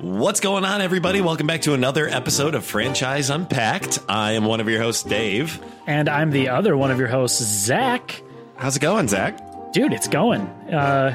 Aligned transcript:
What's 0.00 0.40
going 0.40 0.64
on, 0.64 0.80
everybody? 0.80 1.20
Welcome 1.20 1.46
back 1.46 1.62
to 1.62 1.74
another 1.74 2.08
episode 2.08 2.54
of 2.54 2.64
Franchise 2.64 3.30
Unpacked. 3.30 4.00
I 4.08 4.32
am 4.32 4.44
one 4.44 4.60
of 4.60 4.68
your 4.68 4.80
hosts, 4.82 5.02
Dave. 5.02 5.62
And 5.86 6.08
I'm 6.08 6.30
the 6.30 6.48
other 6.48 6.76
one 6.76 6.90
of 6.90 6.98
your 6.98 7.08
hosts, 7.08 7.40
Zach. 7.42 8.22
How's 8.56 8.76
it 8.76 8.80
going, 8.80 9.08
Zach? 9.08 9.38
Dude, 9.72 9.92
it's 9.92 10.08
going. 10.08 10.42
Uh, 10.72 11.14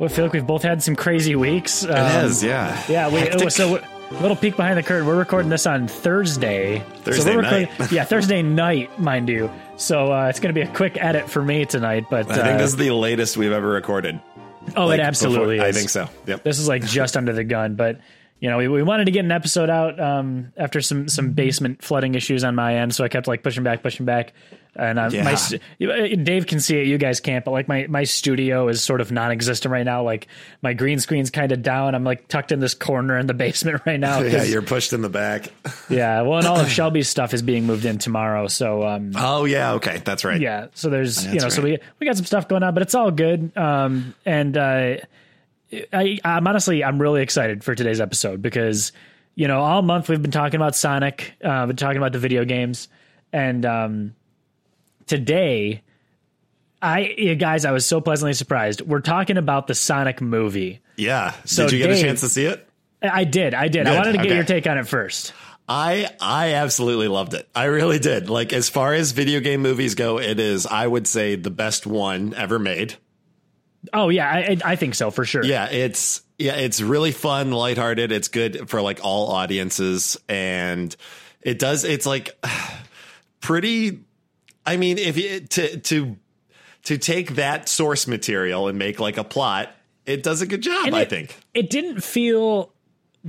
I 0.00 0.08
feel 0.08 0.24
like 0.24 0.32
we've 0.32 0.46
both 0.46 0.62
had 0.62 0.82
some 0.82 0.96
crazy 0.96 1.36
weeks. 1.36 1.84
Um, 1.84 1.90
it 1.90 2.24
is, 2.24 2.42
yeah. 2.42 2.82
Yeah, 2.88 3.08
we, 3.08 3.20
Hectic. 3.20 3.50
so 3.50 3.76
a 3.76 4.20
little 4.20 4.36
peek 4.36 4.56
behind 4.56 4.78
the 4.78 4.82
curtain. 4.82 5.06
We're 5.06 5.16
recording 5.18 5.50
this 5.50 5.66
on 5.66 5.86
Thursday. 5.88 6.80
Thursday 7.02 7.22
so 7.32 7.36
we're 7.36 7.42
night. 7.42 7.70
recording- 7.70 7.96
yeah, 7.96 8.04
Thursday 8.04 8.42
night, 8.42 8.98
mind 8.98 9.28
you. 9.28 9.50
So 9.76 10.12
uh, 10.12 10.28
it's 10.28 10.40
going 10.40 10.54
to 10.54 10.58
be 10.60 10.66
a 10.66 10.72
quick 10.72 10.96
edit 11.00 11.28
for 11.28 11.42
me 11.42 11.64
tonight. 11.66 12.06
But 12.10 12.30
I 12.30 12.34
think 12.34 12.46
uh, 12.46 12.58
this 12.58 12.70
is 12.70 12.76
the 12.76 12.90
latest 12.90 13.36
we've 13.36 13.52
ever 13.52 13.68
recorded. 13.68 14.20
Oh, 14.76 14.86
Like, 14.86 15.00
it 15.00 15.02
absolutely 15.02 15.56
before- 15.56 15.68
is. 15.68 15.76
I 15.76 15.78
think 15.78 15.90
so. 15.90 16.08
Yep. 16.26 16.42
This 16.44 16.58
is 16.58 16.68
like 16.68 16.84
just 16.84 17.16
under 17.16 17.32
the 17.32 17.44
gun, 17.44 17.74
but 17.76 18.00
you 18.40 18.50
know, 18.50 18.58
we, 18.58 18.68
we 18.68 18.82
wanted 18.82 19.06
to 19.06 19.10
get 19.10 19.24
an 19.24 19.32
episode 19.32 19.70
out 19.70 19.98
um, 19.98 20.52
after 20.56 20.80
some 20.80 21.08
some 21.08 21.32
basement 21.32 21.82
flooding 21.82 22.14
issues 22.14 22.44
on 22.44 22.54
my 22.54 22.76
end, 22.76 22.94
so 22.94 23.02
I 23.04 23.08
kept 23.08 23.26
like 23.26 23.42
pushing 23.42 23.62
back, 23.64 23.82
pushing 23.82 24.04
back. 24.06 24.32
And 24.76 24.98
uh, 24.98 25.08
Yeah. 25.12 25.22
my 25.22 26.14
Dave 26.16 26.46
can 26.46 26.58
see 26.60 26.78
it, 26.80 26.86
you 26.86 26.98
guys 26.98 27.20
can't, 27.20 27.44
but 27.44 27.52
like 27.52 27.68
my 27.68 27.86
my 27.88 28.04
studio 28.04 28.68
is 28.68 28.82
sort 28.82 29.00
of 29.00 29.12
non-existent 29.12 29.70
right 29.70 29.84
now. 29.84 30.02
Like 30.02 30.26
my 30.62 30.72
green 30.72 30.98
screen's 30.98 31.30
kind 31.30 31.52
of 31.52 31.62
down. 31.62 31.94
I'm 31.94 32.02
like 32.04 32.26
tucked 32.28 32.50
in 32.50 32.58
this 32.60 32.74
corner 32.74 33.16
in 33.18 33.26
the 33.26 33.34
basement 33.34 33.82
right 33.86 34.00
now. 34.00 34.20
yeah, 34.22 34.42
you're 34.42 34.62
pushed 34.62 34.92
in 34.92 35.00
the 35.02 35.08
back. 35.08 35.48
yeah. 35.88 36.22
Well, 36.22 36.38
and 36.38 36.46
all 36.48 36.58
of 36.58 36.68
Shelby's 36.70 37.08
stuff 37.08 37.32
is 37.34 37.42
being 37.42 37.66
moved 37.66 37.84
in 37.84 37.98
tomorrow, 37.98 38.48
so 38.48 38.82
um, 38.86 39.12
Oh, 39.16 39.44
yeah. 39.44 39.74
Okay. 39.74 40.02
That's 40.04 40.24
right. 40.24 40.40
yeah 40.40 40.66
so 40.74 40.90
there's 40.90 41.24
you 41.24 41.34
know 41.34 41.40
That's 41.42 41.54
so 41.56 41.62
we 41.62 41.78
we 42.00 42.06
got 42.06 42.16
some 42.16 42.24
stuff 42.26 42.48
going 42.48 42.62
on 42.62 42.74
but 42.74 42.82
it's 42.82 42.94
all 42.94 43.10
good 43.10 43.56
um 43.56 44.14
and 44.26 44.56
uh 44.56 44.96
i 45.92 46.18
i'm 46.24 46.46
honestly 46.46 46.84
i'm 46.84 47.00
really 47.00 47.22
excited 47.22 47.64
for 47.64 47.74
today's 47.74 48.00
episode 48.00 48.42
because 48.42 48.92
you 49.34 49.48
know 49.48 49.60
all 49.60 49.82
month 49.82 50.08
we've 50.08 50.20
been 50.22 50.30
talking 50.30 50.56
about 50.56 50.74
sonic 50.76 51.34
uh 51.42 51.66
been 51.66 51.76
talking 51.76 51.96
about 51.98 52.12
the 52.12 52.18
video 52.18 52.44
games 52.44 52.88
and 53.32 53.64
um 53.66 54.14
today 55.06 55.82
i 56.82 57.14
you 57.18 57.34
guys 57.34 57.64
i 57.64 57.70
was 57.72 57.84
so 57.86 58.00
pleasantly 58.00 58.32
surprised 58.34 58.80
we're 58.82 59.00
talking 59.00 59.36
about 59.36 59.66
the 59.66 59.74
sonic 59.74 60.20
movie 60.20 60.80
Yeah. 60.96 61.34
So, 61.44 61.64
Did 61.64 61.72
you 61.72 61.78
get 61.78 61.86
Dave- 61.88 61.98
a 62.04 62.06
chance 62.06 62.20
to 62.20 62.28
see 62.28 62.44
it? 62.46 62.68
i 63.02 63.24
did 63.24 63.52
i 63.54 63.68
did 63.68 63.86
i 63.86 63.96
wanted 63.96 64.12
to 64.12 64.18
get 64.18 64.26
okay. 64.26 64.34
your 64.36 64.44
take 64.44 64.66
on 64.66 64.78
it 64.78 64.86
first 64.86 65.32
I 65.66 66.10
I 66.20 66.52
absolutely 66.56 67.08
loved 67.08 67.32
it. 67.32 67.48
I 67.54 67.64
really 67.64 67.98
did. 67.98 68.28
Like 68.28 68.52
as 68.52 68.68
far 68.68 68.92
as 68.92 69.12
video 69.12 69.40
game 69.40 69.62
movies 69.62 69.94
go, 69.94 70.18
it 70.20 70.38
is 70.38 70.66
I 70.66 70.86
would 70.86 71.06
say 71.06 71.36
the 71.36 71.48
best 71.50 71.86
one 71.86 72.34
ever 72.34 72.58
made. 72.58 72.96
oh 73.94 74.10
yeah 74.10 74.28
i 74.30 74.58
I 74.62 74.76
think 74.76 74.94
so 74.94 75.10
for 75.10 75.24
sure 75.24 75.42
Yeah, 75.42 75.70
it's 75.70 76.20
yeah, 76.36 76.56
it's 76.56 76.82
really 76.82 77.12
fun, 77.12 77.50
lighthearted. 77.50 78.12
It's 78.12 78.28
good 78.28 78.68
for 78.68 78.82
like 78.82 79.00
all 79.02 79.28
audiences, 79.32 80.18
and 80.28 80.94
it 81.40 81.58
does. 81.58 81.84
It's 81.84 82.04
like 82.04 82.38
pretty. 83.40 84.03
I 84.66 84.76
mean, 84.76 84.98
if 84.98 85.16
you 85.16 85.40
to 85.40 85.78
to 85.78 86.16
to 86.84 86.98
take 86.98 87.34
that 87.36 87.68
source 87.68 88.06
material 88.06 88.68
and 88.68 88.78
make 88.78 89.00
like 89.00 89.16
a 89.16 89.24
plot, 89.24 89.70
it 90.06 90.22
does 90.22 90.42
a 90.42 90.46
good 90.46 90.60
job. 90.62 90.86
And 90.86 90.96
I 90.96 91.02
it- 91.02 91.10
think. 91.10 91.36
it 91.54 91.70
didn't 91.70 92.02
feel 92.02 92.72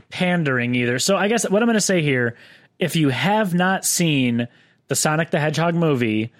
pandering 0.09 0.75
either. 0.75 0.99
So 0.99 1.15
I 1.17 1.27
guess 1.27 1.49
what 1.49 1.61
I'm 1.61 1.67
going 1.67 1.75
to 1.75 1.81
say 1.81 2.01
here, 2.01 2.35
if 2.79 2.95
you 2.95 3.09
have 3.09 3.53
not 3.53 3.85
seen 3.85 4.47
the 4.87 4.95
Sonic 4.95 5.31
the 5.31 5.39
Hedgehog 5.39 5.73
movie, 5.73 6.31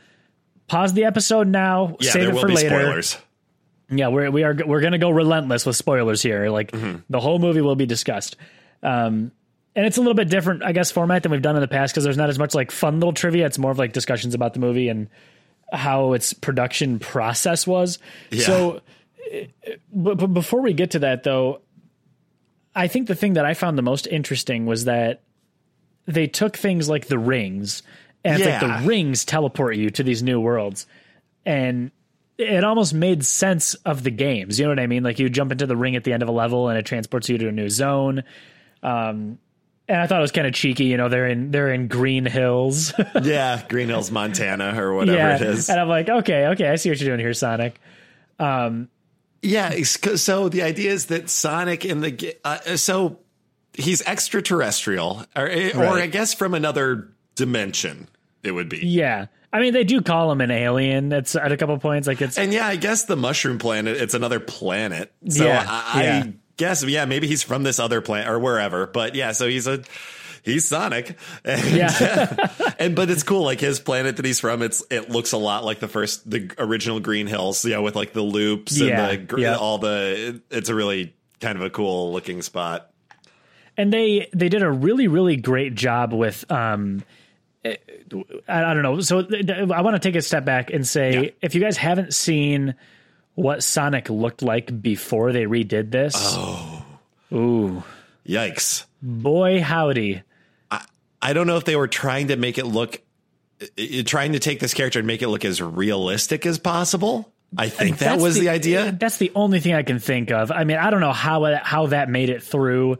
pause 0.67 0.93
the 0.93 1.05
episode 1.05 1.47
now, 1.47 1.95
Yeah, 1.99 2.11
save 2.11 2.29
it 2.29 2.39
for 2.39 2.49
later. 2.49 2.69
spoilers. 2.69 3.17
Yeah, 3.89 4.07
we're 4.09 4.29
we 4.31 4.43
are 4.43 4.55
we're 4.65 4.81
going 4.81 4.93
to 4.93 4.97
go 4.97 5.09
relentless 5.11 5.65
with 5.65 5.75
spoilers 5.75 6.21
here. 6.21 6.49
Like 6.49 6.71
Mm-hmm. 6.71 6.97
the 7.09 7.19
whole 7.19 7.39
movie 7.39 7.61
will 7.61 7.75
be 7.75 7.85
discussed. 7.85 8.35
Um 8.83 9.31
and 9.75 9.85
it's 9.85 9.97
a 9.97 10.01
little 10.01 10.13
bit 10.13 10.29
different, 10.29 10.63
I 10.63 10.71
guess, 10.71 10.91
format 10.91 11.23
than 11.23 11.31
we've 11.31 11.41
done 11.41 11.55
in 11.55 11.61
the 11.61 11.67
past 11.67 11.93
because 11.93 12.03
there's 12.03 12.17
not 12.17 12.29
as 12.29 12.39
much 12.39 12.55
like 12.55 12.71
fun 12.71 12.99
little 12.99 13.13
trivia. 13.13 13.45
It's 13.45 13.57
more 13.57 13.71
of 13.71 13.77
like 13.77 13.91
discussions 13.91 14.33
about 14.33 14.53
the 14.53 14.59
movie 14.59 14.87
and 14.87 15.09
how 15.71 16.13
its 16.13 16.33
production 16.33 16.99
process 16.99 17.67
was. 17.67 17.99
Yeah. 18.31 18.45
So, 18.45 18.81
uh, 19.33 19.39
but, 19.91 20.17
but 20.17 20.27
before 20.27 20.61
we 20.61 20.73
get 20.73 20.91
to 20.91 20.99
that, 20.99 21.23
though, 21.23 21.61
I 22.73 22.87
think 22.87 23.07
the 23.07 23.15
thing 23.15 23.33
that 23.33 23.45
I 23.45 23.53
found 23.53 23.77
the 23.77 23.83
most 23.83 24.07
interesting 24.07 24.65
was 24.65 24.85
that 24.85 25.23
they 26.05 26.27
took 26.27 26.55
things 26.55 26.87
like 26.89 27.07
the 27.07 27.17
rings, 27.17 27.83
and 28.23 28.41
it's 28.41 28.49
like 28.49 28.59
the 28.59 28.87
rings 28.87 29.25
teleport 29.25 29.75
you 29.75 29.89
to 29.91 30.03
these 30.03 30.21
new 30.21 30.39
worlds, 30.39 30.85
and 31.45 31.91
it 32.37 32.63
almost 32.63 32.93
made 32.93 33.25
sense 33.25 33.73
of 33.85 34.03
the 34.03 34.11
games. 34.11 34.59
You 34.59 34.65
know 34.65 34.71
what 34.71 34.79
I 34.79 34.87
mean? 34.87 35.03
Like 35.03 35.19
you 35.19 35.29
jump 35.29 35.51
into 35.51 35.65
the 35.65 35.77
ring 35.77 35.95
at 35.95 36.03
the 36.03 36.13
end 36.13 36.21
of 36.21 36.29
a 36.29 36.33
level, 36.33 36.69
and 36.69 36.77
it 36.77 36.85
transports 36.85 37.29
you 37.29 37.37
to 37.37 37.47
a 37.47 37.51
new 37.51 37.69
zone. 37.69 38.23
Um, 38.83 39.39
and 39.87 39.99
I 39.99 40.07
thought 40.07 40.19
it 40.19 40.21
was 40.21 40.31
kind 40.31 40.47
of 40.47 40.53
cheeky. 40.53 40.85
You 40.85 40.97
know, 40.97 41.09
they're 41.09 41.27
in 41.27 41.51
they're 41.51 41.73
in 41.73 41.87
Green 41.87 42.25
Hills. 42.25 42.93
yeah, 43.21 43.61
Green 43.67 43.87
Hills, 43.87 44.11
Montana, 44.11 44.81
or 44.81 44.93
whatever 44.93 45.17
yeah, 45.17 45.35
it 45.35 45.41
is. 45.41 45.69
and 45.69 45.79
I'm 45.79 45.89
like, 45.89 46.09
okay, 46.09 46.47
okay, 46.47 46.69
I 46.69 46.75
see 46.75 46.89
what 46.89 46.99
you're 46.99 47.09
doing 47.09 47.19
here, 47.19 47.33
Sonic. 47.33 47.79
Um, 48.39 48.89
yeah. 49.41 49.83
So 49.83 50.49
the 50.49 50.63
idea 50.63 50.91
is 50.91 51.07
that 51.07 51.29
Sonic 51.29 51.85
in 51.85 52.01
the 52.01 52.37
uh, 52.43 52.57
uh, 52.65 52.77
so 52.77 53.19
he's 53.73 54.01
extraterrestrial, 54.01 55.25
or 55.35 55.47
eh, 55.47 55.71
or 55.75 55.83
Right. 55.83 56.03
I 56.03 56.07
guess 56.07 56.33
from 56.33 56.53
another 56.53 57.09
dimension. 57.35 58.07
It 58.43 58.51
would 58.51 58.69
be. 58.69 58.77
Yeah, 58.85 59.25
I 59.55 59.59
mean, 59.61 59.73
they 59.73 59.85
do 59.85 60.01
call 60.01 60.31
him 60.33 60.41
an 60.41 60.51
alien. 60.51 61.13
It's 61.13 61.33
at 61.33 61.49
a 61.49 61.55
couple 61.55 61.77
points, 61.77 62.09
like 62.09 62.21
it's 62.21 62.37
And 62.37 62.51
yeah, 62.51 62.67
I 62.67 62.75
guess 62.75 63.05
the 63.05 63.15
mushroom 63.15 63.57
planet, 63.57 63.95
it's 63.95 64.13
another 64.13 64.41
planet. 64.41 65.13
So 65.29 65.45
Yeah, 65.45 65.65
I, 65.65 66.03
yeah. 66.03 66.23
Guess, 66.57 66.83
yeah, 66.85 67.05
maybe 67.05 67.27
he's 67.27 67.43
from 67.43 67.63
this 67.63 67.79
other 67.79 68.01
planet 68.01 68.27
or 68.29 68.39
wherever. 68.39 68.87
But 68.87 69.13
yeah, 69.15 69.31
so 69.33 69.47
he's 69.47 69.67
a, 69.67 69.83
he's 70.43 70.65
Sonic. 70.65 71.17
And, 71.43 71.75
yeah, 71.75 72.47
and, 72.79 72.95
but 72.95 73.09
it's 73.09 73.23
cool. 73.23 73.43
Like 73.43 73.59
his 73.59 73.79
planet 73.79 74.15
that 74.17 74.25
he's 74.25 74.39
from, 74.39 74.61
it's, 74.61 74.83
it 74.89 75.09
looks 75.09 75.31
a 75.33 75.37
lot 75.37 75.63
like 75.65 75.79
the 75.79 75.87
first, 75.87 76.29
the 76.29 76.49
original 76.57 76.99
Green 76.99 77.27
Hills, 77.27 77.63
you 77.65 77.71
know, 77.71 77.81
with 77.81 77.95
like 77.95 78.13
the 78.13 78.21
loops 78.21 78.77
Yeah, 78.79 79.09
and 79.09 79.27
the, 79.27 79.41
yeah. 79.41 79.55
all 79.57 79.77
the, 79.79 80.41
it's 80.49 80.69
a 80.69 80.75
really 80.75 81.13
kind 81.41 81.57
of 81.57 81.63
a 81.63 81.69
cool 81.69 82.13
looking 82.13 82.41
spot. 82.41 82.89
and 83.77 83.91
they 83.91 84.29
they 84.33 84.47
did 84.47 84.63
a 84.63 84.71
really 84.71 85.09
really 85.09 85.35
great 85.35 85.75
job 85.75 86.13
with 86.13 86.49
um 86.49 87.03
I, 87.65 87.77
I 88.47 88.73
don't 88.73 88.83
know 88.83 89.01
so 89.01 89.27
i 89.69 89.81
want 89.81 89.95
to 89.95 89.99
take 89.99 90.15
a 90.15 90.21
step 90.21 90.45
back 90.45 90.71
and 90.71 90.87
say 90.87 91.23
Yeah. 91.25 91.29
if 91.41 91.55
you 91.55 91.61
guys 91.61 91.75
haven't 91.75 92.13
seen 92.13 92.75
what 93.35 93.63
sonic 93.63 94.09
looked 94.09 94.41
like 94.41 94.81
before 94.81 95.31
they 95.31 95.43
redid 95.45 95.91
this 95.91 96.13
Oh. 96.17 96.85
ooh 97.33 97.83
Yikes. 98.27 98.85
boy 99.01 99.61
howdy 99.61 100.23
I 101.21 101.33
don't 101.33 101.47
know 101.47 101.57
if 101.57 101.63
they 101.65 101.75
were 101.75 101.87
trying 101.87 102.27
to 102.27 102.35
make 102.35 102.59
it 102.59 102.65
look, 102.65 103.01
i- 103.59 103.67
i- 103.79 104.03
trying 104.05 104.33
to 104.33 104.39
take 104.39 104.59
this 104.59 104.75
character 104.75 104.99
and 104.99 105.07
make 105.07 105.23
it 105.23 105.27
look 105.27 105.43
as 105.43 105.59
realistic 105.59 106.45
as 106.45 106.59
possible. 106.59 107.31
I 107.57 107.67
think 107.69 107.97
that 107.97 108.11
That's 108.11 108.21
was 108.21 108.35
the, 108.37 108.49
idea. 108.49 108.89
Uh, 108.89 108.91
that's 108.99 109.17
the 109.17 109.31
only 109.33 109.59
thing 109.59 109.73
i 109.73 109.81
can 109.81 109.97
think 109.97 110.29
of 110.29 110.51
i 110.51 110.63
mean 110.65 110.77
i 110.77 110.89
don't 110.91 110.99
know 110.99 111.13
how 111.13 111.43
how 111.63 111.87
that 111.87 112.09
made 112.09 112.29
it 112.29 112.43
through 112.43 112.97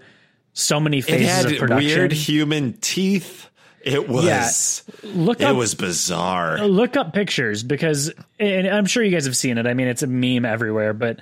so 0.53 0.79
many 0.79 0.99
It 0.99 1.03
phases 1.05 1.27
had 1.29 1.45
of 1.51 1.57
production 1.59 1.85
weird 1.97 2.11
human 2.13 2.73
teeth. 2.81 3.47
It 3.85 4.09
was 4.09 4.83
look 5.03 5.41
it 5.41 5.45
up 5.45 5.55
was 5.55 5.75
bizarre. 5.75 6.57
look 6.65 6.97
up 6.97 7.13
pictures 7.13 7.61
because 7.61 8.11
and 8.39 8.67
I'm 8.67 8.87
sure 8.87 9.03
you 9.03 9.11
guys 9.11 9.25
have 9.25 9.37
seen 9.37 9.59
it. 9.59 9.67
I 9.67 9.75
mean, 9.75 9.87
it's 9.87 10.01
a 10.01 10.07
meme 10.07 10.43
everywhere, 10.43 10.93
but 10.93 11.19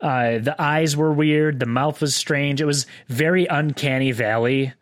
uh, 0.00 0.38
the 0.38 0.54
eyes 0.56 0.96
were 0.96 1.12
weird, 1.12 1.58
the 1.58 1.66
mouth 1.66 2.00
was 2.00 2.14
strange. 2.14 2.60
It 2.60 2.66
was 2.66 2.86
very 3.08 3.46
uncanny 3.46 4.12
valley. 4.12 4.72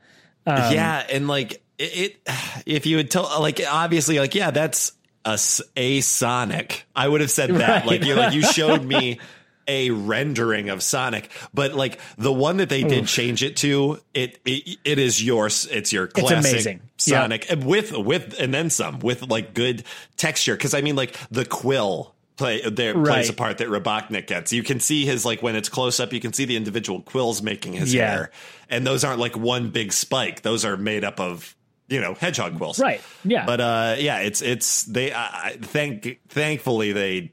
Um, 0.47 0.75
yeah, 0.75 1.06
and 1.10 1.26
like 1.26 1.62
it, 1.78 2.16
it 2.26 2.28
if 2.66 2.84
you 2.84 2.98
had 2.98 3.10
told 3.10 3.31
like 3.41 3.62
obviously 3.66 4.19
like 4.19 4.34
yeah, 4.34 4.50
that's 4.50 4.93
a, 5.25 5.38
a 5.76 6.00
Sonic. 6.03 6.87
I 6.94 7.09
would 7.09 7.22
have 7.22 7.31
said 7.31 7.50
that. 7.54 7.69
Right, 7.84 7.87
like 7.87 8.04
you 8.04 8.14
like 8.14 8.34
you 8.34 8.43
showed 8.43 8.84
me 8.84 9.20
a 9.68 9.90
rendering 9.90 10.68
of 10.68 10.82
Sonic, 10.82 11.30
but 11.54 11.74
like 11.74 11.98
the 12.19 12.32
one 12.32 12.58
that 12.58 12.69
they 12.69 12.82
did 12.82 13.06
change 13.06 13.42
it 13.42 13.56
to, 13.58 13.98
it 14.14 14.38
it, 14.44 14.78
it 14.84 14.98
is 14.98 15.22
yours. 15.22 15.66
It's 15.70 15.92
your 15.92 16.06
classic 16.06 16.52
amazing. 16.52 16.81
Sonic 16.96 17.46
with 17.58 17.92
with 17.96 18.38
and 18.38 18.52
then 18.52 18.70
some 18.70 18.98
with 19.00 19.22
like 19.28 19.54
good 19.54 19.84
texture. 20.16 20.54
Because 20.54 20.75
I 20.75 20.81
mean, 20.81 20.96
like 20.96 21.16
the 21.31 21.44
quill 21.44 22.14
play 22.37 22.62
there 22.69 22.94
plays 22.94 23.28
a 23.28 23.32
part 23.34 23.58
that 23.58 23.69
Robotnik 23.69 24.26
gets. 24.26 24.52
You 24.52 24.62
can 24.62 24.81
see 24.81 25.04
his 25.04 25.25
like 25.25 25.42
when 25.42 25.54
it's 25.56 25.69
close 25.69 26.00
up, 26.00 26.12
you 26.12 26.20
can 26.20 26.32
see 26.32 26.44
the 26.44 26.56
individual 26.56 27.00
quills 27.02 27.42
making 27.42 27.75
his 27.75 27.92
Yeah. 27.92 28.10
hair, 28.10 28.31
and 28.70 28.87
those 28.87 29.04
aren't 29.04 29.20
like 29.20 29.37
one 29.37 29.70
big 29.70 29.92
spike. 29.92 30.42
Those 30.42 30.64
are 30.64 30.76
made 30.76 31.04
up 31.04 31.20
of 31.20 31.54
you 31.88 32.00
know 32.00 32.14
hedgehog 32.14 32.56
quills, 32.56 32.78
Right. 32.81 33.02
Yeah. 33.25 33.44
But 33.44 33.60
uh, 33.60 33.96
yeah, 33.98 34.19
it's 34.20 34.40
it's 34.40 34.84
they. 34.84 35.12
I 35.12 35.25
I 35.25 35.56
thank 35.60 36.20
thankfully 36.28 36.92
they 36.92 37.32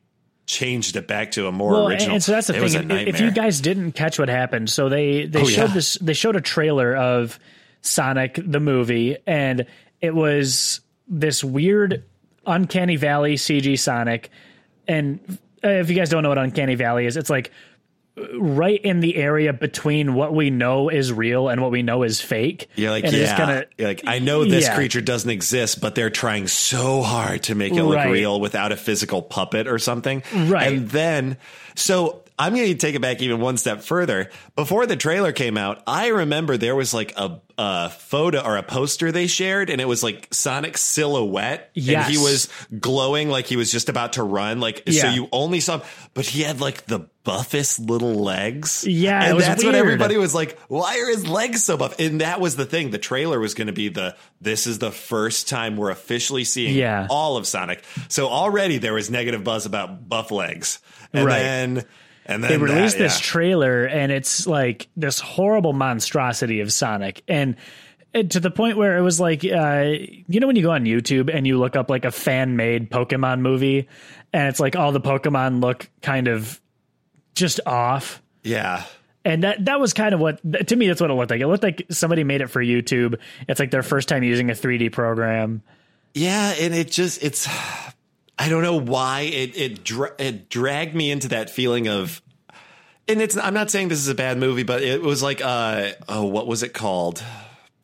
changed 0.50 0.96
it 0.96 1.08
back 1.08 1.30
to 1.32 1.46
a 1.48 1.52
more 1.52 1.74
well, 1.74 1.88
original. 1.88 2.16
and 2.16 2.24
so 2.24 2.32
that's 2.32 2.48
the 2.48 2.56
it 2.56 2.70
thing. 2.72 2.90
If, 2.90 3.08
if 3.16 3.22
you 3.22 3.30
guys 3.30 3.62
didn't 3.62 3.92
catch 3.92 4.18
what 4.18 4.30
happened, 4.30 4.70
so 4.70 4.90
they 4.90 5.28
they 5.28 5.42
Oh, 5.42 5.46
showed 5.46 5.70
yeah. 5.70 5.74
this. 5.76 5.94
They 6.02 6.14
showed 6.14 6.36
a 6.36 6.42
trailer 6.42 6.96
of 6.96 7.40
Sonic 7.82 8.40
the 8.44 8.60
movie, 8.60 9.18
and 9.28 9.68
it 10.02 10.16
was 10.16 10.82
this 11.08 11.44
weird 11.44 12.04
uncanny 12.48 12.96
valley 12.96 13.36
CG 13.36 13.78
Sonic. 13.78 14.32
And 14.88 15.38
if 15.62 15.90
you 15.90 15.96
guys 15.96 16.10
don't 16.10 16.24
know 16.24 16.30
what 16.30 16.40
uncanny 16.40 16.74
valley 16.76 17.06
is, 17.06 17.16
it's 17.16 17.30
like 17.30 17.52
right 18.34 18.80
in 18.84 19.00
the 19.00 19.16
area 19.16 19.54
between 19.54 20.14
what 20.14 20.34
we 20.34 20.50
know 20.50 20.90
is 20.90 21.12
real 21.12 21.50
and 21.50 21.62
what 21.62 21.72
we 21.72 21.82
know 21.84 22.04
is 22.04 22.22
fake. 22.22 22.70
You're 22.76 22.92
like, 22.92 23.04
and 23.04 23.14
yeah. 23.14 23.36
kinda- 23.38 23.66
You're 23.78 23.88
like, 23.90 24.02
I 24.06 24.20
know 24.20 24.46
this 24.46 24.66
Yeah. 24.66 24.76
creature 24.76 25.02
doesn't 25.02 25.30
exist, 25.30 25.82
but 25.82 25.96
they're 25.96 26.10
trying 26.10 26.48
so 26.48 27.02
hard 27.02 27.44
to 27.44 27.56
make 27.56 27.74
it 27.74 27.84
look 27.84 27.96
Right. 27.96 28.12
real 28.12 28.40
without 28.40 28.72
a 28.72 28.78
physical 28.78 29.22
puppet 29.22 29.68
or 29.68 29.80
something. 29.80 30.24
Right. 30.34 30.72
And 30.74 30.90
then, 30.90 31.38
so 31.76 32.22
I'm 32.40 32.56
going 32.56 32.68
to 32.70 32.76
take 32.76 32.96
it 32.96 33.02
back 33.02 33.22
even 33.22 33.42
one 33.42 33.58
step 33.58 33.82
further. 33.82 34.30
Before 34.56 34.86
the 34.86 34.96
trailer 34.96 35.34
came 35.34 35.58
out, 35.58 35.84
I 35.86 36.08
remember 36.08 36.56
there 36.56 36.76
was 36.76 36.94
like 36.94 37.14
a, 37.18 37.42
a 37.58 37.90
photo 37.90 38.40
or 38.42 38.56
a 38.56 38.64
poster 38.64 39.12
they 39.12 39.28
shared, 39.28 39.70
and 39.70 39.82
it 39.82 39.86
was 39.90 40.02
like 40.04 40.30
Sonic's 40.32 40.80
silhouette. 40.82 41.70
Yes. 41.74 42.06
And 42.06 42.14
he 42.16 42.18
was 42.18 42.48
glowing 42.80 43.30
like 43.30 43.46
he 43.48 43.58
was 43.58 43.72
just 43.72 43.90
about 43.90 44.14
to 44.14 44.24
run. 44.24 44.62
Like, 44.62 44.84
so 44.90 45.10
you 45.10 45.28
only 45.34 45.60
saw, 45.60 45.82
but 46.14 46.26
he 46.26 46.42
had 46.44 46.62
like 46.62 46.86
the 46.86 47.10
buffest 47.26 47.80
little 47.82 48.16
legs. 48.16 48.86
Yeah, 48.88 49.32
And 49.32 49.40
that's 49.40 49.64
what 49.64 49.76
everybody 49.76 50.16
was 50.18 50.34
like, 50.34 50.58
why 50.70 50.98
are 51.00 51.10
his 51.10 51.28
legs 51.28 51.64
so 51.66 51.76
buff? 51.76 52.00
And 52.00 52.22
that 52.22 52.40
was 52.40 52.56
the 52.56 52.66
thing. 52.66 52.92
The 52.92 52.98
trailer 52.98 53.40
was 53.40 53.54
going 53.54 53.68
to 53.68 53.74
be 53.74 53.90
the, 53.90 54.16
this 54.40 54.66
is 54.66 54.80
the 54.80 54.92
first 54.92 55.50
time 55.50 55.76
we're 55.76 55.92
officially 55.92 56.46
seeing 56.46 56.74
Yeah. 56.76 57.06
all 57.10 57.36
of 57.36 57.46
Sonic. 57.46 57.84
So 58.08 58.30
already 58.30 58.78
there 58.78 58.94
was 58.94 59.12
negative 59.12 59.44
buzz 59.44 59.66
about 59.66 60.08
buff 60.08 60.32
legs. 60.32 60.80
And 61.14 61.26
Right. 61.26 61.40
then, 61.40 61.86
and 62.30 62.44
then 62.44 62.52
they 62.52 62.58
released 62.58 62.98
that, 62.98 63.04
this 63.04 63.20
trailer 63.20 63.86
and 63.86 64.12
it's 64.12 64.46
like 64.46 64.88
this 64.96 65.20
horrible 65.20 65.74
monstrosity 65.74 66.62
of 66.62 66.72
Sonic. 66.72 67.24
And 67.28 67.56
and 68.14 68.30
to 68.32 68.40
the 68.40 68.52
point 68.52 68.78
where 68.78 68.98
it 68.98 69.02
was 69.02 69.20
like 69.20 69.44
uh, 69.44 69.94
you 70.28 70.40
know 70.40 70.48
when 70.48 70.56
you 70.56 70.62
go 70.62 70.72
on 70.72 70.86
YouTube 70.86 71.34
and 71.34 71.46
you 71.46 71.58
look 71.58 71.76
up 71.76 71.90
like 71.90 72.06
a 72.06 72.12
fan 72.12 72.56
made 72.56 72.90
Pokemon 72.92 73.42
movie 73.42 73.90
and 74.32 74.48
it's 74.48 74.60
like 74.60 74.76
all 74.76 74.92
the 74.92 75.02
Pokemon 75.02 75.62
look 75.62 75.90
kind 76.02 76.28
of 76.28 76.62
just 77.36 77.60
off? 77.66 78.22
Yeah. 78.44 78.84
and 79.26 79.44
that 79.44 79.66
that 79.66 79.80
was 79.80 79.94
kind 79.94 80.14
of 80.14 80.20
what 80.20 80.40
to 80.68 80.76
me 80.76 80.88
that's 80.88 81.02
what 81.02 81.10
it 81.10 81.14
looked 81.14 81.32
like. 81.32 81.42
It 81.42 81.48
looked 81.48 81.64
like 81.64 81.86
somebody 81.90 82.24
made 82.24 82.42
it 82.42 82.48
for 82.48 82.64
YouTube. 82.64 83.20
It's 83.48 83.60
like 83.60 83.72
their 83.72 83.84
first 83.84 84.08
time 84.08 84.24
using 84.24 84.50
a 84.50 84.54
3D 84.54 84.92
program. 84.92 85.62
Yeah, 86.14 86.54
and 86.60 86.74
it 86.74 86.90
just 86.90 87.22
it's 87.24 87.48
I 88.42 88.48
don't 88.48 88.64
know 88.64 88.80
why 88.80 89.22
it 89.22 89.58
it 89.58 89.84
dra- 89.84 90.14
it 90.18 90.50
dragged 90.50 90.96
me 90.96 91.12
into 91.12 91.28
that 91.30 91.50
feeling 91.50 91.90
of 91.90 92.22
and 93.08 93.22
it's 93.22 93.36
I'm 93.36 93.54
not 93.54 93.70
saying 93.70 93.90
this 93.90 94.00
is 94.00 94.08
a 94.08 94.16
bad 94.16 94.38
movie, 94.38 94.64
but 94.64 94.82
it 94.82 95.02
was 95.02 95.22
like 95.22 95.42
uh 95.44 95.90
oh 96.08 96.26
what 96.26 96.48
was 96.48 96.64
it 96.64 96.74
called? 96.74 97.22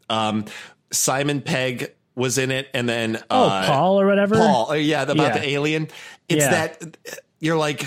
Um 0.09 0.45
Simon 0.91 1.41
Pegg 1.41 1.91
was 2.15 2.37
in 2.37 2.51
it 2.51 2.69
and 2.73 2.87
then 2.87 3.21
oh 3.29 3.47
uh, 3.49 3.65
Paul 3.67 3.99
or 3.99 4.07
whatever 4.07 4.35
Paul, 4.35 4.71
uh, 4.71 4.73
yeah, 4.75 5.01
about 5.03 5.17
Yeah. 5.17 5.37
the 5.39 5.49
alien. 5.49 5.89
It's 6.29 6.43
Yeah. 6.45 6.49
that 6.51 6.97
you're 7.39 7.57
like 7.57 7.85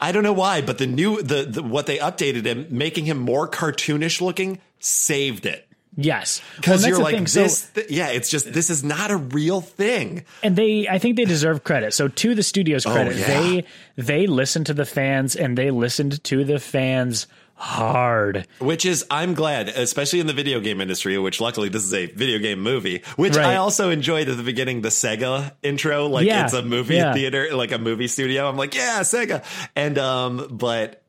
I 0.00 0.12
don't 0.12 0.22
know 0.22 0.32
why, 0.32 0.60
but 0.62 0.78
the 0.78 0.86
new 0.86 1.22
the, 1.22 1.44
the 1.44 1.62
what 1.62 1.86
they 1.86 1.98
updated 1.98 2.44
him, 2.46 2.66
making 2.70 3.04
him 3.06 3.18
more 3.18 3.48
cartoonish 3.48 4.20
looking, 4.20 4.58
saved 4.78 5.46
it. 5.46 5.65
Yes 5.96 6.40
Because 6.56 6.82
Well, 6.82 6.90
you're 6.90 6.98
like. 7.00 7.28
So- 7.28 7.42
this, 7.42 7.70
th- 7.70 7.90
yeah. 7.90 8.08
It's 8.08 8.30
just 8.30 8.52
this 8.52 8.70
is 8.70 8.84
not 8.84 9.10
a 9.10 9.16
real 9.16 9.60
thing. 9.60 10.24
and 10.42 10.54
they 10.56 10.86
i 10.88 10.98
think 10.98 11.16
they 11.16 11.24
deserve 11.24 11.64
credit 11.64 11.94
so 11.94 12.08
to 12.08 12.34
the 12.34 12.42
studio's 12.42 12.84
credit 12.84 13.14
Oh, 13.14 13.18
yeah. 13.18 13.26
they 13.40 13.64
they 13.96 14.26
listened 14.26 14.66
to 14.66 14.74
the 14.74 14.84
fans 14.86 15.34
and 15.36 15.56
they 15.56 15.70
listened 15.70 16.22
to 16.24 16.44
the 16.44 16.58
fans 16.58 17.26
hard 17.58 18.46
Which 18.58 18.84
is, 18.84 19.06
I'm 19.10 19.32
glad, 19.32 19.68
especially 19.70 20.20
in 20.20 20.26
the 20.26 20.34
video 20.34 20.60
game 20.60 20.78
industry, 20.82 21.16
which 21.18 21.40
luckily 21.40 21.70
this 21.70 21.84
is 21.84 21.94
a 21.94 22.04
video 22.04 22.38
game 22.38 22.60
movie, 22.60 23.02
which 23.16 23.34
Right. 23.36 23.46
I 23.46 23.56
also 23.56 23.88
enjoyed 23.88 24.28
at 24.28 24.36
the 24.36 24.42
beginning, 24.42 24.82
the 24.82 24.90
Sega 24.90 25.52
intro, 25.62 26.06
like 26.06 26.26
Yeah. 26.26 26.44
it's 26.44 26.52
a 26.52 26.60
movie 26.62 26.96
Yeah. 26.96 27.14
theater, 27.14 27.48
like 27.54 27.72
a 27.72 27.78
movie 27.78 28.08
studio. 28.08 28.46
I'm 28.46 28.58
like, 28.58 28.74
yeah, 28.74 29.00
Sega. 29.00 29.42
And, 29.74 29.96
um, 29.96 30.48
but 30.50 31.02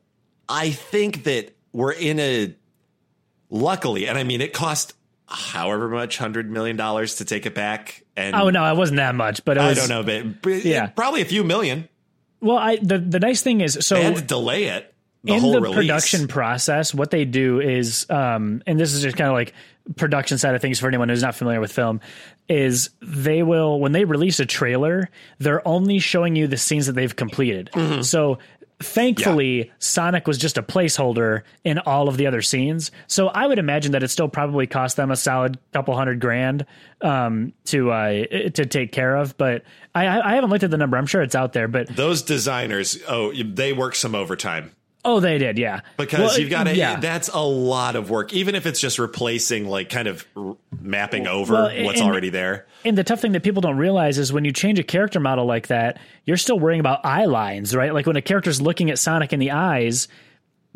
I 0.47 0.69
think 0.71 1.25
that 1.25 1.53
we're 1.73 1.91
in 1.91 2.17
a, 2.19 2.55
luckily, 3.49 4.07
and 4.07 4.17
I 4.17 4.23
mean, 4.23 4.41
it 4.41 4.53
cost 4.53 4.93
however 5.27 5.89
much, 5.89 6.17
hundred 6.17 6.49
million 6.49 6.77
dollars 6.77 7.15
to 7.15 7.25
take 7.25 7.45
it 7.45 7.53
back. 7.53 8.03
And 8.15 8.35
oh 8.35 8.49
no 8.49 8.65
it 8.71 8.77
wasn't 8.77 8.97
that 8.97 9.13
much 9.13 9.43
but 9.45 9.57
it 9.57 9.61
I 9.61 9.73
don't 9.73 9.89
know, 9.89 10.01
but, 10.03 10.41
but 10.41 10.65
Yeah. 10.65 10.87
probably 10.87 11.21
a 11.21 11.25
few 11.25 11.43
million 11.43 11.87
well 12.39 12.57
i 12.57 12.77
the, 12.77 12.97
the 12.97 13.19
nice 13.19 13.41
thing 13.41 13.61
is 13.61 13.77
so 13.81 13.95
and 13.95 14.25
delay 14.25 14.65
it. 14.65 14.91
The 15.23 15.33
in 15.33 15.41
whole 15.41 15.51
the 15.51 15.61
release. 15.61 15.75
production 15.75 16.27
process, 16.27 16.93
what 16.93 17.11
they 17.11 17.25
do 17.25 17.59
is, 17.59 18.09
um, 18.09 18.63
and 18.65 18.79
this 18.79 18.93
is 18.93 19.01
just 19.01 19.17
kind 19.17 19.27
of 19.27 19.33
like 19.33 19.53
production 19.97 20.37
side 20.37 20.55
of 20.55 20.61
things 20.61 20.79
for 20.79 20.87
anyone 20.87 21.09
who's 21.09 21.21
not 21.23 21.35
familiar 21.35 21.59
with 21.59 21.71
film, 21.71 21.99
is 22.47 22.91
they 23.01 23.43
will 23.43 23.79
when 23.79 23.91
they 23.91 24.05
release 24.05 24.39
a 24.39 24.45
trailer, 24.45 25.09
they're 25.39 25.67
only 25.67 25.99
showing 25.99 26.35
you 26.35 26.47
the 26.47 26.55
scenes 26.57 26.85
that 26.85 26.93
they've 26.93 27.15
completed. 27.15 27.69
Mm-hmm. 27.73 28.03
So 28.03 28.37
thankfully, 28.79 29.71
Sonic 29.79 30.27
was 30.27 30.37
just 30.37 30.57
a 30.57 30.63
placeholder 30.63 31.43
in 31.63 31.79
all 31.79 32.07
of 32.07 32.17
the 32.17 32.27
other 32.27 32.41
scenes. 32.41 32.91
So 33.07 33.27
I 33.27 33.47
would 33.47 33.59
imagine 33.59 33.91
that 33.93 34.03
it 34.03 34.09
still 34.09 34.27
probably 34.29 34.67
cost 34.67 34.97
them 34.97 35.11
a 35.11 35.15
solid 35.15 35.57
couple 35.73 35.95
hundred 35.95 36.19
grand 36.19 36.65
um, 37.01 37.53
to 37.65 37.91
uh, 37.91 38.25
to 38.53 38.65
take 38.65 38.91
care 38.91 39.15
of. 39.15 39.37
But 39.37 39.63
I, 39.95 40.05
I 40.05 40.31
I 40.31 40.35
haven't 40.35 40.49
looked 40.49 40.63
at 40.63 40.71
the 40.71 40.77
number. 40.77 40.97
I'm 40.97 41.07
sure 41.07 41.21
it's 41.21 41.35
out 41.35 41.53
there. 41.53 41.67
But 41.67 41.87
Those 41.87 42.21
designers, 42.21 42.97
oh, 43.07 43.33
they 43.33 43.73
work 43.73 43.95
some 43.95 44.15
overtime. 44.15 44.71
Oh, 45.05 45.19
they 45.19 45.37
did, 45.37 45.57
yeah. 45.57 45.81
because 45.97 46.19
Well, 46.19 46.39
you've 46.39 46.49
got 46.49 46.65
to 46.65 46.75
yeah. 46.75 46.99
that's 46.99 47.29
a 47.29 47.39
lot 47.39 47.95
of 47.95 48.09
work 48.09 48.33
even 48.33 48.55
if 48.55 48.65
it's 48.65 48.79
just 48.79 48.99
replacing 48.99 49.67
like 49.67 49.89
kind 49.89 50.07
of 50.07 50.25
r- 50.35 50.57
mapping 50.81 51.27
over 51.27 51.53
Well, 51.53 51.83
what's 51.85 51.99
and- 52.01 52.09
already 52.09 52.29
there 52.29 52.65
And 52.83 52.97
the 52.97 53.03
tough 53.03 53.21
thing 53.21 53.31
that 53.33 53.43
people 53.43 53.61
don't 53.61 53.77
realize 53.77 54.17
is 54.17 54.33
when 54.33 54.43
you 54.45 54.51
change 54.51 54.79
a 54.79 54.83
character 54.83 55.19
model 55.19 55.45
like 55.45 55.67
that, 55.67 55.99
you're 56.25 56.37
still 56.37 56.59
worrying 56.59 56.79
about 56.79 57.05
eye 57.05 57.25
lines, 57.25 57.75
right? 57.75 57.93
Like 57.93 58.05
when 58.05 58.15
a 58.17 58.21
character's 58.21 58.61
looking 58.61 58.89
at 58.89 58.99
Sonic 58.99 59.31
in 59.33 59.39
the 59.39 59.51
eyes, 59.51 60.07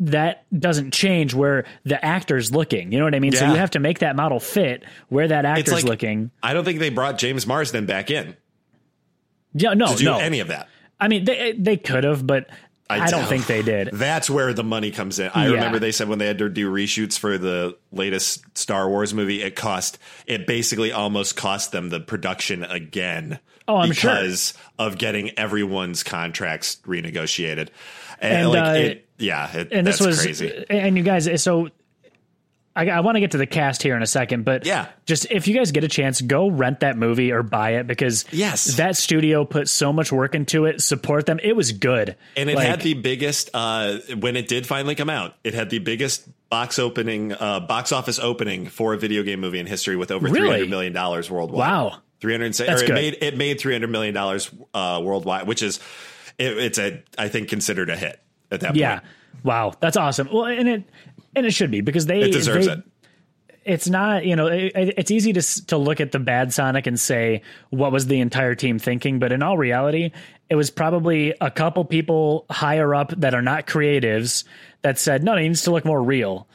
that 0.00 0.44
doesn't 0.58 0.92
change 0.92 1.32
where 1.34 1.64
the 1.84 2.02
actor's 2.04 2.50
looking. 2.50 2.90
You 2.90 2.98
know 2.98 3.04
what 3.04 3.14
I 3.14 3.20
mean? 3.20 3.32
So 3.32 3.46
you 3.46 3.54
have 3.54 3.70
to 3.72 3.78
make 3.78 4.00
that 4.00 4.16
model 4.16 4.40
fit 4.40 4.82
where 5.10 5.28
that 5.28 5.44
actor's 5.44 5.74
like- 5.74 5.84
looking. 5.84 6.30
i 6.42 6.54
don't 6.54 6.64
think 6.64 6.78
they 6.80 6.88
brought 6.90 7.18
james 7.18 7.46
marsden 7.46 7.86
back 7.86 8.10
in 8.10 8.36
Yeah, 9.54 9.74
no, 9.74 9.88
to 9.88 9.96
do 9.96 10.04
no. 10.06 10.18
any 10.18 10.40
of 10.40 10.48
that 10.48 10.68
I 11.00 11.08
mean, 11.08 11.24
they 11.24 11.52
they 11.58 11.76
could 11.76 12.04
have, 12.04 12.24
but 12.24 12.48
I, 13.00 13.10
don't 13.10 13.26
think 13.26 13.46
they 13.46 13.62
did. 13.62 13.90
that's 13.92 14.28
where 14.30 14.52
the 14.54 14.64
money 14.64 14.90
comes 14.90 15.18
in 15.18 15.30
i 15.34 15.46
Yeah. 15.46 15.54
remember 15.54 15.78
they 15.78 15.92
said 15.92 16.08
when 16.08 16.18
they 16.18 16.26
had 16.26 16.38
to 16.38 16.48
do 16.48 16.70
reshoots 16.70 17.18
for 17.18 17.38
the 17.38 17.76
latest 17.92 18.42
star 18.56 18.88
wars 18.88 19.12
movie 19.14 19.42
it 19.42 19.56
cost 19.56 19.98
it 20.26 20.46
basically 20.46 20.92
almost 20.92 21.36
cost 21.36 21.72
them 21.72 21.88
the 21.88 22.00
production 22.00 22.64
again 22.64 23.38
Oh, 23.68 23.76
I'm 23.76 23.92
sure. 23.92 24.10
because 24.10 24.54
of 24.78 24.98
getting 24.98 25.38
everyone's 25.38 26.02
contracts 26.02 26.78
renegotiated 26.84 27.68
and, 28.20 28.32
And, 28.38 28.50
like 28.50 28.64
uh, 28.64 28.78
it 28.78 29.08
yeah 29.18 29.56
it, 29.56 29.68
and 29.72 29.86
this 29.86 30.00
was 30.00 30.20
crazy 30.20 30.64
and 30.68 30.96
you 30.96 31.02
guys 31.04 31.42
so 31.42 31.68
I, 32.74 32.88
I 32.88 33.00
want 33.00 33.16
to 33.16 33.20
get 33.20 33.32
to 33.32 33.38
the 33.38 33.46
cast 33.46 33.82
here 33.82 33.94
in 33.96 34.02
a 34.02 34.06
second 34.06 34.44
but 34.44 34.64
Yeah. 34.64 34.86
just 35.06 35.30
if 35.30 35.46
you 35.46 35.54
guys 35.54 35.72
get 35.72 35.84
a 35.84 35.88
chance 35.88 36.20
go 36.20 36.48
rent 36.48 36.80
that 36.80 36.96
movie 36.96 37.30
or 37.32 37.42
buy 37.42 37.72
it 37.74 37.86
because 37.86 38.24
Yes. 38.32 38.76
that 38.76 38.96
studio 38.96 39.44
put 39.44 39.68
so 39.68 39.92
much 39.92 40.10
work 40.10 40.34
into 40.34 40.64
it 40.64 40.80
support 40.80 41.26
them 41.26 41.38
it 41.42 41.54
was 41.54 41.72
good 41.72 42.16
And 42.36 42.48
it 42.48 42.56
Like, 42.56 42.66
had 42.66 42.80
the 42.80 42.94
biggest 42.94 43.50
uh, 43.54 43.98
when 44.18 44.36
it 44.36 44.48
did 44.48 44.66
finally 44.66 44.94
come 44.94 45.10
out. 45.10 45.34
It 45.44 45.54
had 45.54 45.68
the 45.70 45.78
biggest 45.80 46.26
box 46.48 46.78
opening, 46.78 47.32
uh, 47.32 47.60
box 47.60 47.92
office 47.92 48.18
opening 48.18 48.66
for 48.66 48.92
a 48.94 48.98
video 48.98 49.22
game 49.22 49.40
movie 49.40 49.58
in 49.58 49.66
history, 49.66 49.96
with 49.96 50.10
over 50.10 50.26
Really? 50.26 50.38
three 50.40 50.50
hundred 50.50 50.70
million 50.70 50.92
dollars 50.92 51.30
worldwide. 51.30 51.58
Wow. 51.58 51.98
three 52.20 52.32
hundred. 52.34 52.58
It 52.60 52.86
good. 52.86 52.90
made 52.94 53.18
it 53.22 53.36
made 53.36 53.58
three 53.60 53.72
hundred 53.74 53.90
million 53.90 54.14
dollars 54.14 54.50
uh, 54.74 55.00
worldwide, 55.02 55.46
which 55.46 55.62
is 55.62 55.80
it, 56.38 56.56
it's 56.58 56.78
a 56.78 57.02
I 57.18 57.28
think 57.28 57.48
considered 57.48 57.88
a 57.90 57.96
hit 57.96 58.20
at 58.50 58.60
that 58.60 58.76
yeah 58.76 58.94
point. 59.00 59.04
Yeah. 59.04 59.10
Wow 59.44 59.72
that's 59.80 59.96
awesome 59.96 60.28
well 60.32 60.44
and 60.44 60.68
it 60.68 60.84
and 61.34 61.46
it 61.46 61.52
should 61.52 61.70
be 61.70 61.80
because 61.80 62.06
they 62.06 62.20
It 62.22 62.32
deserves 62.32 62.66
they- 62.66 62.72
it. 62.74 62.82
it's 63.64 63.88
not 63.88 64.24
you 64.24 64.36
know 64.36 64.46
it, 64.48 64.72
it's 64.74 65.10
easy 65.10 65.32
to 65.32 65.66
to 65.66 65.76
look 65.76 66.00
at 66.00 66.12
the 66.12 66.18
bad 66.18 66.52
Sonic 66.52 66.86
and 66.86 66.98
say 66.98 67.42
what 67.70 67.92
was 67.92 68.06
the 68.06 68.20
entire 68.20 68.54
team 68.54 68.78
thinking, 68.78 69.18
but 69.18 69.32
in 69.32 69.42
all 69.42 69.56
reality, 69.58 70.10
it 70.50 70.56
was 70.56 70.70
probably 70.70 71.34
a 71.40 71.50
couple 71.50 71.84
people 71.84 72.44
higher 72.50 72.94
up 72.94 73.12
that 73.18 73.34
are 73.34 73.42
not 73.42 73.66
creatives 73.66 74.44
that 74.82 74.98
said 74.98 75.22
no, 75.22 75.34
it 75.34 75.42
needs 75.42 75.62
to 75.62 75.70
look 75.70 75.84
more 75.84 76.02
real. 76.02 76.46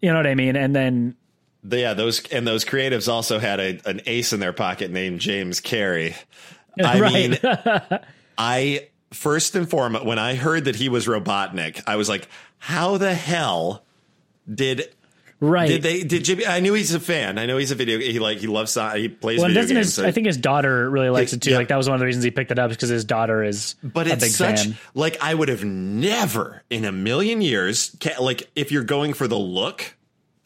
You 0.00 0.10
know 0.10 0.16
what 0.16 0.26
I 0.26 0.34
mean? 0.34 0.56
And 0.56 0.74
then 0.74 1.16
The- 1.64 1.78
yeah, 1.80 1.94
those 1.94 2.24
and 2.32 2.46
those 2.46 2.64
creatives 2.64 3.08
also 3.08 3.38
had 3.38 3.60
a, 3.60 3.80
an 3.84 4.00
ace 4.06 4.32
in 4.32 4.40
their 4.40 4.52
pocket 4.52 4.90
named 4.90 5.20
James 5.20 5.60
Carrey. 5.60 6.14
I 6.82 7.00
mean, 7.12 7.38
I 8.38 8.88
first 9.12 9.54
and 9.56 9.68
foremost, 9.68 10.04
when 10.06 10.18
I 10.18 10.34
heard 10.34 10.64
that 10.64 10.76
he 10.76 10.88
was 10.88 11.06
Robotnik, 11.06 11.82
I 11.86 11.96
was 11.96 12.08
like, 12.08 12.28
how 12.58 12.96
the 12.96 13.14
hell 13.14 13.84
did 14.52 14.92
right. 15.40 15.68
did 15.68 15.82
they 15.82 16.02
did 16.02 16.24
Jimmy? 16.24 16.46
I 16.46 16.60
knew 16.60 16.74
he's 16.74 16.94
a 16.94 17.00
fan. 17.00 17.38
I 17.38 17.46
know 17.46 17.56
he's 17.56 17.70
a 17.70 17.74
video. 17.74 17.98
He 17.98 18.18
like 18.18 18.38
he 18.38 18.46
loves. 18.46 18.74
He 18.74 19.08
plays 19.08 19.38
well, 19.38 19.48
video 19.48 19.62
doesn't 19.62 19.74
games. 19.76 19.86
his, 19.86 19.94
so- 19.94 20.06
I 20.06 20.10
think 20.12 20.26
his 20.26 20.36
daughter 20.36 20.88
really 20.90 21.10
likes 21.10 21.32
it 21.32 21.42
too. 21.42 21.50
Yeah. 21.50 21.58
Like 21.58 21.68
that 21.68 21.76
was 21.76 21.88
one 21.88 21.94
of 21.94 22.00
the 22.00 22.06
reasons 22.06 22.24
he 22.24 22.30
picked 22.30 22.50
it 22.50 22.58
up 22.58 22.70
because 22.70 22.88
his 22.88 23.04
daughter 23.04 23.42
is 23.42 23.74
but 23.82 24.06
a 24.06 24.12
it's 24.14 24.34
such 24.36 24.64
fan. 24.64 24.76
like 24.94 25.16
I 25.20 25.34
would 25.34 25.48
have 25.48 25.64
never 25.64 26.62
in 26.70 26.84
a 26.84 26.92
million 26.92 27.40
years 27.42 27.96
like 28.20 28.50
if 28.54 28.72
you're 28.72 28.84
going 28.84 29.12
for 29.14 29.28
the 29.28 29.38
look, 29.38 29.96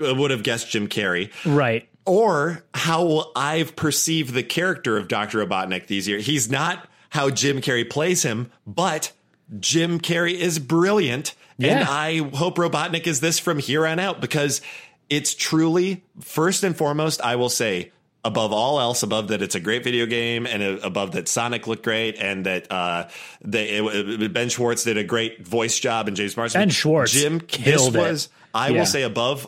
I 0.04 0.12
would 0.12 0.30
have 0.30 0.42
guessed 0.42 0.70
Jim 0.70 0.88
Carrey. 0.88 1.30
Right. 1.44 1.88
or 2.04 2.64
how 2.74 3.32
I've 3.34 3.74
perceived 3.76 4.34
the 4.34 4.42
character 4.42 4.96
of 4.96 5.08
Dr. 5.08 5.44
Robotnik 5.44 5.86
these 5.86 6.06
years. 6.06 6.26
He's 6.26 6.50
not 6.50 6.88
how 7.10 7.30
Jim 7.30 7.60
Carrey 7.60 7.88
plays 7.88 8.22
him, 8.22 8.50
but 8.66 9.12
Jim 9.58 9.98
Carrey 10.00 10.34
is 10.34 10.58
brilliant 10.58 11.34
And 11.60 11.80
I 11.88 12.18
hope 12.34 12.56
Robotnik 12.56 13.06
is 13.06 13.20
this 13.20 13.38
from 13.38 13.58
here 13.58 13.86
on 13.86 13.98
out 13.98 14.20
because 14.20 14.60
it's 15.08 15.34
truly, 15.34 16.04
first 16.20 16.64
and 16.64 16.76
foremost, 16.76 17.20
I 17.22 17.36
will 17.36 17.48
say, 17.48 17.92
above 18.24 18.52
all 18.52 18.80
else, 18.80 19.02
above 19.04 19.28
that 19.28 19.40
it's 19.40 19.54
a 19.54 19.60
great 19.60 19.84
video 19.84 20.04
game 20.04 20.46
and 20.46 20.62
above 20.62 21.12
that 21.12 21.28
Sonic 21.28 21.66
looked 21.66 21.84
great 21.84 22.18
and 22.18 22.44
that 22.46 22.70
uh, 22.72 23.08
they, 23.40 23.68
it, 23.76 24.22
it- 24.22 24.32
Ben 24.32 24.48
Schwartz 24.48 24.84
did 24.84 24.96
a 24.98 25.04
great 25.04 25.46
voice 25.46 25.78
job 25.78 26.08
and 26.08 26.16
James 26.16 26.36
Marsden. 26.36 26.60
Ben 26.60 26.70
Schwartz 26.70 27.12
Jim, 27.12 27.38
this 27.38 27.46
killed 27.48 27.96
it. 27.96 28.28
I 28.54 28.68
Yeah. 28.70 28.78
will 28.80 28.86
say, 28.86 29.02
above 29.02 29.46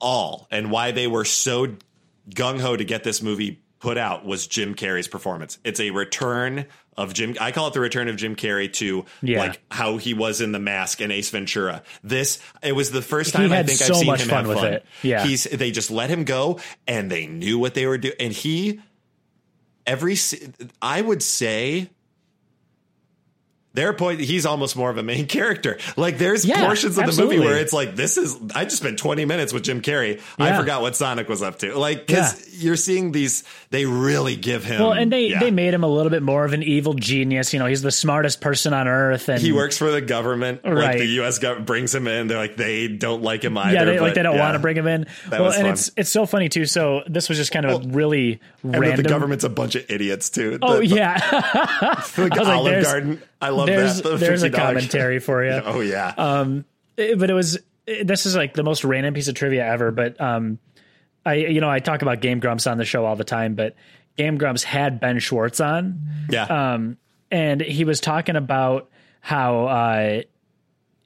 all 0.00 0.48
and 0.50 0.70
why 0.70 0.90
they 0.90 1.06
were 1.06 1.24
so 1.24 1.76
gung 2.30 2.60
ho 2.60 2.76
to 2.76 2.84
get 2.84 3.04
this 3.04 3.22
movie 3.22 3.62
put 3.80 3.96
out 3.96 4.24
was 4.26 4.46
Jim 4.46 4.74
Carrey's 4.74 5.08
performance. 5.08 5.58
It's 5.64 5.80
a 5.80 5.90
return 5.90 6.66
of 6.98 7.14
Jim. 7.14 7.34
I 7.40 7.52
call 7.52 7.68
it 7.68 7.72
the 7.74 7.80
return 7.80 8.08
of 8.08 8.16
Jim 8.16 8.36
Carrey 8.36 8.70
to 8.74 9.06
Yeah. 9.22 9.38
like 9.38 9.60
how 9.70 9.96
he 9.96 10.12
was 10.12 10.42
in 10.42 10.52
The 10.52 10.58
Mask 10.58 11.00
and 11.00 11.10
Ace 11.10 11.30
Ventura. 11.30 11.82
This 12.04 12.38
it 12.62 12.72
was 12.72 12.90
the 12.90 13.00
first 13.00 13.32
time 13.32 13.52
I 13.52 13.62
think 13.62 13.78
so 13.78 13.94
I've 13.94 14.00
seen 14.00 14.08
him 14.16 14.18
fun 14.28 14.28
have 14.44 14.48
with 14.48 14.58
fun. 14.58 14.72
it. 14.74 14.86
Yeah. 15.02 15.24
he's 15.24 15.44
they 15.44 15.70
just 15.70 15.90
let 15.90 16.10
him 16.10 16.24
go 16.24 16.60
and 16.86 17.10
they 17.10 17.26
knew 17.26 17.58
what 17.58 17.72
they 17.74 17.86
were 17.86 17.96
doing. 17.98 18.14
And 18.20 18.32
he 18.32 18.80
every 19.86 20.16
I 20.82 21.00
would 21.00 21.22
say. 21.22 21.88
Their 23.74 23.92
point, 23.92 24.20
he's 24.20 24.46
almost 24.46 24.76
more 24.76 24.90
of 24.90 24.96
a 24.98 25.02
main 25.02 25.26
character. 25.28 25.78
Like 25.96 26.18
there's 26.18 26.44
Yeah, 26.44 26.64
portions 26.64 26.98
of 26.98 27.06
the 27.14 27.22
movie 27.22 27.38
where 27.38 27.58
it's 27.58 27.72
like, 27.72 27.94
this 27.96 28.16
is, 28.16 28.36
I 28.54 28.64
just 28.64 28.78
spent 28.78 28.98
20 28.98 29.24
minutes 29.24 29.52
with 29.52 29.62
Jim 29.62 29.82
Carrey. 29.82 30.20
I 30.38 30.56
forgot 30.56 30.82
what 30.82 30.96
Sonic 30.96 31.28
was 31.28 31.42
up 31.42 31.58
to. 31.60 31.74
Like, 31.78 32.06
cause 32.08 32.48
you're 32.60 32.76
seeing 32.76 33.12
these, 33.12 33.44
they 33.70 33.84
really 33.86 34.34
give 34.36 34.64
him. 34.64 34.80
Well, 34.80 34.92
and 34.92 35.12
they, 35.12 35.28
yeah. 35.28 35.38
they 35.40 35.50
made 35.50 35.74
him 35.74 35.84
a 35.84 35.88
little 35.88 36.10
bit 36.10 36.22
more 36.22 36.44
of 36.44 36.54
an 36.54 36.62
evil 36.62 36.94
genius. 36.94 37.52
You 37.52 37.58
know, 37.60 37.66
he's 37.66 37.82
the 37.82 37.92
smartest 37.92 38.40
person 38.40 38.72
on 38.74 38.88
earth, 38.88 39.28
and 39.28 39.40
he 39.40 39.52
works 39.52 39.76
for 39.78 39.90
the 39.90 40.00
government. 40.00 40.64
Like 40.64 40.74
Right. 40.74 40.98
the 40.98 41.06
U.S. 41.06 41.38
government 41.38 41.66
brings 41.66 41.94
him 41.94 42.08
in. 42.08 42.26
They're 42.26 42.38
like, 42.38 42.56
they 42.56 42.88
don't 42.88 43.22
like 43.22 43.44
him 43.44 43.56
either. 43.58 43.74
yeah, 43.74 43.84
they, 43.84 44.00
like 44.00 44.14
they 44.14 44.22
don't 44.22 44.34
yeah. 44.36 44.40
want 44.40 44.54
to 44.54 44.58
bring 44.58 44.76
him 44.76 44.86
in. 44.86 45.06
That 45.28 45.40
well, 45.40 45.52
and 45.52 45.62
fun. 45.62 45.66
it's 45.72 45.90
it's 45.96 46.10
so 46.10 46.26
funny 46.26 46.48
too. 46.48 46.64
So 46.64 47.02
this 47.06 47.28
was 47.28 47.38
just 47.38 47.52
kind 47.52 47.66
of 47.66 47.84
a 47.84 47.88
really 47.88 48.40
random. 48.64 49.02
the 49.02 49.08
government's 49.08 49.44
a 49.44 49.48
bunch 49.48 49.74
of 49.76 49.88
idiots 49.90 50.30
too. 50.30 50.58
oh 50.62 50.78
The- 50.78 50.86
yeah, 50.86 51.18
the, 52.16 52.22
like 52.22 52.34
was 52.34 52.48
like, 52.48 52.56
Olive 52.56 52.82
Garden. 52.84 53.22
I 53.40 53.50
love 53.50 53.66
there's 53.66 54.02
that. 54.02 54.08
The 54.10 54.16
there's 54.16 54.42
a 54.42 54.50
$50 54.50 54.54
commentary 54.54 55.18
for 55.18 55.44
you. 55.44 55.52
Oh 55.64 55.80
yeah. 55.80 56.14
Eh, 56.98 57.14
but 57.14 57.30
it 57.30 57.34
was 57.34 57.58
eh, 57.86 58.02
this 58.04 58.26
is 58.26 58.34
like 58.36 58.54
the 58.54 58.64
most 58.64 58.84
random 58.84 59.14
piece 59.14 59.28
of 59.28 59.34
trivia 59.34 59.64
ever 59.64 59.90
but 59.90 60.20
um 60.20 60.58
i 61.24 61.34
you 61.34 61.60
know 61.60 61.70
i 61.70 61.78
talk 61.78 62.02
about 62.02 62.20
game 62.20 62.40
grumps 62.40 62.66
on 62.66 62.76
the 62.76 62.84
show 62.84 63.04
all 63.04 63.16
the 63.16 63.24
time 63.24 63.54
but 63.54 63.76
game 64.16 64.36
grumps 64.36 64.64
had 64.64 64.98
ben 65.00 65.20
schwartz 65.20 65.60
on 65.60 66.00
yeah. 66.28 66.74
um 66.74 66.96
and 67.30 67.60
he 67.60 67.84
was 67.84 68.00
talking 68.00 68.36
about 68.36 68.90
how 69.20 69.66
uh 69.66 70.22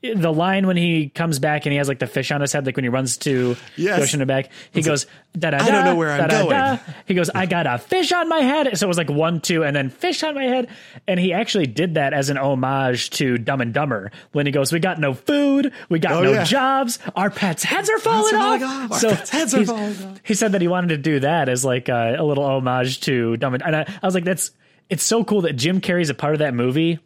the 0.02 0.32
line 0.32 0.66
when 0.66 0.76
he 0.76 1.08
comes 1.08 1.38
back 1.38 1.64
and 1.64 1.72
he 1.72 1.78
has 1.78 1.86
like 1.86 2.00
the 2.00 2.06
fish 2.08 2.32
on 2.32 2.40
his 2.40 2.52
head, 2.52 2.66
like 2.66 2.76
when 2.76 2.84
he 2.84 2.88
runs 2.88 3.16
to 3.18 3.56
Yes. 3.76 3.96
the 3.98 4.02
ocean 4.02 4.20
and 4.20 4.26
back, 4.28 4.50
he 4.72 4.82
goes, 4.82 5.06
da 5.38 5.50
da. 5.50 5.58
I 5.58 5.70
don't 5.70 5.84
know 5.84 5.94
where 5.94 6.10
I'm 6.10 6.28
going. 6.28 6.80
He 7.06 7.14
goes, 7.14 7.30
I 7.30 7.46
got 7.46 7.66
a 7.68 7.78
fish 7.78 8.10
on 8.12 8.28
my 8.28 8.40
head. 8.40 8.76
So 8.76 8.86
it 8.86 8.88
was 8.88 8.98
like 8.98 9.08
one, 9.10 9.40
two, 9.40 9.62
and 9.64 9.76
then 9.76 9.90
fish 9.90 10.22
on 10.24 10.34
my 10.34 10.42
head. 10.44 10.68
And 11.06 11.20
he 11.20 11.32
actually 11.32 11.66
did 11.66 11.94
that 11.94 12.12
as 12.14 12.30
an 12.30 12.36
homage 12.38 13.10
to 13.10 13.38
Dumb 13.38 13.60
and 13.60 13.72
Dumber 13.72 14.10
when 14.32 14.44
he 14.46 14.52
goes, 14.52 14.72
We 14.72 14.80
got 14.80 14.98
no 14.98 15.14
food, 15.14 15.72
we 15.88 15.98
got 16.00 16.12
Oh, 16.14 16.22
no 16.22 16.32
yeah. 16.32 16.44
jobs, 16.44 16.98
our 17.14 17.30
pets' 17.30 17.62
heads 17.62 17.88
are 17.88 17.98
falling 18.00 18.34
off. 18.34 18.62
off. 18.62 18.92
Our 18.92 18.98
So 18.98 19.10
pets' 19.14 19.30
heads 19.30 19.54
are 19.54 19.64
falling 19.64 20.02
off. 20.04 20.20
He 20.24 20.34
said 20.34 20.52
that 20.52 20.60
he 20.62 20.68
wanted 20.68 20.88
to 20.88 20.98
do 20.98 21.20
that 21.20 21.48
as 21.48 21.64
like 21.64 21.88
a, 21.88 22.16
a 22.18 22.24
little 22.24 22.44
homage 22.44 23.00
to 23.02 23.36
Dumb 23.36 23.54
and, 23.54 23.62
and 23.62 23.76
I, 23.76 23.82
I 24.02 24.06
was 24.06 24.14
like, 24.14 24.24
That's 24.24 24.50
it's 24.90 25.04
so 25.04 25.22
cool 25.22 25.42
that 25.42 25.52
Jim 25.54 25.80
Carrey's 25.80 26.10
a 26.10 26.14
part 26.14 26.34
of 26.34 26.40
that 26.40 26.54
movie. 26.54 26.98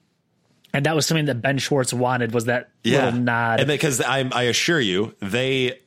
And 0.72 0.84
that 0.86 0.94
was 0.94 1.06
something 1.06 1.26
that 1.26 1.40
Ben 1.40 1.58
Schwartz 1.58 1.92
wanted 1.94 2.32
was 2.34 2.46
that 2.46 2.70
little 2.84 3.12
nod. 3.12 3.60
And 3.60 3.68
because 3.68 4.00
I, 4.00 4.28
I 4.32 4.42
assure 4.44 4.80
you, 4.80 5.14
they 5.20 5.78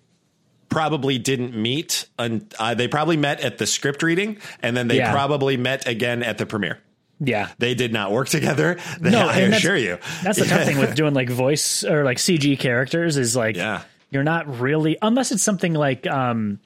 probably 0.69 1.17
didn't 1.17 1.55
meet. 1.55 2.07
Un, 2.17 2.47
uh, 2.59 2.73
they 2.75 2.87
probably 2.87 3.17
met 3.17 3.41
at 3.41 3.57
the 3.57 3.65
script 3.67 4.03
reading, 4.03 4.37
and 4.61 4.75
then 4.77 4.87
they 4.87 4.97
Yeah. 4.97 5.11
probably 5.11 5.57
met 5.57 5.87
again 5.87 6.23
at 6.23 6.37
the 6.37 6.45
premiere. 6.45 6.79
yeah. 7.19 7.49
They 7.57 7.73
did 7.75 7.91
not 7.91 8.11
work 8.11 8.29
together. 8.29 8.77
They, 9.01 9.09
No, 9.11 9.27
I 9.27 9.39
assure 9.39 9.75
you. 9.75 9.97
That's 10.23 10.39
the 10.39 10.45
tough 10.45 10.63
thing 10.65 10.77
with 10.79 10.95
doing 10.95 11.13
like 11.13 11.29
voice 11.29 11.83
or 11.83 12.03
like 12.03 12.17
CG 12.17 12.57
characters 12.59 13.17
is 13.17 13.35
like 13.35 13.55
Yeah. 13.57 13.81
you're 14.09 14.23
not 14.23 14.59
really 14.59 14.97
unless 15.01 15.31
it's 15.31 15.43
something 15.43 15.73
like 15.73 16.07
um 16.07 16.59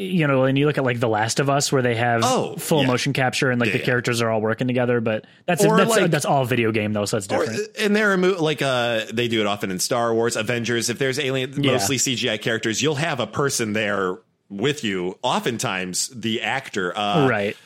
you 0.00 0.28
know, 0.28 0.44
and 0.44 0.56
you 0.56 0.64
look 0.66 0.78
at 0.78 0.84
like 0.84 1.00
The 1.00 1.08
Last 1.08 1.40
of 1.40 1.50
Us 1.50 1.72
where 1.72 1.82
they 1.82 1.96
have 1.96 2.22
Oh, 2.24 2.54
full 2.56 2.82
yeah. 2.82 2.86
motion 2.86 3.12
capture 3.12 3.50
and 3.50 3.60
like 3.60 3.72
the 3.72 3.78
yeah. 3.80 3.84
characters 3.84 4.22
are 4.22 4.30
all 4.30 4.40
working 4.40 4.68
together, 4.68 5.00
but 5.00 5.24
that's 5.44 5.64
Or, 5.64 5.76
that's 5.76 5.90
like- 5.90 6.10
that's 6.12 6.24
all 6.24 6.44
video 6.44 6.70
game 6.70 6.92
though, 6.92 7.04
so 7.04 7.18
that's 7.18 7.32
Or, 7.32 7.44
different. 7.44 7.70
and 7.80 7.96
there 7.96 8.12
are 8.12 8.16
mo- 8.16 8.36
like 8.40 8.62
uh, 8.62 9.00
they 9.12 9.26
do 9.26 9.40
it 9.40 9.46
often 9.48 9.70
in 9.72 9.80
Star 9.80 10.14
Wars, 10.14 10.36
Avengers. 10.36 10.88
If 10.88 10.98
there's 10.98 11.18
alien, 11.18 11.62
Yeah. 11.62 11.72
mostly 11.72 11.98
CGI 11.98 12.38
characters, 12.40 12.80
you'll 12.80 12.94
have 12.94 13.18
a 13.18 13.26
person 13.26 13.72
there 13.72 14.18
with 14.48 14.84
you. 14.84 15.18
Oftentimes, 15.22 16.08
the 16.14 16.42
actor. 16.42 16.96
Uh, 16.96 17.28
right. 17.28 17.56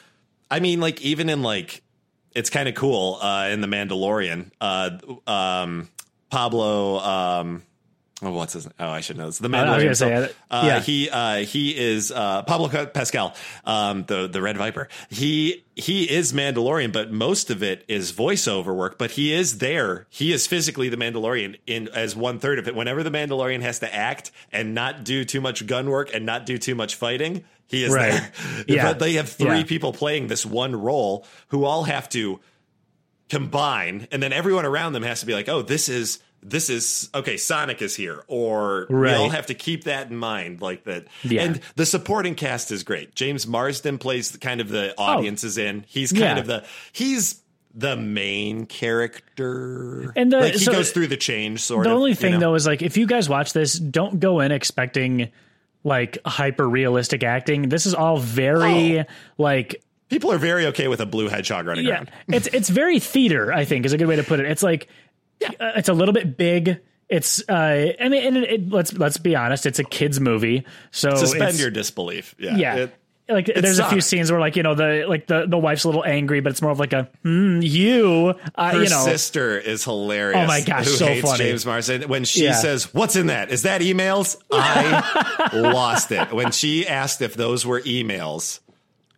I 0.51 0.61
mean, 0.61 0.81
like 0.81 1.01
even 1.03 1.29
in 1.29 1.43
like, 1.43 1.83
it's 2.35 2.49
kind 2.49 2.67
of 2.69 2.75
cool 2.75 3.19
uh, 3.21 3.49
in 3.53 3.61
the 3.61 3.67
Mandalorian. 3.69 4.51
Uh, 4.59 4.91
um, 5.27 5.89
Pablo. 6.31 6.99
Um, 6.99 7.62
oh, 8.23 8.31
what's 8.33 8.52
his? 8.55 8.67
Oh, 8.79 8.88
I 8.88 9.00
should 9.00 9.17
know 9.19 9.26
this. 9.26 9.38
The 9.38 9.49
I 9.49 9.62
was 9.79 9.83
Mandalorian. 9.83 9.83
gonna 10.11 10.26
say, 10.29 10.35
uh, 10.50 10.62
yeah. 10.67 10.81
he 10.81 11.11
uh, 11.11 11.37
he 11.38 11.76
is 11.76 12.11
uh, 12.12 12.43
Pablo 12.43 12.87
Pascal, 12.87 13.35
um, 13.64 14.05
the 14.07 14.29
the 14.29 14.41
Red 14.41 14.57
Viper. 14.57 14.88
He 15.11 15.64
he 15.75 16.11
is 16.11 16.33
Mandalorian, 16.33 16.93
but 16.93 17.11
most 17.12 17.50
of 17.50 17.62
it 17.62 17.85
is 17.88 18.12
voiceover 18.12 18.75
work. 18.75 18.99
But 18.99 19.12
he 19.12 19.33
is 19.33 19.59
there. 19.59 20.07
He 20.11 20.33
is 20.33 20.47
physically 20.47 20.88
the 20.88 20.97
Mandalorian 20.97 21.59
in 21.67 21.88
as 21.88 22.14
one 22.17 22.38
third 22.38 22.59
of 22.59 22.69
it. 22.69 22.75
Whenever 22.75 23.02
the 23.02 23.11
Mandalorian 23.11 23.62
has 23.62 23.79
to 23.81 23.95
act 23.95 24.31
and 24.52 24.75
not 24.75 25.05
do 25.05 25.25
too 25.25 25.41
much 25.41 25.67
gun 25.67 25.91
work 25.91 26.11
and 26.14 26.25
not 26.26 26.47
do 26.47 26.59
too 26.59 26.75
much 26.75 26.95
fighting, 26.95 27.45
he 27.67 27.85
is 27.85 27.93
Right. 27.93 28.11
there. 28.12 28.33
Yeah. 28.69 28.85
But 28.85 28.99
they 28.99 29.14
have 29.14 29.29
three 29.29 29.59
Yeah. 29.59 29.64
people 29.64 29.93
playing 29.93 30.26
this 30.29 30.45
one 30.47 30.76
role 30.76 31.26
who 31.49 31.64
all 31.64 31.85
have 31.85 32.09
to 32.11 32.41
combine, 33.29 34.09
and 34.12 34.23
then 34.23 34.33
everyone 34.33 34.67
around 34.67 34.93
them 34.93 35.02
has 35.02 35.21
to 35.21 35.26
be 35.26 35.33
like, 35.35 35.49
"Oh, 35.49 35.62
this 35.62 35.88
is." 35.88 36.19
This 36.44 36.68
is 36.70 37.08
okay. 37.14 37.37
Sonic 37.37 37.80
is 37.82 37.94
here, 37.94 38.25
or 38.26 38.87
we 38.90 38.96
Right. 38.96 39.14
all 39.16 39.30
have 39.30 39.46
to 39.46 39.54
keep 39.54 39.84
that 39.84 40.11
in 40.11 40.16
mind, 40.16 40.61
like 40.61 40.84
that. 40.84 41.06
Yeah. 41.22 41.42
And 41.42 41.61
the 41.76 41.87
supporting 41.87 42.34
cast 42.34 42.72
is 42.72 42.82
great. 42.82 43.14
James 43.14 43.46
Marsden 43.46 43.99
plays 43.99 44.32
the, 44.32 44.38
kind 44.38 44.61
of 44.61 44.68
the 44.68 44.92
oh. 44.99 45.02
audience 45.02 45.44
is 45.44 45.56
in. 45.56 45.84
He's 45.87 46.11
kind 46.11 46.22
Yeah. 46.25 46.38
of 46.38 46.46
the 46.49 46.64
he's 46.92 47.40
the 47.75 47.96
main 47.96 48.66
character, 48.66 50.12
And 50.16 50.32
the- 50.32 50.40
like 50.40 50.52
he 50.54 50.58
so 50.58 50.72
goes 50.72 50.90
through 50.90 51.06
the 51.06 51.16
change 51.16 51.61
sort 51.61 51.87
of. 51.87 51.90
The 51.90 51.94
of. 51.94 51.99
only 51.99 52.11
you 52.11 52.16
thing 52.16 52.32
know? 52.34 52.40
though 52.40 52.54
is 52.54 52.66
like 52.66 52.82
if 52.82 52.96
you 52.96 53.06
guys 53.06 53.28
watch 53.28 53.52
this, 53.52 53.75
don't 53.75 54.20
go 54.20 54.40
in 54.40 54.52
expecting 54.52 55.28
like 55.84 56.18
hyper 56.26 56.68
realistic 56.68 57.22
acting. 57.25 57.68
This 57.68 57.87
is 57.87 57.94
all 57.94 58.18
very 58.18 59.00
Oh. 59.00 59.04
like 59.38 59.82
people 60.11 60.30
are 60.32 60.38
very 60.38 60.66
okay 60.66 60.88
with 60.88 61.00
a 61.00 61.06
blue 61.06 61.28
hedgehog 61.28 61.66
running 61.66 61.87
yeah, 61.87 61.94
around. 61.94 62.11
it's 62.28 62.46
it's 62.49 62.68
very 62.68 62.99
theater. 62.99 63.52
I 63.52 63.64
think 63.64 63.87
is 63.87 63.92
a 63.92 63.99
good 63.99 64.06
way 64.08 64.16
to 64.16 64.22
put 64.25 64.38
it. 64.40 64.46
It's 64.46 64.62
like 64.62 64.88
uh, 65.61 65.72
it's 65.76 65.88
a 65.88 65.92
little 65.94 66.14
bit 66.14 66.37
big. 66.37 66.80
It's 67.08 67.42
uh, 67.49 67.92
I 68.00 68.08
mean, 68.08 68.22
and 68.25 68.37
it, 68.38 68.50
it, 68.50 68.68
let's 68.70 68.92
let's 68.94 69.18
be 69.18 69.37
honest. 69.37 69.66
It's 69.66 69.78
a 69.78 69.84
kids 69.84 70.18
movie, 70.20 70.64
so 70.90 71.14
Suspend 71.14 71.58
your 71.58 71.70
disbelief. 71.70 72.34
Yeah, 72.38 72.56
yeah. 72.56 72.75
It- 72.76 72.94
like 73.28 73.46
there's 73.46 73.78
a 73.78 73.88
few 73.88 74.00
scenes 74.02 74.30
where 74.30 74.40
like 74.40 74.56
you 74.56 74.62
know 74.62 74.75
the 74.75 75.06
like 75.08 75.26
the 75.26 75.46
the 75.46 75.56
wife's 75.56 75.84
a 75.84 75.88
little 75.88 76.04
angry, 76.04 76.40
but 76.40 76.50
it's 76.50 76.61
more 76.61 76.72
of 76.72 76.78
like 76.80 76.92
a 76.92 77.08
hmm, 77.22 77.61
you 77.62 78.34
uh, 78.56 78.72
her 78.72 78.82
you 78.82 78.90
know 78.90 79.04
sister 79.04 79.56
is 79.56 79.84
hilarious. 79.84 80.42
Oh 80.42 80.46
my 80.46 80.61
gosh, 80.61 80.84
who 80.87 80.90
so 80.90 81.06
hates 81.06 81.22
funny. 81.22 81.44
James 81.44 81.64
Marsden 81.64 82.08
when 82.08 82.25
she 82.25 82.44
Yeah. 82.44 82.52
says, 82.54 82.92
"What's 82.92 83.14
in 83.16 83.28
that? 83.28 83.50
Is 83.50 83.62
that 83.62 83.80
emails?" 83.80 84.37
I 84.50 85.49
lost 85.54 86.11
it 86.12 86.32
when 86.32 86.50
she 86.50 86.87
asked 86.87 87.22
if 87.22 87.34
those 87.34 87.64
were 87.64 87.80
emails. 87.82 88.58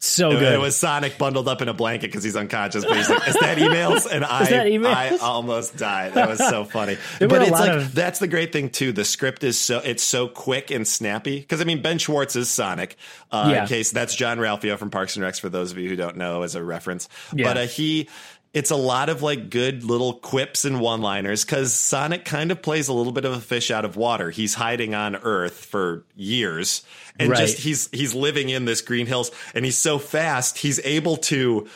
So 0.00 0.32
It- 0.32 0.38
good. 0.40 0.52
It 0.52 0.60
was 0.60 0.76
Sonic 0.76 1.16
bundled 1.16 1.48
up 1.48 1.62
in 1.62 1.68
a 1.68 1.72
blanket 1.72 2.08
because 2.08 2.22
he's 2.22 2.36
unconscious. 2.36 2.84
But 2.84 2.96
he's 2.98 3.08
like, 3.08 3.26
"Is 3.26 3.34
that 3.40 3.56
emails?" 3.56 4.06
And 4.10 4.22
I, 4.24 4.44
emails? 4.68 4.92
I 4.94 5.16
almost 5.22 5.78
died. 5.78 6.12
That 6.14 6.28
was 6.28 6.38
so 6.38 6.64
funny. 6.64 6.98
But 7.20 7.40
it's 7.42 7.50
like 7.50 7.70
of- 7.70 7.94
that's 7.94 8.18
the 8.18 8.28
great 8.28 8.52
thing 8.52 8.68
too. 8.68 8.92
The 8.92 9.04
script 9.04 9.44
is 9.44 9.58
so 9.58 9.78
it's 9.78 10.02
so 10.02 10.28
quick 10.28 10.70
and 10.70 10.86
snappy. 10.86 11.40
Because 11.40 11.62
I 11.62 11.64
mean, 11.64 11.80
Ben 11.80 11.96
Schwartz 11.98 12.36
is 12.36 12.50
Sonic. 12.50 12.96
Uh, 13.32 13.48
Yeah. 13.50 13.62
In 13.62 13.68
case 13.68 13.92
that's 13.92 14.14
Jean-Ralphio 14.14 14.76
from 14.78 14.90
Parks 14.90 15.16
and 15.16 15.24
Recs. 15.24 15.40
For 15.40 15.48
those 15.48 15.72
of 15.72 15.78
you 15.78 15.88
who 15.88 15.96
don't 15.96 16.16
know, 16.18 16.42
as 16.42 16.54
a 16.54 16.62
reference. 16.62 17.08
Yeah. 17.34 17.44
But 17.46 17.56
uh, 17.56 17.60
he. 17.66 18.08
It's 18.54 18.70
a 18.70 18.76
lot 18.76 19.08
of 19.08 19.20
like 19.20 19.50
good 19.50 19.82
little 19.84 20.14
quips 20.14 20.64
and 20.64 20.80
one 20.80 21.02
liners 21.02 21.44
because 21.44 21.74
Sonic 21.74 22.24
kind 22.24 22.52
of 22.52 22.62
plays 22.62 22.86
a 22.88 22.92
little 22.92 23.12
bit 23.12 23.24
of 23.24 23.32
a 23.32 23.40
fish 23.40 23.70
out 23.72 23.84
of 23.84 23.96
water. 23.96 24.30
He's 24.30 24.54
hiding 24.54 24.94
on 24.94 25.16
Earth 25.16 25.64
for 25.66 26.04
years 26.14 26.82
and 27.18 27.30
Right. 27.30 27.40
just 27.40 27.58
he's 27.58 27.88
he's 27.92 28.14
living 28.14 28.48
in 28.48 28.64
this 28.64 28.80
Green 28.80 29.06
Hills 29.06 29.32
and 29.54 29.64
he's 29.64 29.76
so 29.76 29.98
fast 29.98 30.58
he's 30.58 30.78
able 30.84 31.16
to 31.18 31.66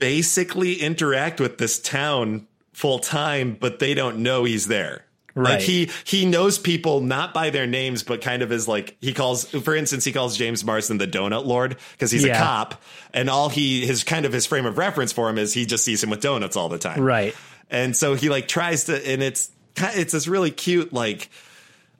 basically 0.00 0.74
interact 0.74 1.40
with 1.40 1.58
this 1.58 1.78
town 1.78 2.46
full 2.72 2.98
time, 2.98 3.56
but 3.58 3.78
they 3.78 3.94
don't 3.94 4.18
know 4.18 4.44
he's 4.44 4.66
there. 4.66 5.04
Right. 5.38 5.50
Like 5.52 5.60
he 5.60 5.90
he 6.04 6.26
knows 6.26 6.58
people 6.58 7.00
not 7.00 7.32
by 7.32 7.50
their 7.50 7.66
names, 7.66 8.02
but 8.02 8.20
kind 8.20 8.42
of 8.42 8.50
as 8.50 8.66
like 8.66 8.96
he 9.00 9.14
calls, 9.14 9.44
for 9.46 9.76
instance, 9.76 10.04
he 10.04 10.12
calls 10.12 10.36
James 10.36 10.64
Marsden 10.64 10.98
the 10.98 11.06
Donut 11.06 11.46
Lord 11.46 11.76
because 11.92 12.10
he's 12.10 12.24
a 12.24 12.34
cop, 12.34 12.82
and 13.14 13.30
all 13.30 13.48
he 13.48 13.86
his 13.86 14.02
kind 14.04 14.26
of 14.26 14.32
his 14.32 14.46
frame 14.46 14.66
of 14.66 14.78
reference 14.78 15.12
for 15.12 15.28
him 15.30 15.38
is 15.38 15.54
he 15.54 15.64
just 15.64 15.84
sees 15.84 16.02
him 16.02 16.10
with 16.10 16.20
donuts 16.20 16.56
all 16.56 16.68
the 16.68 16.78
time, 16.78 17.00
right. 17.02 17.34
and 17.70 17.96
so 17.96 18.14
he 18.14 18.28
like 18.28 18.48
tries 18.48 18.84
to, 18.84 19.08
and 19.08 19.22
it's 19.22 19.50
it's 19.76 20.12
this 20.12 20.26
really 20.26 20.50
cute 20.50 20.92
like 20.92 21.30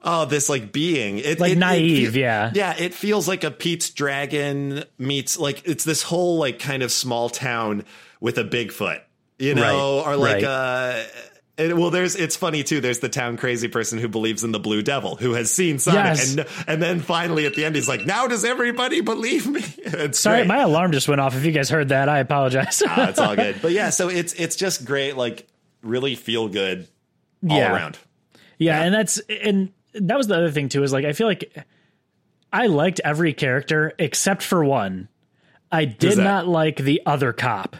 oh 0.03 0.25
this 0.25 0.49
like 0.49 0.71
being 0.71 1.17
it, 1.19 1.39
Like 1.39 1.51
it- 1.51 1.57
it 1.57 1.59
naive, 1.59 2.11
feel- 2.13 2.21
yeah. 2.21 2.51
yeah 2.53 2.75
it 2.77 2.93
feels 2.93 3.27
like 3.27 3.43
a 3.43 3.51
Pete's 3.51 3.89
Dragon 3.89 4.83
meets 4.97 5.37
like 5.39 5.61
it's 5.67 5.83
this 5.83 6.01
whole 6.03 6.37
like 6.39 6.59
kind 6.59 6.83
of 6.83 6.91
small 6.91 7.29
town 7.29 7.85
with 8.19 8.37
a 8.37 8.43
Bigfoot 8.43 9.01
you 9.37 9.55
know 9.55 9.99
Right, 9.99 10.07
or 10.07 10.15
like 10.17 10.35
right. 10.35 10.43
uh 10.43 11.03
and, 11.59 11.77
well, 11.77 11.89
there's 11.91 12.15
it's 12.15 12.35
funny 12.35 12.63
too. 12.63 12.81
There's 12.81 12.99
the 12.99 13.09
town 13.09 13.37
crazy 13.37 13.67
person 13.67 13.99
who 13.99 14.07
believes 14.07 14.43
in 14.43 14.51
the 14.51 14.59
Blue 14.59 14.81
Devil, 14.81 15.15
who 15.17 15.33
has 15.33 15.51
seen 15.51 15.77
Sonic, 15.77 15.97
Yes. 16.17 16.35
and 16.35 16.45
and 16.67 16.81
then 16.81 16.99
finally 17.01 17.45
at 17.45 17.53
the 17.53 17.65
end 17.65 17.75
he's 17.75 17.87
like, 17.89 18.05
"Now 18.05 18.25
does 18.27 18.43
everybody 18.45 19.01
believe 19.01 19.45
me?" 19.45 19.61
It's 19.77 20.17
Sorry, 20.19 20.39
great. 20.39 20.47
my 20.47 20.61
alarm 20.61 20.91
just 20.91 21.07
went 21.07 21.21
off. 21.21 21.35
If 21.35 21.45
you 21.45 21.51
guys 21.51 21.69
heard 21.69 21.89
that, 21.89 22.09
I 22.09 22.19
apologize. 22.19 22.81
Ah, 22.87 23.09
it's 23.09 23.19
all 23.19 23.35
good. 23.35 23.57
But 23.61 23.71
yeah, 23.73 23.89
so 23.91 24.07
it's 24.09 24.33
it's 24.33 24.55
just 24.55 24.85
great, 24.85 25.15
like 25.17 25.47
really 25.83 26.15
feel 26.15 26.47
good 26.47 26.87
all 27.49 27.57
Yeah. 27.57 27.73
around. 27.75 27.97
Yeah, 28.57 28.81
and 28.81 28.93
that's 28.93 29.19
and 29.29 29.71
that 29.93 30.17
was 30.17 30.27
the 30.27 30.35
other 30.35 30.51
thing 30.51 30.69
too 30.69 30.83
is 30.83 30.91
like 30.93 31.05
I 31.05 31.13
feel 31.13 31.27
like 31.27 31.53
I 32.51 32.67
liked 32.67 32.99
every 33.03 33.33
character 33.33 33.93
except 33.99 34.41
for 34.43 34.63
one. 34.63 35.07
I 35.71 35.85
did 35.85 36.17
not 36.17 36.47
like 36.47 36.77
the 36.77 37.01
other 37.05 37.31
cop. 37.31 37.75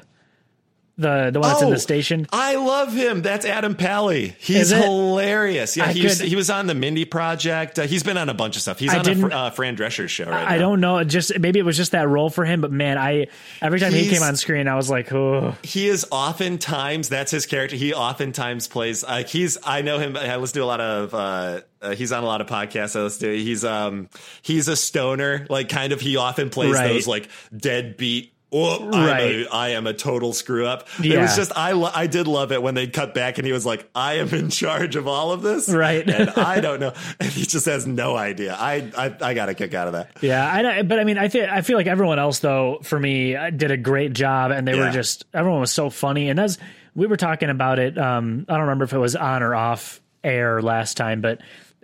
The 0.99 1.29
the 1.31 1.39
one 1.39 1.49
that's 1.49 1.61
in 1.61 1.67
Oh, 1.69 1.71
the 1.71 1.79
station. 1.79 2.27
I 2.33 2.55
love 2.55 2.93
him. 2.93 3.21
That's 3.21 3.45
Adam 3.45 3.73
Pally. 3.75 4.35
He's 4.37 4.69
hilarious. 4.69 5.77
Yeah, 5.77 5.85
I 5.85 5.93
he 5.93 6.03
was, 6.03 6.19
he 6.19 6.35
was 6.35 6.49
on 6.49 6.67
the 6.67 6.75
Mindy 6.75 7.05
Project. 7.05 7.79
Uh, 7.79 7.83
he's 7.83 8.03
been 8.03 8.17
on 8.17 8.27
a 8.27 8.33
bunch 8.33 8.57
of 8.57 8.61
stuff. 8.61 8.79
He's 8.79 8.93
I 8.93 8.99
on 8.99 9.31
a 9.31 9.35
uh, 9.35 9.49
Fran 9.51 9.75
Drescher's 9.75 10.11
show 10.11 10.25
right 10.25 10.45
I 10.47 10.57
don't 10.57 10.81
know, 10.81 11.01
just 11.05 11.39
maybe 11.39 11.57
it 11.57 11.63
was 11.63 11.77
just 11.77 11.93
that 11.93 12.09
role 12.09 12.29
for 12.29 12.43
him, 12.43 12.59
but 12.59 12.71
man, 12.71 12.97
I 12.97 13.27
every 13.61 13.79
time 13.79 13.93
he 13.93 14.09
came 14.09 14.21
on 14.23 14.35
screen, 14.35 14.67
I 14.67 14.75
was 14.75 14.89
like, 14.89 15.11
oh, 15.13 15.55
he 15.63 15.87
is 15.87 16.05
oftentimes 16.11 17.09
that's 17.09 17.31
his 17.31 17.45
character. 17.45 17.75
He 17.75 17.93
oftentimes 17.93 18.67
plays 18.67 19.03
like 19.03 19.27
he's. 19.29 19.57
I 19.63 19.81
know 19.81 19.99
him. 19.99 20.17
I 20.17 20.35
listen 20.35 20.55
to 20.55 20.63
a 20.63 20.65
lot 20.65 20.81
of. 20.81 21.13
uh 21.13 21.61
uh, 21.81 21.95
he's 21.95 22.11
on 22.11 22.23
a 22.23 22.25
lot 22.25 22.41
of 22.41 22.47
podcasts. 22.47 22.99
I 22.99 23.03
listen 23.03 23.29
to. 23.29 23.37
He's 23.37 23.63
um 23.63 24.09
he's 24.41 24.67
a 24.67 24.75
stoner. 24.75 25.47
Like 25.49 25.69
kind 25.69 25.93
of. 25.93 26.01
He 26.01 26.17
often 26.17 26.49
plays 26.49 26.73
Right. 26.73 26.89
those 26.91 27.07
like 27.07 27.29
deadbeat. 27.55 28.33
Oh, 28.51 28.89
I'm 28.91 29.19
a, 29.19 29.47
I 29.47 29.69
am 29.69 29.85
a 29.85 29.93
total 29.93 30.33
screw 30.33 30.65
up. 30.65 30.87
It 31.03 31.17
was 31.19 31.35
just 31.35 31.51
I 31.55 31.73
lo- 31.73 31.91
I 31.93 32.07
did 32.07 32.27
love 32.27 32.51
it 32.51 32.63
when 32.63 32.73
they 32.73 32.87
cut 32.87 33.13
back 33.13 33.37
and 33.37 33.45
he 33.45 33.53
was 33.53 33.63
like 33.65 33.87
I 33.93 34.15
am 34.15 34.29
in 34.29 34.49
charge 34.49 34.95
of 34.95 35.07
all 35.07 35.31
of 35.31 35.43
this. 35.43 35.69
Right. 35.69 36.09
and 36.09 36.29
I 36.35 36.59
don't 36.59 36.79
know. 36.79 36.93
And 37.19 37.29
he 37.29 37.43
just 37.43 37.67
has 37.67 37.85
no 37.85 38.15
idea. 38.15 38.55
I 38.59 38.91
I, 38.97 39.15
I 39.21 39.33
got 39.35 39.49
a 39.49 39.53
kick 39.53 39.73
out 39.75 39.85
of 39.87 39.93
that. 39.93 40.11
yeah. 40.21 40.51
I 40.51 40.61
know, 40.63 40.83
but 40.83 40.99
I 40.99 41.03
mean, 41.03 41.19
I 41.19 41.27
think 41.27 41.47
I 41.47 41.61
feel 41.61 41.77
like 41.77 41.85
everyone 41.87 42.17
else 42.17 42.39
though, 42.39 42.79
for 42.81 42.99
me, 42.99 43.35
uh, 43.35 43.51
did 43.51 43.69
a 43.69 43.77
great 43.77 44.13
job, 44.13 44.49
and 44.51 44.67
they 44.67 44.73
were 44.77 44.89
just 44.89 45.25
everyone 45.33 45.59
was 45.61 45.71
so 45.71 45.89
funny, 45.91 46.29
and 46.29 46.39
as 46.39 46.57
we 46.95 47.05
were 47.05 47.17
talking 47.17 47.49
about 47.51 47.77
it, 47.77 47.97
um, 47.99 48.45
I 48.49 48.53
don't 48.53 48.61
remember 48.61 48.85
if 48.85 48.93
it 48.93 48.97
was 48.97 49.15
on 49.15 49.43
or 49.43 49.53
off 49.53 50.01
air 50.23 50.59
last 50.61 50.97
time, 50.97 51.21
but 51.21 51.39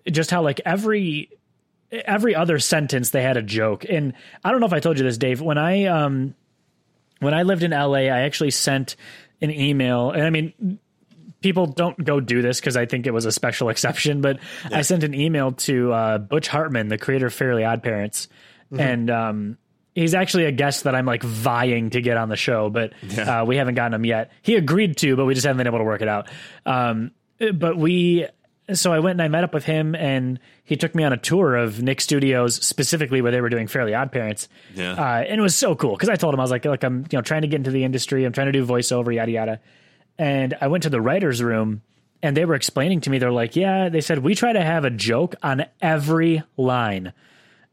just 0.10 0.32
how 0.32 0.42
like 0.42 0.62
every 0.66 1.30
every 1.92 2.34
other 2.34 2.58
sentence 2.58 3.12
they 3.12 3.22
had 3.22 3.38
a 3.38 3.44
joke, 3.44 3.86
and 3.88 4.14
I 4.44 4.50
don't 4.52 4.60
know 4.62 4.66
if 4.68 4.74
I 4.74 4.80
told 4.80 4.98
you 4.98 5.04
this, 5.04 5.20
Dave, 5.20 5.42
when 5.42 5.60
I 5.60 5.86
um 5.86 6.34
when 7.20 7.34
I 7.34 7.44
lived 7.44 7.64
in 7.64 7.72
LA, 7.72 7.94
I 8.10 8.22
actually 8.22 8.52
sent 8.52 8.96
an 9.42 9.52
email, 9.52 10.12
and 10.12 10.24
I 10.24 10.30
mean, 10.30 10.80
people 11.42 11.68
don't 11.68 12.02
go 12.04 12.20
do 12.20 12.42
this 12.42 12.60
because 12.60 12.76
I 12.78 12.86
think 12.86 13.06
it 13.08 13.12
was 13.12 13.26
a 13.26 13.32
special 13.32 13.70
exception, 13.70 14.22
but 14.22 14.40
I 14.72 14.82
sent 14.82 15.04
an 15.04 15.14
email 15.14 15.52
to 15.54 15.94
uh, 15.94 16.18
Butch 16.18 16.48
Hartman, 16.48 16.88
the 16.88 16.98
creator 16.98 17.28
of 17.28 17.34
Fairly 17.34 17.64
Odd 17.64 17.84
Parents, 17.84 18.28
and 18.78 19.10
um, 19.10 19.58
he's 19.94 20.14
actually 20.14 20.46
a 20.46 20.52
guest 20.52 20.84
that 20.86 20.96
I'm 20.96 21.06
like 21.06 21.24
vying 21.24 21.92
to 21.92 22.02
get 22.02 22.18
on 22.18 22.30
the 22.30 22.36
show, 22.36 22.70
but 22.70 22.94
Yeah. 23.04 23.42
uh, 23.42 23.46
we 23.46 23.58
haven't 23.58 23.76
gotten 23.76 23.94
him 23.94 24.06
yet. 24.06 24.32
He 24.42 24.56
agreed 24.56 24.98
to, 24.98 25.16
but 25.16 25.26
we 25.26 25.34
just 25.34 25.46
haven't 25.46 25.58
been 25.60 25.68
able 25.68 25.78
to 25.80 25.86
work 25.86 26.02
it 26.02 26.08
out. 26.10 26.30
Um, 26.66 27.12
but 27.54 27.78
we, 27.78 28.28
so 28.74 28.92
I 28.92 29.00
went 29.00 29.12
and 29.14 29.22
I 29.22 29.28
met 29.28 29.44
up 29.44 29.54
with 29.54 29.66
him, 29.66 29.94
and 29.96 30.40
he 30.64 30.76
took 30.76 30.96
me 30.96 31.04
on 31.04 31.14
a 31.14 31.18
tour 31.18 31.56
of 31.56 31.82
Nick 31.84 32.02
Studios, 32.02 32.56
specifically 32.66 33.22
where 33.22 33.32
they 33.32 33.42
were 33.42 33.50
doing 33.50 33.68
Fairly 33.68 33.94
Odd 33.94 34.12
Parents. 34.12 34.48
Yeah. 34.74 34.94
Uh, 34.94 35.24
and 35.28 35.40
it 35.40 35.42
was 35.44 35.56
so 35.56 35.76
cool 35.76 35.92
because 35.96 36.10
I 36.10 36.16
told 36.16 36.34
him 36.34 36.40
I 36.40 36.44
was 36.44 36.52
like, 36.52 36.66
look, 36.66 36.84
I'm 36.84 37.00
you 37.12 37.18
know 37.18 37.22
trying 37.22 37.42
to 37.44 37.48
get 37.48 37.58
into 37.58 37.72
the 37.72 37.84
industry. 37.84 38.26
I'm 38.26 38.34
trying 38.34 38.48
to 38.48 38.52
do 38.52 38.66
voiceover, 38.66 39.14
yada 39.14 39.32
yada. 39.32 39.60
And 40.18 40.56
I 40.62 40.68
went 40.68 40.84
to 40.84 40.90
the 40.90 41.02
writers' 41.02 41.44
room, 41.44 41.82
and 42.24 42.36
they 42.36 42.46
were 42.46 42.56
explaining 42.56 43.02
to 43.02 43.10
me. 43.10 43.20
They're 43.20 43.32
like, 43.32 43.56
yeah, 43.56 43.90
they 43.90 44.02
said 44.02 44.20
we 44.20 44.34
try 44.36 44.54
to 44.54 44.62
have 44.62 44.86
a 44.86 44.90
joke 44.90 45.36
on 45.44 45.66
every 45.82 46.42
line. 46.58 47.14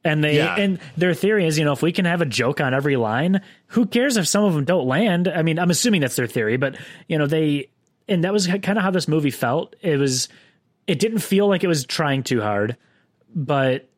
And 0.05 0.25
they 0.25 0.37
Yeah. 0.39 0.57
and 0.57 0.81
their 0.97 1.15
theory 1.15 1.47
is, 1.47 1.59
you 1.59 1.65
know, 1.65 1.73
if 1.73 1.81
we 1.81 1.93
can 1.93 2.05
have 2.07 2.21
a 2.21 2.27
joke 2.27 2.61
on 2.61 2.75
every 2.75 2.97
line, 2.97 3.41
who 3.69 3.87
cares 3.87 4.17
if 4.17 4.27
some 4.27 4.43
of 4.45 4.53
them 4.53 4.65
don't 4.65 4.87
land? 4.87 5.29
I 5.29 5.43
mean, 5.43 5.61
I'm 5.61 5.71
assuming 5.71 6.01
that's 6.01 6.17
their 6.17 6.27
theory, 6.27 6.57
but 6.57 6.77
you 7.07 7.17
know, 7.19 7.27
they 7.27 7.69
and 8.09 8.25
that 8.25 8.33
was 8.33 8.49
kind 8.49 8.77
of 8.77 8.83
how 8.83 8.91
this 8.91 9.07
movie 9.07 9.31
felt. 9.31 9.77
It 9.81 9.97
was, 9.97 10.29
it 10.87 10.99
didn't 10.99 11.21
feel 11.21 11.49
like 11.49 11.63
it 11.65 11.69
was 11.69 11.85
trying 11.87 12.23
too 12.23 12.41
hard, 12.41 12.77
but 13.35 13.89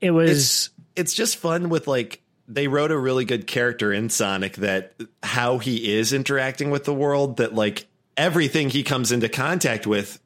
it 0.00 0.10
was. 0.10 0.70
it's 0.96 1.14
just 1.14 1.36
fun 1.36 1.68
with 1.68 1.86
like 1.86 2.20
they 2.48 2.68
wrote 2.68 2.90
a 2.90 2.98
really 2.98 3.24
good 3.24 3.46
character 3.46 3.92
in 3.92 4.10
Sonic 4.10 4.56
that 4.56 4.94
how 5.22 5.58
he 5.58 5.94
is 5.94 6.12
interacting 6.12 6.70
with 6.70 6.84
the 6.84 6.92
world 6.94 7.38
that 7.38 7.54
like 7.54 7.86
everything 8.16 8.68
he 8.68 8.82
comes 8.82 9.10
into 9.12 9.28
contact 9.28 9.86
with 9.86 10.20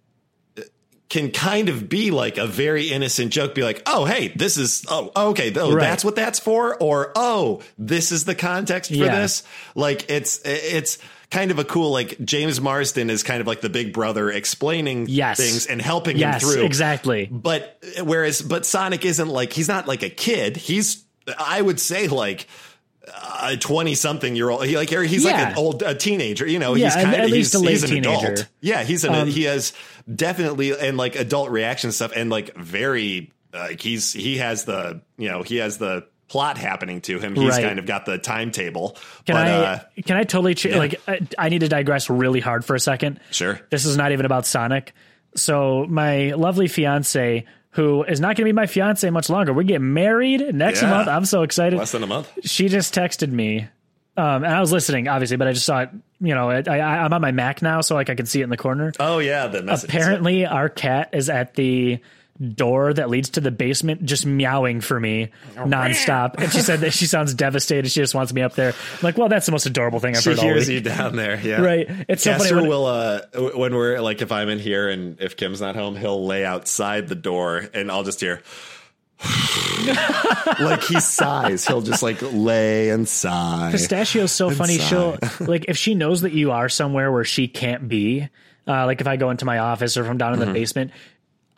uh, 0.59 0.63
can 1.09 1.31
kind 1.31 1.69
of 1.69 1.89
be 1.89 2.11
like 2.11 2.37
a 2.37 2.47
very 2.47 2.91
innocent 2.91 3.33
joke 3.33 3.55
be 3.55 3.63
like 3.63 3.81
oh 3.87 4.07
hey 4.07 4.29
this 4.29 4.57
is 4.57 4.85
oh 4.89 5.13
okay 5.31 5.53
oh 5.57 5.73
Right. 5.73 5.83
that's 5.83 6.05
what 6.05 6.17
that's 6.17 6.41
for 6.41 6.77
or 6.83 7.13
oh 7.15 7.63
this 7.79 8.11
is 8.11 8.25
the 8.25 8.35
context 8.35 8.91
for 8.91 8.97
Yeah. 8.97 9.21
this 9.21 9.45
like 9.77 10.11
it's 10.11 10.41
it's 10.45 10.99
kind 11.31 11.51
of 11.51 11.59
a 11.59 11.65
cool 11.65 11.91
like 11.91 12.17
James 12.25 12.61
Marsden 12.61 13.11
is 13.11 13.23
kind 13.23 13.41
of 13.41 13.47
like 13.47 13.61
the 13.61 13.69
big 13.69 13.93
brother 13.93 14.31
explaining 14.31 15.07
Yes. 15.09 15.37
things 15.39 15.67
and 15.67 15.83
helping 15.83 16.17
Yes, 16.17 16.43
him 16.43 16.49
through 16.51 16.65
exactly. 16.65 17.29
but 17.31 17.79
whereas, 18.03 18.41
but 18.43 18.65
Sonic 18.67 19.05
isn't 19.05 19.29
like 19.29 19.53
he's 19.53 19.69
not 19.69 19.87
like 19.89 20.03
a 20.03 20.11
kid. 20.11 20.57
He's 20.57 21.05
I 21.39 21.61
would 21.61 21.81
say 21.81 22.07
like 22.09 22.47
a 23.43 23.57
twenty 23.57 23.95
something 23.95 24.35
year 24.37 24.51
old. 24.51 24.65
He 24.67 24.77
like 24.77 24.91
he's 24.91 25.25
like 25.25 25.35
an 25.35 25.57
old 25.57 25.83
a 25.83 25.95
teenager. 25.95 26.47
You 26.47 26.59
know, 26.59 26.75
Yeah, 26.75 26.87
he's 26.87 26.95
kind 26.95 27.15
at 27.17 27.25
of 27.25 27.31
least 27.31 27.53
he's, 27.53 27.61
a 27.61 27.65
late 27.65 27.71
he's 27.73 27.83
an 27.85 27.91
teenager. 27.91 28.33
adult. 28.33 28.49
Yeah, 28.61 28.83
he's 28.85 29.05
an 29.05 29.15
Um, 29.15 29.29
he 29.29 29.45
has 29.45 29.73
definitely 30.13 30.79
and 30.79 30.97
like 30.97 31.17
adult 31.17 31.51
reaction 31.51 31.93
stuff 31.93 32.13
and 32.15 32.31
like 32.31 32.57
very 32.57 33.33
like 33.53 33.81
he's 33.81 34.13
he 34.13 34.37
has 34.39 34.65
the 34.65 35.01
you 35.19 35.29
know 35.29 35.43
he 35.43 35.57
has 35.57 35.79
the 35.79 36.07
plot 36.29 36.59
happening 36.59 37.01
to 37.03 37.19
him. 37.19 37.35
He's 37.35 37.51
Right. 37.51 37.63
kind 37.65 37.79
of 37.79 37.87
got 37.87 38.05
the 38.07 38.19
timetable. 38.19 38.97
Can 39.27 39.35
but 39.35 39.47
I 39.47 39.51
uh, 39.53 39.79
can 40.05 40.17
I 40.17 40.25
totally 40.25 40.55
ch- 40.55 40.67
like 40.67 41.01
I, 41.07 41.21
I 41.39 41.49
need 41.49 41.61
to 41.61 41.69
digress 41.69 42.11
really 42.11 42.41
hard 42.41 42.65
for 42.65 42.75
a 42.75 42.81
second. 42.81 43.21
sure. 43.31 43.61
This 43.71 43.85
is 43.85 43.97
not 43.97 44.13
even 44.13 44.27
about 44.27 44.45
Sonic. 44.47 44.93
So 45.37 45.87
my 45.89 46.33
lovely 46.33 46.67
fiance, 46.69 47.45
who 47.71 48.03
is 48.05 48.21
not 48.21 48.29
going 48.37 48.37
to 48.37 48.45
be 48.45 48.53
my 48.53 48.67
fiance 48.67 49.09
much 49.11 49.29
longer, 49.29 49.53
we're 49.53 49.63
getting 49.65 49.93
married 49.93 50.55
next 50.55 50.83
Yeah. 50.83 50.91
month. 50.91 51.09
I'm 51.09 51.25
so 51.27 51.43
excited. 51.43 51.77
Less 51.79 51.93
than 51.93 52.03
a 52.03 52.07
month. 52.07 52.31
She 52.45 52.69
just 52.69 52.95
texted 52.95 53.31
me, 53.31 53.69
um, 54.17 54.45
and 54.45 54.47
I 54.47 54.61
was 54.61 54.73
listening, 54.73 55.09
obviously, 55.09 55.37
but 55.37 55.47
I 55.47 55.53
just 55.53 55.67
saw 55.67 55.81
it. 55.81 55.91
You 56.21 56.35
know, 56.35 56.49
I, 56.51 56.63
I, 56.67 56.79
I'm 57.05 57.13
on 57.13 57.21
my 57.21 57.33
Mac 57.33 57.61
now, 57.61 57.83
so 57.83 57.95
like 57.95 58.09
I 58.09 58.15
can 58.15 58.25
see 58.25 58.41
it 58.41 58.45
in 58.45 58.51
the 58.51 58.57
corner. 58.57 58.93
Oh 58.99 59.19
yeah, 59.19 59.47
the 59.49 59.63
message. 59.63 59.91
Apparently, 59.91 60.47
our 60.47 60.71
cat 60.71 61.11
is 61.13 61.29
at 61.29 61.53
the 61.55 61.99
door 62.55 62.93
that 62.93 63.09
leads 63.09 63.31
to 63.31 63.41
the 63.41 63.51
basement, 63.51 64.05
just 64.05 64.27
meowing 64.27 64.81
for 64.81 64.99
me 65.01 65.31
nonstop. 65.55 66.35
And 66.39 66.53
she 66.53 66.61
said 66.61 66.81
that 66.81 66.93
she 66.93 67.07
sounds 67.07 67.33
devastated. 67.35 67.89
She 67.91 68.01
just 68.01 68.15
wants 68.15 68.33
me 68.33 68.43
up 68.43 68.55
there. 68.55 68.71
I'm 68.73 68.99
like, 69.03 69.17
well, 69.17 69.29
that's 69.29 69.47
the 69.47 69.53
most 69.53 69.67
adorable 69.67 70.01
thing 70.01 70.15
I've 70.17 70.23
She 70.23 70.31
heard 70.31 70.39
all 70.41 70.45
hears 70.45 70.69
week. 70.69 70.75
you 70.75 70.81
down 70.83 71.17
there. 71.17 71.41
Yeah. 71.41 71.61
Right. 71.63 71.87
It's 72.09 72.23
so 72.25 72.37
funny. 72.37 72.53
When- 72.53 72.69
will 72.69 72.87
uh 72.87 73.21
when 73.55 73.75
we're 73.75 74.01
like 74.01 74.21
if 74.23 74.33
I'm 74.33 74.49
in 74.49 74.59
here 74.59 74.89
and 74.89 75.21
if 75.21 75.37
Kim's 75.37 75.61
not 75.61 75.77
home, 75.77 75.97
he'll 75.97 76.27
lay 76.27 76.45
outside 76.45 77.09
the 77.09 77.15
door 77.15 77.69
and 77.73 77.91
I'll 77.91 78.05
just 78.05 78.21
hear 78.21 78.43
like 80.61 80.83
he 80.85 81.01
sighs. 81.01 81.67
He'll 81.67 81.81
just 81.81 82.03
like 82.03 82.19
lay 82.21 82.91
and 82.91 83.09
sigh. 83.09 83.71
Pistachio's 83.73 84.33
so 84.33 84.51
funny. 84.51 84.79
sigh. 84.79 84.85
She'll 84.89 85.19
like 85.47 85.67
if 85.69 85.77
she 85.77 85.95
knows 85.95 86.23
that 86.23 86.33
you 86.33 86.53
are 86.53 86.69
somewhere 86.69 87.11
where 87.13 87.25
she 87.25 87.49
can't 87.49 87.89
be. 87.89 88.29
Uh, 88.69 88.85
like 88.85 89.01
if 89.01 89.07
I 89.07 89.15
go 89.17 89.31
into 89.31 89.45
my 89.45 89.59
office 89.59 89.97
or 89.97 90.03
if 90.05 90.11
I'm 90.11 90.19
down 90.19 90.33
in 90.35 90.41
Mm-hmm. 90.41 90.49
the 90.53 90.59
basement, 90.59 90.91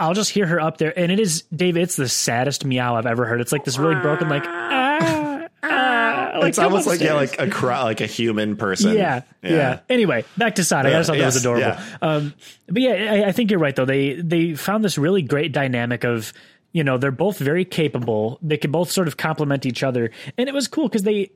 I'll 0.00 0.14
just 0.14 0.30
hear 0.30 0.46
her 0.46 0.60
up 0.60 0.78
there, 0.78 0.96
and 0.98 1.10
it 1.10 1.18
is 1.20 1.42
Dave. 1.54 1.76
It's 1.76 1.96
the 1.96 2.08
saddest 2.08 2.64
meow 2.64 2.94
I've 2.96 3.06
ever 3.06 3.26
heard. 3.26 3.40
It's 3.40 3.52
like 3.52 3.64
this 3.64 3.78
really 3.78 4.00
broken, 4.00 4.28
like 4.28 4.44
ah, 4.46 5.46
ah, 5.62 6.32
like, 6.38 6.48
It's 6.50 6.58
almost 6.58 6.86
like 6.86 7.00
yeah, 7.00 7.14
like 7.14 7.38
a 7.40 7.48
cry, 7.50 7.82
like 7.82 8.00
a 8.00 8.06
human 8.06 8.56
person. 8.56 8.94
Yeah, 8.94 9.22
yeah. 9.42 9.80
Anyway, 9.88 10.24
back 10.36 10.54
to 10.56 10.64
Sonic. 10.64 10.92
I 10.94 10.98
just 10.98 11.08
thought 11.08 11.18
that 11.18 11.24
was 11.26 11.36
adorable. 11.36 11.66
yeah. 11.66 11.82
Um, 12.00 12.34
but 12.68 12.82
yeah, 12.82 12.92
I, 13.24 13.28
I 13.28 13.32
think 13.32 13.50
you're 13.50 13.60
right 13.60 13.74
though. 13.74 13.84
They 13.84 14.14
they 14.14 14.54
found 14.54 14.84
this 14.84 14.98
really 14.98 15.22
great 15.22 15.52
dynamic 15.52 16.04
of 16.04 16.32
you 16.72 16.84
know 16.84 16.96
they're 16.98 17.10
both 17.10 17.38
very 17.38 17.64
capable. 17.64 18.38
They 18.42 18.56
can 18.56 18.70
both 18.70 18.90
sort 18.92 19.08
of 19.08 19.16
complement 19.16 19.66
each 19.66 19.82
other, 19.82 20.10
and 20.36 20.48
it 20.48 20.54
was 20.54 20.68
cool 20.68 20.86
because 20.88 21.02
they 21.02 21.32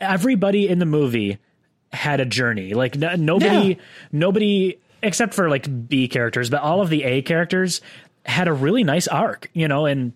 everybody 0.00 0.68
in 0.68 0.78
the 0.78 0.86
movie 0.86 1.38
had 1.92 2.20
a 2.20 2.24
journey. 2.24 2.74
Like 2.74 2.96
nobody 2.96 3.68
Yeah. 3.68 3.74
nobody 4.12 4.78
except 5.02 5.34
for 5.34 5.48
like 5.48 5.88
B 5.88 6.08
characters, 6.08 6.50
but 6.50 6.62
all 6.62 6.80
of 6.80 6.90
the 6.90 7.04
A 7.04 7.22
characters 7.22 7.80
had 8.26 8.48
a 8.48 8.52
really 8.52 8.84
nice 8.84 9.08
arc. 9.08 9.50
You 9.52 9.68
know, 9.68 9.86
and 9.86 10.12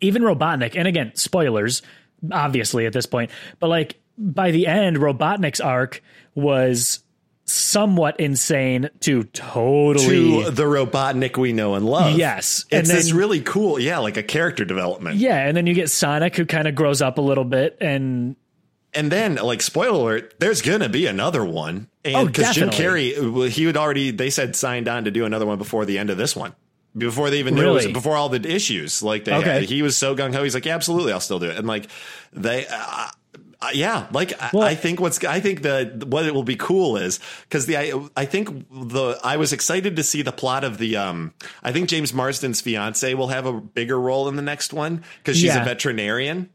even 0.00 0.22
Robotnik, 0.22 0.76
and 0.76 0.88
again, 0.88 1.12
spoilers, 1.14 1.82
obviously 2.30 2.86
at 2.86 2.92
this 2.92 3.06
point, 3.06 3.30
but 3.58 3.68
like 3.68 3.96
by 4.18 4.50
the 4.50 4.66
end, 4.66 4.98
Robotnik's 4.98 5.60
arc 5.60 6.02
was 6.34 7.02
somewhat 7.44 8.20
insane 8.20 8.88
to 9.00 9.24
totally 9.24 10.44
to 10.44 10.50
the 10.50 10.62
Robotnik 10.62 11.36
we 11.36 11.52
know 11.52 11.74
and 11.74 11.84
love. 11.84 12.16
Yes. 12.16 12.64
It's 12.70 12.88
And 12.88 12.98
this 12.98 13.12
really 13.12 13.40
cool, 13.40 13.78
yeah, 13.80 13.98
like 13.98 14.16
a 14.16 14.22
character 14.22 14.64
development. 14.64 15.16
yeah, 15.16 15.46
and 15.46 15.56
then 15.56 15.66
you 15.66 15.74
get 15.74 15.90
Sonic 15.90 16.36
who 16.36 16.46
kind 16.46 16.68
of 16.68 16.74
grows 16.74 17.02
up 17.02 17.18
a 17.18 17.20
little 17.20 17.44
bit 17.44 17.76
and 17.80 18.36
And 18.94 19.10
then, 19.10 19.34
like, 19.36 19.60
spoiler 19.60 19.98
alert, 19.98 20.34
there's 20.38 20.62
gonna 20.62 20.88
be 20.88 21.06
another 21.06 21.44
one. 21.44 21.88
And 22.04 22.16
Oh, 22.16 22.26
because 22.26 22.54
Jim. 22.54 22.70
Carrey, 22.70 23.16
well, 23.32 23.48
he 23.48 23.64
had 23.64 23.76
already, 23.76 24.10
they 24.10 24.30
said 24.30 24.56
signed 24.56 24.88
on 24.88 25.04
to 25.04 25.10
do 25.10 25.24
another 25.24 25.46
one 25.46 25.58
before 25.58 25.84
the 25.84 25.98
end 25.98 26.10
of 26.10 26.16
this 26.16 26.34
one. 26.34 26.54
Before 26.96 27.30
they 27.30 27.38
even 27.38 27.54
knew 27.54 27.70
it 27.70 27.72
was, 27.72 27.86
before 27.86 28.16
all 28.16 28.28
the 28.28 28.46
issues, 28.46 29.02
like 29.02 29.24
they, 29.24 29.32
Okay. 29.34 29.64
he 29.64 29.80
was 29.82 29.96
so 29.96 30.14
gung 30.14 30.34
ho. 30.34 30.42
He's 30.42 30.52
like, 30.54 30.66
yeah, 30.66 30.74
absolutely, 30.74 31.12
I'll 31.12 31.20
still 31.20 31.38
do 31.38 31.46
it. 31.46 31.56
And 31.56 31.66
like, 31.66 31.86
they, 32.34 32.66
uh, 32.66 33.08
uh, 33.62 33.68
yeah, 33.72 34.08
like 34.12 34.32
I- 34.42 34.50
Well- 34.52 34.66
I 34.66 34.74
think 34.74 35.00
what's 35.00 35.22
I 35.24 35.38
think 35.40 35.62
that 35.62 36.04
what 36.04 36.26
it 36.26 36.34
will 36.34 36.42
be 36.42 36.56
cool 36.56 36.96
is 36.96 37.20
because 37.48 37.64
the 37.66 37.76
I, 37.78 37.92
I 38.16 38.24
think 38.26 38.66
the 38.70 39.18
I 39.22 39.36
was 39.36 39.52
excited 39.52 39.94
to 39.96 40.02
see 40.02 40.20
the 40.22 40.32
plot 40.32 40.64
of 40.64 40.78
the 40.78 40.96
um 40.96 41.32
I 41.62 41.70
think 41.70 41.88
James 41.88 42.12
Marsden's 42.12 42.60
fiance 42.60 43.14
will 43.14 43.28
have 43.28 43.46
a 43.46 43.52
bigger 43.52 43.98
role 44.00 44.28
in 44.28 44.34
the 44.34 44.42
next 44.42 44.72
one 44.72 45.04
because 45.18 45.36
she's 45.36 45.44
Yeah. 45.54 45.62
a 45.62 45.64
veterinarian. 45.64 46.50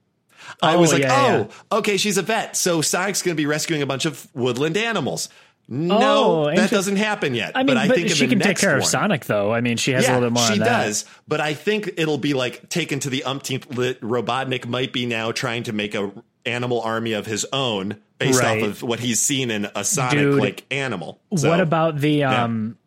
I 0.62 0.76
Oh, 0.76 0.80
was 0.80 0.94
like, 0.94 1.04
yeah, 1.04 1.48
oh, 1.72 1.78
okay, 1.80 1.98
she's 1.98 2.18
a 2.18 2.22
vet, 2.22 2.56
so 2.56 2.82
Sonic's 2.82 3.22
going 3.22 3.36
to 3.36 3.42
be 3.42 3.46
rescuing 3.46 3.82
a 3.82 3.86
bunch 3.86 4.06
of 4.06 4.28
woodland 4.34 4.78
animals. 4.78 5.30
Oh, 5.70 5.74
No, 5.74 6.56
that 6.56 6.70
doesn't 6.72 6.96
happen 6.96 7.36
yet. 7.36 7.52
I 7.56 7.60
mean, 7.60 7.68
but 7.68 7.78
I 7.78 7.88
but 7.88 7.96
think 7.98 8.10
in 8.10 8.16
she 8.16 8.28
can 8.28 8.40
take 8.40 8.58
care 8.58 8.78
of 8.78 8.86
Sonic 8.86 9.26
though. 9.26 9.52
I 9.54 9.60
mean, 9.62 9.76
she 9.78 9.92
has 9.92 10.08
a 10.08 10.14
little 10.14 10.30
bit 10.30 10.34
more 10.34 10.46
she 10.48 10.54
on 10.54 10.60
that. 10.60 10.84
does. 10.86 11.06
But 11.28 11.42
I 11.42 11.54
think 11.56 11.90
it'll 11.98 12.18
be 12.18 12.34
like 12.34 12.70
taken 12.70 13.00
to 13.02 13.10
the 13.10 13.26
umpteenth. 13.26 13.68
Robotnik 13.70 14.66
might 14.66 14.94
be 14.94 15.06
now 15.06 15.32
trying 15.34 15.64
to 15.64 15.74
make 15.74 15.94
a 15.94 16.12
animal 16.46 16.80
army 16.82 17.12
of 17.12 17.26
his 17.26 17.46
own 17.52 17.98
based 18.18 18.40
Right. 18.42 18.64
off 18.64 18.70
of 18.70 18.82
what 18.84 19.02
he's 19.02 19.20
seen 19.20 19.52
in 19.52 19.68
a 19.76 19.84
Sonic 19.84 20.40
like 20.40 20.64
animal. 20.72 21.20
So, 21.36 21.50
what 21.50 21.60
about 21.60 22.00
the 22.00 22.24
um 22.24 22.78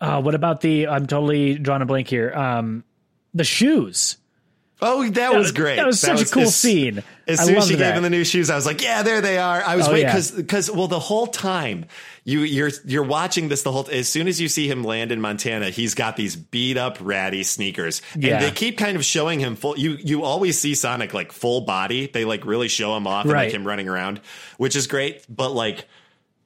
uh, 0.00 0.20
what 0.20 0.34
about 0.34 0.60
the 0.60 0.88
I'm 0.88 1.06
totally 1.06 1.54
drawing 1.56 1.82
a 1.82 1.86
blank 1.86 2.08
here. 2.08 2.32
Um 2.34 2.82
the 3.32 3.44
shoes. 3.44 4.16
Oh, 4.80 5.08
that 5.10 5.34
was 5.34 5.50
great. 5.52 5.76
That 5.76 5.86
was 5.86 6.00
such 6.00 6.22
a 6.22 6.24
cool 6.26 6.44
as- 6.44 6.54
scene. 6.54 7.02
As 7.26 7.44
soon 7.44 7.56
as 7.56 7.66
she 7.68 7.74
that. 7.74 7.88
gave 7.90 7.96
him 7.96 8.02
the 8.04 8.10
new 8.10 8.24
shoes, 8.24 8.48
I 8.48 8.54
was 8.56 8.64
like, 8.64 8.80
"Yeah, 8.80 9.02
there 9.02 9.20
they 9.20 9.36
are." 9.36 9.62
I 9.62 9.76
was 9.76 9.86
Oh, 9.88 9.92
waiting 9.92 10.06
yeah. 10.06 10.12
because 10.14 10.30
because 10.30 10.70
well, 10.70 10.88
the 10.88 10.98
whole 10.98 11.26
time 11.26 11.84
you 12.24 12.40
you're 12.40 12.70
you're 12.86 13.02
watching 13.02 13.48
this 13.48 13.62
the 13.64 13.72
whole. 13.72 13.86
As 13.92 14.08
soon 14.08 14.28
as 14.28 14.40
you 14.40 14.48
see 14.48 14.66
him 14.70 14.82
land 14.82 15.12
in 15.12 15.20
Montana, 15.20 15.68
he's 15.70 15.94
got 15.94 16.16
these 16.16 16.36
beat 16.36 16.78
up 16.78 16.96
ratty 17.02 17.42
sneakers, 17.42 18.00
Yeah. 18.16 18.36
and 18.36 18.44
they 18.44 18.50
keep 18.50 18.78
kind 18.78 18.96
of 18.96 19.04
showing 19.04 19.40
him 19.40 19.56
full. 19.56 19.78
You 19.78 19.98
you 20.02 20.22
always 20.22 20.58
see 20.58 20.74
Sonic 20.74 21.12
like 21.12 21.32
full 21.32 21.62
body. 21.62 22.06
They 22.06 22.24
like 22.24 22.46
really 22.46 22.68
show 22.68 22.96
him 22.96 23.06
off 23.06 23.24
and 23.24 23.32
like 23.34 23.52
him 23.52 23.66
running 23.66 23.88
around, 23.88 24.20
which 24.56 24.74
is 24.76 24.86
great. 24.86 25.22
But 25.28 25.50
like. 25.50 25.86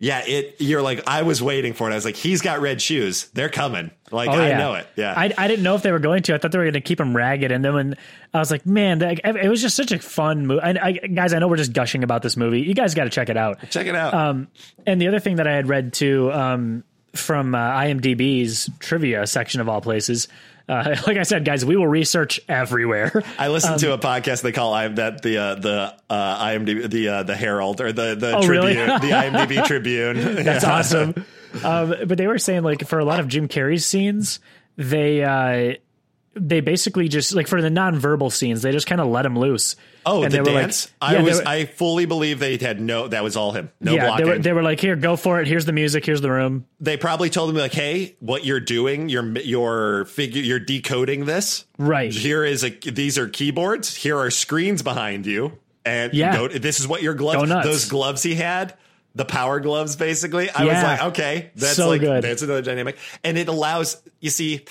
Yeah, 0.04 0.24
it. 0.26 0.56
You're 0.58 0.82
like 0.82 1.04
I 1.06 1.22
was 1.22 1.40
waiting 1.40 1.74
for 1.74 1.88
it. 1.88 1.92
I 1.92 1.94
was 1.94 2.04
like, 2.04 2.16
he's 2.16 2.42
got 2.42 2.60
red 2.60 2.82
shoes. 2.82 3.28
They're 3.34 3.48
coming. 3.48 3.92
Like 4.10 4.30
Oh, 4.30 4.32
I 4.32 4.48
yeah. 4.48 4.58
know 4.58 4.74
it. 4.74 4.88
Yeah, 4.96 5.14
I, 5.16 5.32
I 5.38 5.46
didn't 5.46 5.62
know 5.62 5.76
if 5.76 5.82
they 5.82 5.92
were 5.92 6.00
going 6.00 6.24
to. 6.24 6.34
I 6.34 6.38
thought 6.38 6.50
they 6.50 6.58
were 6.58 6.64
going 6.64 6.74
to 6.74 6.80
keep 6.80 6.98
him 6.98 7.14
ragged, 7.16 7.52
and 7.52 7.64
then 7.64 7.72
when 7.72 7.96
I 8.34 8.40
was 8.40 8.50
like, 8.50 8.66
"Man, 8.66 8.98
that, 8.98 9.20
it 9.24 9.48
was 9.48 9.62
just 9.62 9.76
such 9.76 9.92
a 9.92 10.00
fun 10.00 10.48
movie." 10.48 10.60
I, 10.60 10.70
I, 10.70 10.92
guys, 10.92 11.32
I 11.32 11.38
know 11.38 11.46
we're 11.46 11.56
just 11.56 11.72
gushing 11.72 12.02
about 12.02 12.20
this 12.22 12.36
movie. 12.36 12.62
You 12.62 12.74
guys 12.74 12.94
got 12.94 13.04
to 13.04 13.10
check 13.10 13.28
it 13.28 13.36
out. 13.36 13.58
check 13.70 13.86
it 13.86 13.94
out. 13.94 14.12
Um, 14.12 14.48
and 14.86 15.00
the 15.00 15.06
other 15.06 15.20
thing 15.20 15.36
that 15.36 15.46
I 15.46 15.52
had 15.52 15.68
read 15.68 15.92
too 15.92 16.32
um, 16.32 16.82
from 17.14 17.54
uh, 17.54 17.58
IMDb's 17.58 18.70
trivia 18.80 19.24
section 19.28 19.60
of 19.60 19.68
all 19.68 19.80
places, 19.80 20.26
uh, 20.72 20.96
like 21.06 21.16
I 21.16 21.22
said, 21.22 21.44
guys, 21.44 21.64
we 21.64 21.76
will 21.76 21.86
research 21.86 22.40
everywhere. 22.48 23.22
I 23.38 23.48
listened 23.48 23.74
um, 23.74 23.78
to 23.80 23.92
a 23.92 23.98
podcast 23.98 24.42
they 24.42 24.52
call 24.52 24.72
I 24.72 24.88
that 24.88 25.22
the 25.22 25.36
uh, 25.38 25.54
the 25.56 25.94
uh, 26.08 26.44
IMDb 26.46 26.90
the 26.90 27.08
uh, 27.08 27.22
the 27.22 27.36
Herald 27.36 27.80
or 27.80 27.92
the 27.92 28.14
the 28.14 28.36
Oh, 28.36 28.46
really? 28.46 28.74
Tribune 28.74 29.00
the 29.00 29.10
IMDb 29.10 29.64
Tribune. 29.64 30.16
That's 30.44 30.64
awesome. 30.64 31.24
Um, 31.62 31.94
but 32.06 32.16
they 32.16 32.26
were 32.26 32.38
saying 32.38 32.62
like 32.62 32.86
for 32.86 32.98
a 32.98 33.04
lot 33.04 33.20
of 33.20 33.28
Jim 33.28 33.48
Carrey's 33.48 33.84
scenes, 33.84 34.40
they 34.76 35.22
uh, 35.22 35.74
they 36.34 36.60
basically 36.60 37.08
just 37.08 37.34
like 37.34 37.46
for 37.46 37.60
the 37.60 37.68
nonverbal 37.68 38.32
scenes, 38.32 38.62
they 38.62 38.72
just 38.72 38.86
kind 38.86 39.00
of 39.00 39.08
let 39.08 39.26
him 39.26 39.38
loose. 39.38 39.76
Oh, 40.06 40.22
And 40.22 40.32
the 40.32 40.38
they 40.38 40.40
were 40.40 40.46
like- 40.56 40.62
dance! 40.64 40.88
yeah, 41.02 41.08
I 41.18 41.22
was 41.22 41.38
were- 41.40 41.46
I 41.48 41.64
fully 41.66 42.06
believe 42.06 42.38
they 42.38 42.56
had 42.56 42.80
no 42.80 43.06
that 43.08 43.22
was 43.22 43.36
all 43.36 43.52
him. 43.52 43.70
No 43.80 43.92
yeah, 43.94 44.06
blocking. 44.06 44.24
they 44.26 44.32
were 44.32 44.38
they 44.38 44.52
were 44.52 44.62
like, 44.62 44.80
here, 44.80 44.96
go 44.96 45.16
for 45.16 45.40
it. 45.40 45.46
Here's 45.46 45.64
the 45.66 45.72
music. 45.72 46.04
Here's 46.06 46.20
the 46.20 46.30
room. 46.30 46.66
they 46.80 46.96
probably 46.96 47.28
told 47.30 47.50
him 47.50 47.56
like, 47.56 47.74
"Hey, 47.74 48.16
what 48.20 48.44
you're 48.44 48.60
doing, 48.60 49.08
you're 49.08 49.26
you're 49.40 50.04
figure 50.06 50.42
you're 50.42 50.58
decoding 50.58 51.24
this. 51.26 51.64
Right. 51.78 52.12
Here 52.12 52.44
is 52.44 52.64
a 52.64 52.70
these 52.70 53.18
are 53.18 53.28
keyboards. 53.28 53.94
Here 53.94 54.16
are 54.18 54.30
screens 54.30 54.82
behind 54.82 55.26
you, 55.26 55.58
and 55.84 56.14
Yeah. 56.14 56.34
go, 56.36 56.48
this 56.48 56.80
is 56.80 56.88
what 56.88 57.02
your 57.02 57.14
gloves. 57.14 57.50
Those 57.64 57.88
gloves 57.88 58.22
he 58.22 58.34
had." 58.34 58.74
The 59.14 59.26
power 59.26 59.60
gloves, 59.60 59.94
basically. 59.94 60.48
I 60.48 60.64
was 60.64 60.82
like, 60.82 61.02
okay, 61.10 61.50
that's 61.54 61.76
So 61.76 61.88
like 61.90 62.00
good. 62.00 62.24
that's 62.24 62.40
another 62.40 62.62
dynamic, 62.62 62.96
and 63.22 63.36
it 63.36 63.46
allows 63.46 64.00
you 64.20 64.30
see, 64.30 64.64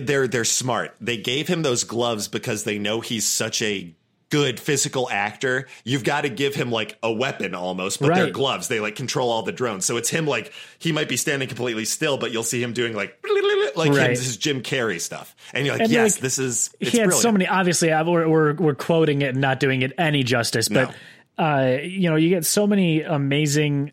they're 0.00 0.28
they're 0.28 0.44
smart. 0.44 0.94
They 1.00 1.16
gave 1.16 1.48
him 1.48 1.62
those 1.62 1.84
gloves 1.84 2.28
because 2.28 2.64
they 2.64 2.78
know 2.78 3.00
he's 3.00 3.26
such 3.26 3.60
a 3.62 3.94
good 4.30 4.58
physical 4.58 5.10
actor. 5.10 5.68
You've 5.84 6.04
got 6.04 6.22
to 6.22 6.30
give 6.30 6.54
him 6.54 6.70
like 6.70 6.96
a 7.02 7.12
weapon 7.12 7.54
almost, 7.54 8.00
but 8.00 8.14
they're 8.14 8.30
gloves. 8.30 8.68
They 8.68 8.80
like 8.80 8.96
control 8.96 9.30
all 9.30 9.42
the 9.42 9.52
drones. 9.52 9.84
So 9.84 9.98
it's 9.98 10.08
him 10.08 10.26
like 10.26 10.52
he 10.78 10.90
might 10.90 11.08
be 11.08 11.18
standing 11.18 11.48
completely 11.48 11.84
still, 11.84 12.16
but 12.16 12.32
you'll 12.32 12.42
see 12.42 12.62
him 12.62 12.72
doing 12.72 12.94
like 12.94 13.18
like 13.76 13.90
Right. 13.92 14.10
his 14.10 14.36
Jim 14.38 14.62
Carrey 14.62 15.00
stuff, 15.00 15.34
and 15.52 15.66
you're 15.66 15.74
like, 15.74 15.82
And, 15.82 15.90
yes, 15.92 16.16
like, 16.16 16.22
this 16.22 16.38
is. 16.38 16.70
It's 16.80 16.92
he 16.92 16.98
had 16.98 17.04
brilliant. 17.08 17.22
so 17.22 17.32
many. 17.32 17.46
Obviously, 17.46 17.92
I- 17.92 18.02
we're, 18.02 18.26
we're 18.28 18.54
we're 18.54 18.74
quoting 18.74 19.22
it 19.22 19.30
and 19.30 19.40
not 19.40 19.60
doing 19.60 19.82
it 19.82 19.92
any 19.98 20.22
justice, 20.22 20.68
but 20.68 20.94
uh, 21.38 21.76
you 21.82 22.08
know, 22.10 22.16
you 22.16 22.28
get 22.30 22.44
so 22.44 22.66
many 22.66 23.02
amazing 23.02 23.92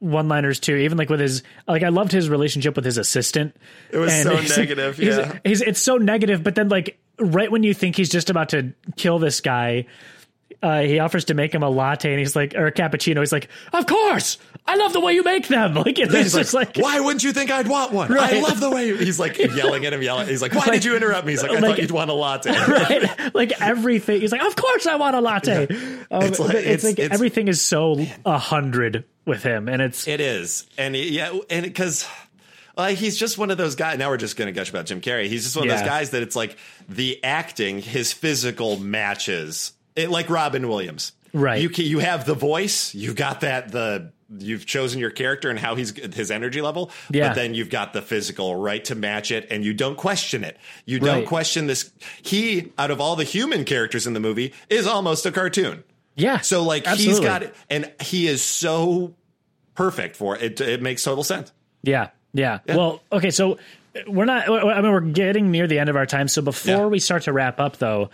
one-liners 0.00 0.60
too. 0.60 0.76
Even 0.76 0.98
like 0.98 1.08
with 1.10 1.20
his 1.20 1.42
like, 1.66 1.82
I 1.82 1.88
loved 1.88 2.12
his 2.12 2.28
relationship 2.28 2.76
with 2.76 2.84
his 2.84 2.98
assistant. 2.98 3.56
It 3.90 3.98
was 3.98 4.12
so 4.22 4.36
he's- 4.36 4.56
negative, 4.56 4.96
he's- 4.98 5.16
yeah. 5.16 5.38
he's, 5.44 5.62
it's 5.62 5.80
so 5.80 5.96
negative, 5.96 6.42
but 6.42 6.54
then 6.54 6.68
like 6.68 6.98
right 7.18 7.50
when 7.50 7.62
you 7.62 7.72
think 7.74 7.96
he's 7.96 8.10
just 8.10 8.28
about 8.30 8.50
to 8.50 8.72
kill 8.96 9.18
this 9.18 9.40
guy. 9.40 9.86
Uh, 10.62 10.80
he 10.80 10.98
offers 10.98 11.26
to 11.26 11.34
make 11.34 11.54
him 11.54 11.62
a 11.62 11.68
latte, 11.68 12.10
and 12.10 12.18
he's 12.18 12.34
like, 12.34 12.54
or 12.54 12.66
a 12.66 12.72
cappuccino. 12.72 13.20
He's 13.20 13.32
like, 13.32 13.48
"Of 13.72 13.86
course, 13.86 14.38
I 14.66 14.76
love 14.76 14.92
the 14.94 15.00
way 15.00 15.12
you 15.14 15.22
make 15.22 15.48
them." 15.48 15.74
Like, 15.86 15.98
it's 15.98 16.12
He's 16.12 16.32
just 16.32 16.54
like, 16.54 16.76
like, 16.76 16.84
why 16.84 16.98
wouldn't 17.00 17.22
you 17.22 17.32
think 17.32 17.50
I'd 17.50 17.68
want 17.68 17.92
one? 17.92 18.16
I 18.18 18.40
love 18.40 18.58
the 18.60 18.70
way 18.70 18.96
he's 18.96 19.20
like 19.20 19.38
yelling 19.38 19.84
at 19.84 19.92
him, 19.92 20.02
yelling. 20.02 20.26
He's 20.28 20.40
like, 20.42 20.54
why 20.54 20.66
did 20.66 20.84
you 20.84 20.96
interrupt 20.96 21.26
me? 21.26 21.32
He's 21.34 21.42
like, 21.42 21.50
I 21.52 21.54
like- 21.54 21.62
thought 21.62 21.78
you'd 21.78 21.90
want 21.90 22.10
a 22.10 22.14
latte. 22.14 22.50
right? 22.68 23.34
Like 23.34 23.60
everything. 23.60 24.20
He's 24.22 24.32
like, 24.32 24.42
of 24.42 24.56
course 24.56 24.86
I 24.86 24.96
want 24.96 25.14
a 25.14 25.20
latte. 25.20 25.66
Um, 26.10 26.22
It's 26.22 26.38
like- 26.40 26.54
it's, 26.54 26.66
it's- 26.66 26.84
like 26.84 26.98
it's- 26.98 27.12
everything 27.12 27.48
is 27.48 27.60
so 27.60 28.04
a 28.24 28.38
hundred 28.38 29.04
with 29.26 29.42
him, 29.42 29.68
and 29.68 29.82
it's 29.82 30.08
It 30.08 30.20
is, 30.20 30.66
and 30.78 30.94
he- 30.94 31.10
yeah, 31.10 31.36
and 31.50 31.64
because 31.64 32.08
uh, 32.76 32.88
he's 32.88 33.16
just 33.16 33.38
one 33.38 33.50
of 33.50 33.58
those 33.58 33.74
guys. 33.74 33.98
Now 33.98 34.08
we're 34.10 34.16
just 34.16 34.36
going 34.36 34.46
to 34.46 34.52
gush 34.52 34.70
about 34.70 34.86
Jim 34.86 35.00
Carrey. 35.00 35.28
He's 35.28 35.44
just 35.44 35.56
one 35.56 35.68
of 35.68 35.76
those 35.76 35.86
guys 35.86 36.10
that 36.10 36.22
it's 36.22 36.36
like 36.36 36.56
the 36.88 37.22
acting, 37.24 37.80
his 37.80 38.12
physical 38.12 38.78
matches, 38.78 39.72
it, 39.96 40.10
like 40.10 40.30
Robin 40.30 40.68
Williams. 40.68 41.12
Right. 41.32 41.60
You 41.60 41.68
can, 41.68 41.84
you 41.86 41.98
have 41.98 42.24
the 42.24 42.34
voice. 42.34 42.94
You've 42.94 43.16
got 43.16 43.40
that 43.40 43.72
the. 43.72 44.12
You've 44.38 44.66
chosen 44.66 44.98
your 44.98 45.10
character 45.10 45.50
and 45.50 45.56
how 45.58 45.76
he's 45.76 45.96
his 46.12 46.32
energy 46.32 46.60
level, 46.60 46.90
Yeah. 47.12 47.28
but 47.28 47.34
then 47.36 47.54
you've 47.54 47.70
got 47.70 47.92
the 47.92 48.02
physical 48.02 48.56
right 48.56 48.84
to 48.86 48.96
match 48.96 49.30
it, 49.30 49.46
and 49.52 49.64
you 49.64 49.72
don't 49.72 49.96
question 49.96 50.42
it. 50.42 50.56
You 50.84 50.98
don't 50.98 51.18
Right. 51.18 51.26
question 51.28 51.68
this. 51.68 51.92
He, 52.22 52.72
out 52.76 52.90
of 52.90 53.00
all 53.00 53.14
the 53.14 53.22
human 53.22 53.64
characters 53.64 54.04
in 54.04 54.14
the 54.14 54.20
movie, 54.20 54.52
is 54.68 54.84
almost 54.84 55.26
a 55.26 55.30
cartoon. 55.30 55.84
yeah. 56.16 56.40
So 56.40 56.64
like 56.64 56.88
he's 56.88 57.20
got 57.20 57.44
it, 57.44 57.54
and 57.70 57.88
he 58.02 58.26
is 58.26 58.42
so 58.42 59.14
perfect 59.76 60.16
for 60.16 60.36
it. 60.36 60.60
It, 60.60 60.60
it 60.60 60.82
makes 60.82 61.04
total 61.04 61.22
sense. 61.22 61.52
Yeah, 61.84 62.08
yeah. 62.32 62.58
Well, 62.66 63.02
okay, 63.12 63.30
so 63.30 63.58
we're 64.06 64.24
not. 64.24 64.48
I 64.48 64.80
mean, 64.80 64.92
we're 64.92 65.00
getting 65.00 65.50
near 65.50 65.66
the 65.66 65.78
end 65.78 65.88
of 65.90 65.96
our 65.96 66.06
time. 66.06 66.28
So 66.28 66.42
before 66.42 66.70
Yeah. 66.74 66.86
we 66.86 66.98
start 66.98 67.22
to 67.24 67.32
wrap 67.32 67.60
up, 67.60 67.76
though, 67.78 68.10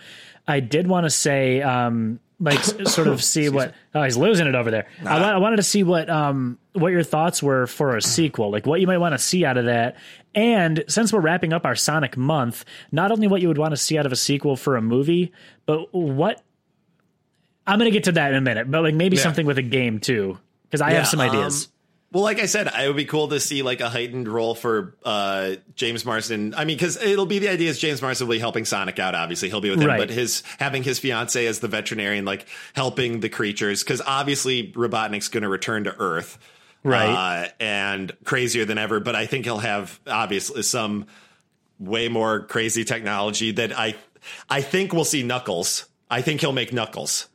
I 0.47 0.61
did 0.61 0.87
want 0.87 1.05
to 1.05 1.11
say, 1.11 1.63
um, 1.63 2.19
like, 2.41 2.59
sort 2.63 3.09
of 3.09 3.23
see 3.25 3.49
what. 3.49 3.75
Oh, 3.95 4.03
he's 4.03 4.17
losing 4.17 4.47
it 4.47 4.55
over 4.55 4.71
there. 4.71 4.87
I, 5.05 5.19
I 5.19 5.37
wanted 5.39 5.57
to 5.57 5.63
see 5.63 5.83
what, 5.85 6.09
um, 6.11 6.59
what 6.73 6.89
your 6.93 7.03
thoughts 7.03 7.43
were 7.43 7.67
for 7.67 7.97
a 7.97 8.03
sequel, 8.03 8.51
like 8.51 8.67
what 8.67 8.81
you 8.81 8.87
might 8.87 8.99
want 8.99 9.13
to 9.15 9.19
see 9.19 9.45
out 9.45 9.57
of 9.57 9.67
that. 9.67 9.97
And 10.35 10.83
since 10.89 11.13
we're 11.13 11.21
wrapping 11.21 11.53
up 11.53 11.65
our 11.67 11.75
Sonic 11.77 12.17
month, 12.17 12.65
not 12.91 13.13
only 13.13 13.29
what 13.29 13.43
you 13.43 13.49
would 13.49 13.59
want 13.59 13.73
to 13.73 13.77
see 13.77 13.99
out 13.99 14.07
of 14.07 14.13
a 14.13 14.17
sequel 14.17 14.57
for 14.57 14.77
a 14.77 14.83
movie, 14.83 15.33
but 15.67 15.93
what. 15.95 16.43
I'm 17.67 17.79
going 17.79 17.91
to 17.91 17.93
get 17.93 18.05
to 18.05 18.13
that 18.13 18.33
in 18.33 18.39
a 18.39 18.41
minute, 18.41 18.69
but 18.71 18.83
like 18.83 18.95
maybe 18.95 19.17
Yeah. 19.17 19.23
something 19.23 19.47
with 19.47 19.57
a 19.59 19.63
game 19.63 20.01
too, 20.01 20.37
because 20.65 20.81
I 20.81 20.91
Yeah, 20.91 20.99
have 20.99 21.09
some 21.09 21.21
ideas. 21.21 21.67
um, 21.67 21.72
well, 22.13 22.23
like 22.23 22.39
I 22.41 22.47
said, 22.47 22.67
it 22.69 22.87
would 22.87 22.97
be 22.97 23.05
cool 23.07 23.29
to 23.29 23.41
see 23.41 23.63
like 23.63 23.81
a 23.81 23.89
heightened 23.89 24.29
role 24.29 24.55
for 24.55 24.95
uh, 25.05 25.53
James 25.75 26.05
Marsden. 26.05 26.55
I 26.55 26.65
mean, 26.65 26.77
because 26.77 26.97
it'll 27.03 27.27
be 27.27 27.39
the 27.39 27.49
idea 27.49 27.71
is 27.71 27.79
James 27.79 28.03
Marsden 28.03 28.29
will 28.29 28.35
be 28.35 28.39
helping 28.39 28.65
Sonic 28.65 28.99
out. 28.99 29.15
Obviously, 29.15 29.49
he'll 29.49 29.61
be 29.63 29.71
with 29.71 29.81
him, 29.81 29.87
Right. 29.89 29.99
but 29.99 30.11
his 30.11 30.43
having 30.59 30.83
his 30.83 30.99
fiance 30.99 31.45
as 31.47 31.61
the 31.61 31.69
veterinarian, 31.69 32.25
like 32.25 32.47
helping 32.75 33.21
the 33.21 33.29
creatures, 33.29 33.83
because 33.83 34.01
obviously 34.05 34.71
Robotnik's 34.73 35.29
going 35.29 35.43
to 35.43 35.49
return 35.49 35.85
to 35.85 35.97
Earth, 35.99 36.39
Right. 36.85 37.45
Uh, 37.45 37.49
and 37.61 38.13
crazier 38.25 38.65
than 38.65 38.77
ever. 38.79 39.01
But 39.01 39.17
I 39.17 39.27
think 39.27 39.45
he'll 39.47 39.59
have 39.59 39.99
obviously 40.07 40.63
some 40.63 41.07
way 41.79 42.09
more 42.09 42.41
crazy 42.41 42.85
technology 42.85 43.53
that 43.53 43.77
I 43.79 43.95
I 44.51 44.61
think 44.61 44.93
we'll 44.93 45.05
see 45.05 45.23
Knuckles. 45.23 45.87
I 46.11 46.21
think 46.23 46.41
he'll 46.43 46.53
make 46.53 46.73
Knuckles. 46.73 47.29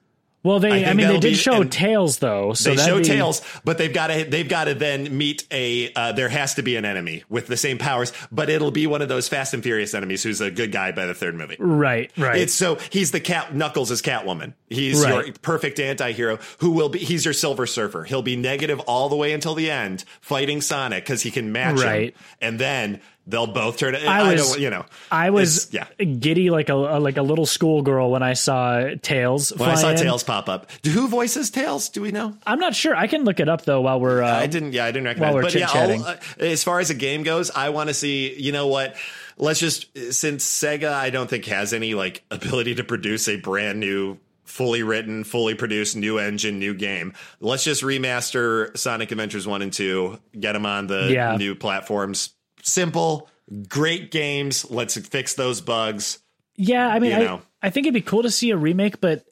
Well, 0.48 0.60
they, 0.60 0.72
I, 0.72 0.86
think 0.86 0.96
mean, 0.98 1.08
they 1.08 1.14
did 1.20 1.30
be- 1.32 1.34
show 1.36 1.64
tails 1.66 2.20
though. 2.20 2.54
So 2.54 2.74
they 2.74 2.78
show 2.86 3.00
be- 3.00 3.04
tails, 3.04 3.42
but 3.66 3.78
they've 3.78 3.94
got 3.94 4.08
to 4.08 4.24
they've 4.24 4.48
got 4.48 4.64
to 4.66 4.74
then 4.76 5.18
meet 5.18 5.46
a. 5.52 5.92
Uh, 5.94 6.12
there 6.14 6.30
has 6.30 6.54
to 6.56 6.62
be 6.62 6.78
an 6.78 6.86
enemy 6.86 7.24
with 7.28 7.48
the 7.48 7.58
same 7.58 7.78
powers, 7.78 8.14
but 8.32 8.50
it'll 8.50 8.72
be 8.72 8.88
one 8.88 9.02
of 9.02 9.10
those 9.10 9.28
Fast 9.28 9.54
and 9.54 9.62
Furious 9.62 9.94
enemies 9.94 10.24
who's 10.24 10.40
a 10.40 10.50
good 10.50 10.72
guy 10.72 10.94
by 10.94 11.06
the 11.06 11.14
third 11.14 11.36
movie. 11.36 11.58
Right, 11.60 12.12
right. 12.18 12.40
It's 12.40 12.54
so 12.54 12.76
he's 12.92 13.12
the 13.12 13.20
cat. 13.20 13.54
Knuckles 13.54 13.92
is 13.92 14.02
Catwoman. 14.02 14.54
He's 14.70 15.04
Right. 15.04 15.26
your 15.28 15.34
perfect 15.42 15.80
anti-hero 15.80 16.40
who 16.60 16.72
will 16.72 16.90
be. 16.90 17.00
He's 17.00 17.26
your 17.26 17.34
Silver 17.34 17.66
Surfer. 17.68 18.06
He'll 18.06 18.22
be 18.22 18.36
negative 18.38 18.80
all 18.82 19.10
the 19.10 19.16
way 19.18 19.34
until 19.34 19.54
the 19.56 19.70
end, 19.70 20.06
fighting 20.22 20.62
Sonic 20.62 21.04
because 21.04 21.22
he 21.24 21.32
can 21.32 21.52
match 21.52 21.80
Right. 21.82 22.14
him, 22.14 22.20
and 22.42 22.60
then 22.60 23.02
they'll 23.28 23.46
both 23.48 23.78
turn. 23.78 23.94
it. 23.96 24.04
I, 24.08 24.34
was- 24.34 24.52
don't, 24.54 24.62
you 24.62 24.70
know, 24.70 24.86
I 25.12 25.30
was 25.30 25.72
yeah. 25.74 25.86
giddy 26.04 26.50
like 26.50 26.70
a 26.70 26.76
like 26.76 27.18
a 27.18 27.22
little 27.22 27.46
schoolgirl 27.46 28.10
when 28.10 28.24
I 28.24 28.34
saw 28.34 28.90
Tails. 29.02 29.52
When 29.56 29.70
I 29.70 29.76
saw 29.76 29.90
in. 29.92 29.98
Tails 29.98 30.24
pop 30.24 30.50
up, 30.50 30.72
who 30.86 31.08
voices 31.08 31.50
Tails? 31.52 31.90
Do 31.90 32.02
we 32.02 32.12
know? 32.12 32.34
I'm 32.46 32.60
not 32.60 32.76
sure. 32.76 32.96
I 32.96 33.08
can 33.08 33.24
look 33.24 33.40
it 33.40 33.50
up 33.50 33.66
though 33.66 33.82
while 33.82 34.00
we're. 34.00 34.24
Uh, 34.24 34.32
I 34.40 34.48
didn't. 34.48 34.74
Yeah, 34.74 34.86
I 34.86 34.92
didn't 34.92 35.06
recognize. 35.06 35.28
While 35.28 35.36
we're 35.36 35.42
But 35.44 35.54
yeah, 35.56 35.66
chit-chatting. 35.68 36.02
I'll, 36.04 36.08
uh, 36.08 36.18
as 36.40 36.64
far 36.64 36.80
as 36.80 36.90
a 36.90 36.96
game 36.96 37.24
goes, 37.24 37.52
I 37.52 37.70
want 37.70 37.90
to 37.90 37.94
see. 37.94 38.34
You 38.40 38.52
know 38.52 38.68
what? 38.68 38.96
Let's 39.38 39.60
just 39.60 39.96
since 40.14 40.44
Sega, 40.44 40.92
I 40.92 41.10
don't 41.12 41.30
think 41.30 41.46
has 41.46 41.74
any 41.74 41.94
like 41.94 42.24
ability 42.32 42.76
to 42.76 42.84
produce 42.84 43.28
a 43.28 43.36
brand 43.38 43.80
new. 43.80 44.18
Fully 44.46 44.82
written, 44.82 45.26
fully 45.26 45.56
produced, 45.56 45.98
new 45.98 46.20
engine, 46.20 46.58
new 46.58 46.74
game. 46.74 47.14
Let's 47.42 47.66
just 47.66 47.84
remaster 47.84 48.76
Sonic 48.78 49.12
Adventures 49.12 49.46
1 49.46 49.62
and 49.62 49.74
2, 49.74 50.18
get 50.40 50.54
them 50.54 50.66
on 50.66 50.88
the 50.88 51.12
Yeah. 51.12 51.36
new 51.36 51.54
platforms. 51.54 52.30
Simple, 52.68 53.30
great 53.70 54.12
games. 54.12 54.70
Let's 54.70 54.98
fix 54.98 55.36
those 55.36 55.62
bugs. 55.62 56.20
Yeah, 56.58 56.88
I 56.88 57.00
mean, 57.00 57.12
You 57.12 57.18
I, 57.18 57.24
know. 57.24 57.42
I 57.62 57.70
think 57.70 57.86
it'd 57.86 57.94
be 57.94 58.02
cool 58.02 58.24
to 58.24 58.32
see 58.32 58.52
a 58.52 58.58
remake, 58.58 59.00
but 59.00 59.26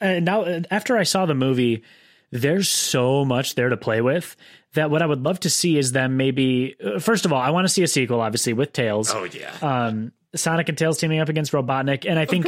uh, 0.00 0.20
now 0.20 0.42
uh, 0.42 0.60
after 0.70 0.96
I 0.98 1.04
saw 1.04 1.24
the 1.24 1.34
movie, 1.34 1.82
there's 2.30 2.68
so 2.68 3.24
much 3.24 3.54
there 3.54 3.70
to 3.70 3.76
play 3.76 4.00
with 4.02 4.36
that 4.74 4.90
what 4.90 5.00
I 5.00 5.06
would 5.06 5.22
love 5.22 5.40
to 5.40 5.50
see 5.50 5.78
is 5.78 5.92
them 5.92 6.16
maybe. 6.18 6.76
Uh, 6.84 6.98
first 6.98 7.24
of 7.24 7.32
all, 7.32 7.40
I 7.40 7.50
want 7.50 7.66
to 7.66 7.72
see 7.72 7.82
a 7.82 7.88
sequel, 7.88 8.20
obviously 8.20 8.52
with 8.52 8.72
Tails. 8.72 9.10
Oh, 9.10 9.24
yeah. 9.24 9.54
um, 9.62 10.12
Sonic 10.36 10.68
and 10.68 10.78
Tails 10.78 10.98
teaming 10.98 11.20
up 11.20 11.28
against 11.28 11.52
Robotnik, 11.52 12.08
and 12.08 12.18
I 12.18 12.26
think 12.26 12.46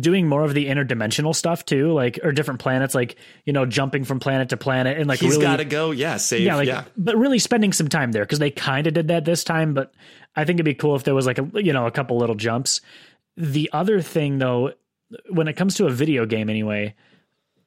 doing 0.00 0.28
more 0.28 0.44
of 0.44 0.54
the 0.54 0.66
interdimensional 0.66 1.34
stuff 1.34 1.64
too, 1.64 1.92
like 1.92 2.18
or 2.22 2.32
different 2.32 2.60
planets, 2.60 2.94
like 2.94 3.16
you 3.44 3.52
know, 3.52 3.64
jumping 3.64 4.04
from 4.04 4.20
planet 4.20 4.50
to 4.50 4.56
planet, 4.56 4.98
and 4.98 5.08
like 5.08 5.20
He's 5.20 5.32
really, 5.32 5.42
got 5.42 5.56
to 5.56 5.64
go. 5.64 5.90
Yeah, 5.90 6.16
save. 6.16 6.42
yeah, 6.42 6.56
like, 6.56 6.68
yeah. 6.68 6.84
but 6.96 7.16
really 7.16 7.38
spending 7.38 7.72
some 7.72 7.88
time 7.88 8.12
there 8.12 8.24
because 8.24 8.38
they 8.38 8.50
kind 8.50 8.86
of 8.86 8.94
did 8.94 9.08
that 9.08 9.24
this 9.24 9.44
time. 9.44 9.74
But 9.74 9.92
I 10.36 10.44
think 10.44 10.56
it'd 10.56 10.64
be 10.64 10.74
cool 10.74 10.96
if 10.96 11.04
there 11.04 11.14
was 11.14 11.26
like 11.26 11.38
a 11.38 11.48
you 11.54 11.72
know 11.72 11.86
a 11.86 11.90
couple 11.90 12.18
little 12.18 12.36
jumps. 12.36 12.80
The 13.36 13.70
other 13.72 14.00
thing 14.00 14.38
though, 14.38 14.72
when 15.30 15.48
it 15.48 15.54
comes 15.54 15.76
to 15.76 15.86
a 15.86 15.90
video 15.90 16.26
game, 16.26 16.50
anyway, 16.50 16.94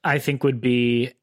I 0.03 0.19
think 0.19 0.43
would 0.43 0.61
be 0.61 1.13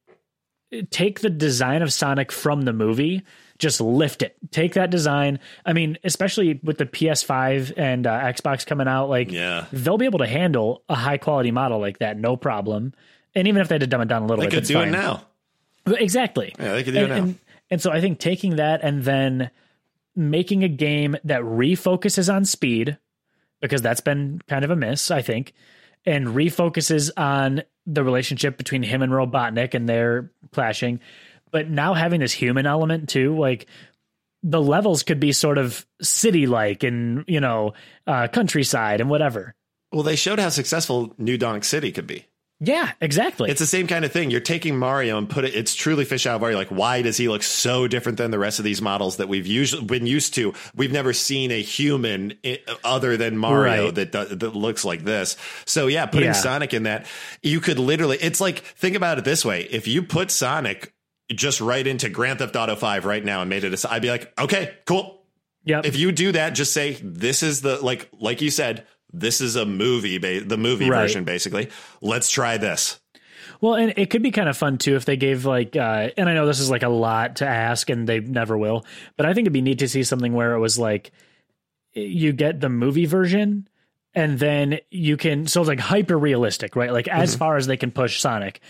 take 0.90 1.20
the 1.20 1.30
design 1.30 1.82
of 1.82 1.92
Sonic 1.92 2.32
from 2.32 2.62
the 2.62 2.72
movie, 2.72 3.22
just 3.58 3.80
lift 3.80 4.22
it. 4.22 4.36
Take 4.50 4.74
that 4.74 4.90
design. 4.90 5.40
I 5.66 5.72
mean, 5.72 5.98
especially 6.04 6.60
with 6.62 6.78
the 6.78 6.86
PS5 6.86 7.72
and 7.76 8.06
uh, 8.06 8.20
Xbox 8.20 8.64
coming 8.64 8.86
out, 8.88 9.08
like 9.08 9.32
Yeah. 9.32 9.66
they'll 9.72 9.98
be 9.98 10.04
able 10.04 10.20
to 10.20 10.26
handle 10.26 10.84
a 10.88 10.94
high 10.94 11.18
quality 11.18 11.50
model 11.50 11.78
like 11.80 11.98
that, 11.98 12.16
no 12.18 12.36
problem. 12.36 12.94
And 13.34 13.48
even 13.48 13.60
if 13.60 13.68
they 13.68 13.74
had 13.74 13.80
to 13.80 13.86
dumb 13.86 14.00
it 14.00 14.08
down 14.08 14.22
a 14.22 14.26
little 14.26 14.42
They 14.42 14.46
bit, 14.46 14.50
could 14.50 14.58
that's 14.60 14.68
do 14.68 14.74
fine. 14.74 14.88
it 14.88 14.92
now. 14.92 15.24
Exactly. 15.86 16.54
Yeah, 16.58 16.72
they 16.74 16.84
could 16.84 16.94
do 16.94 17.00
and, 17.04 17.12
it 17.12 17.16
now. 17.16 17.22
And, 17.22 17.38
and 17.70 17.82
so 17.82 17.90
I 17.90 18.00
think 18.00 18.18
taking 18.18 18.56
that 18.56 18.80
and 18.82 19.02
then 19.04 19.50
making 20.14 20.64
a 20.64 20.68
game 20.68 21.16
that 21.24 21.42
refocuses 21.42 22.32
on 22.32 22.44
speed, 22.44 22.98
because 23.60 23.82
that's 23.82 24.00
been 24.00 24.40
kind 24.48 24.64
of 24.64 24.70
a 24.70 24.76
miss, 24.76 25.10
I 25.10 25.22
think, 25.22 25.52
and 26.06 26.28
refocuses 26.28 27.10
on 27.16 27.62
the 27.86 28.04
relationship 28.04 28.56
between 28.56 28.82
him 28.82 29.02
and 29.02 29.12
Robotnik 29.12 29.74
and 29.74 29.88
their 29.88 30.30
clashing, 30.52 31.00
but 31.50 31.68
now 31.68 31.94
having 31.94 32.20
this 32.20 32.32
human 32.32 32.66
element 32.66 33.08
too, 33.08 33.36
like 33.38 33.66
the 34.42 34.60
levels 34.60 35.02
could 35.02 35.18
be 35.20 35.32
sort 35.32 35.58
of 35.58 35.84
city 36.00 36.46
like 36.46 36.82
and 36.84 37.24
you 37.26 37.40
know 37.40 37.74
uh, 38.06 38.28
countryside 38.28 39.00
and 39.00 39.10
whatever. 39.10 39.54
Well, 39.92 40.02
they 40.02 40.16
showed 40.16 40.38
how 40.38 40.50
successful 40.50 41.14
New 41.18 41.38
Donk 41.38 41.64
City 41.64 41.92
could 41.92 42.06
be. 42.06 42.26
Yeah, 42.60 42.90
exactly. 43.00 43.48
It's 43.50 43.60
the 43.60 43.66
same 43.66 43.86
kind 43.86 44.04
of 44.04 44.10
thing. 44.10 44.32
You're 44.32 44.40
taking 44.40 44.76
Mario 44.76 45.16
and 45.16 45.30
put 45.30 45.44
it. 45.44 45.54
It's 45.54 45.76
truly 45.76 46.04
fish 46.04 46.26
out 46.26 46.34
of 46.34 46.42
water. 46.42 46.56
Like, 46.56 46.70
why 46.70 47.02
does 47.02 47.16
he 47.16 47.28
look 47.28 47.44
so 47.44 47.86
different 47.86 48.18
than 48.18 48.32
the 48.32 48.38
rest 48.38 48.58
of 48.58 48.64
these 48.64 48.82
models 48.82 49.18
that 49.18 49.28
we've 49.28 49.46
usually 49.46 49.84
been 49.84 50.06
used 50.06 50.34
to? 50.34 50.52
We've 50.74 50.90
never 50.90 51.12
seen 51.12 51.52
a 51.52 51.62
human 51.62 52.34
other 52.82 53.16
than 53.16 53.38
Mario 53.38 53.84
Right. 53.86 53.94
that 53.94 54.10
that 54.12 54.56
looks 54.56 54.84
like 54.84 55.04
this. 55.04 55.36
So 55.66 55.86
yeah, 55.86 56.06
putting 56.06 56.26
Yeah. 56.26 56.32
Sonic 56.32 56.74
in 56.74 56.82
that, 56.82 57.06
you 57.44 57.60
could 57.60 57.78
literally. 57.78 58.18
It's 58.20 58.40
like 58.40 58.58
think 58.58 58.96
about 58.96 59.18
it 59.18 59.24
this 59.24 59.44
way: 59.44 59.62
if 59.70 59.86
you 59.86 60.02
put 60.02 60.32
Sonic 60.32 60.92
just 61.34 61.60
right 61.60 61.86
into 61.86 62.08
Grand 62.08 62.38
Theft 62.38 62.56
Auto 62.56 62.76
Five 62.76 63.04
right 63.04 63.24
now 63.24 63.40
and 63.42 63.50
made 63.50 63.64
it, 63.64 63.84
a, 63.84 63.90
I'd 63.92 64.02
be 64.02 64.10
like, 64.10 64.32
okay, 64.38 64.74
cool. 64.86 65.22
yep. 65.64 65.84
If 65.84 65.96
you 65.96 66.12
do 66.12 66.32
that, 66.32 66.50
just 66.50 66.72
say 66.72 66.94
this 67.02 67.42
is 67.42 67.60
the 67.60 67.78
like 67.84 68.08
like 68.18 68.40
you 68.40 68.50
said. 68.50 68.86
This 69.10 69.40
is 69.40 69.56
a 69.56 69.64
movie, 69.64 70.18
ba- 70.18 70.44
the 70.44 70.58
movie 70.58 70.90
Right. 70.90 71.00
version, 71.00 71.24
basically. 71.24 71.70
Let's 72.02 72.28
try 72.30 72.58
this. 72.58 73.00
Well, 73.62 73.74
and 73.74 73.94
it 73.96 74.10
could 74.10 74.22
be 74.22 74.30
kind 74.30 74.50
of 74.50 74.56
fun 74.56 74.76
too 74.76 74.96
if 74.96 75.06
they 75.06 75.16
gave 75.16 75.46
like, 75.46 75.74
uh, 75.76 76.10
and 76.18 76.28
I 76.28 76.34
know 76.34 76.46
this 76.46 76.60
is 76.60 76.68
like 76.70 76.82
a 76.82 76.90
lot 76.90 77.36
to 77.36 77.46
ask, 77.48 77.88
and 77.88 78.06
they 78.06 78.20
never 78.20 78.56
will, 78.58 78.84
but 79.16 79.24
I 79.24 79.32
think 79.32 79.44
it'd 79.46 79.52
be 79.54 79.62
neat 79.62 79.78
to 79.78 79.88
see 79.88 80.02
something 80.02 80.34
where 80.34 80.52
it 80.52 80.60
was 80.60 80.78
like 80.78 81.10
you 81.94 82.32
get 82.32 82.60
the 82.60 82.68
movie 82.68 83.06
version, 83.06 83.66
and 84.14 84.38
then 84.38 84.78
you 84.90 85.16
can 85.16 85.46
so 85.46 85.62
it's 85.62 85.68
like 85.68 85.80
hyper 85.80 86.18
realistic, 86.18 86.76
right? 86.76 86.92
Like 86.92 87.08
as 87.08 87.34
far 87.34 87.56
as 87.56 87.66
they 87.66 87.78
can 87.78 87.90
push 87.90 88.20
Sonic. 88.20 88.60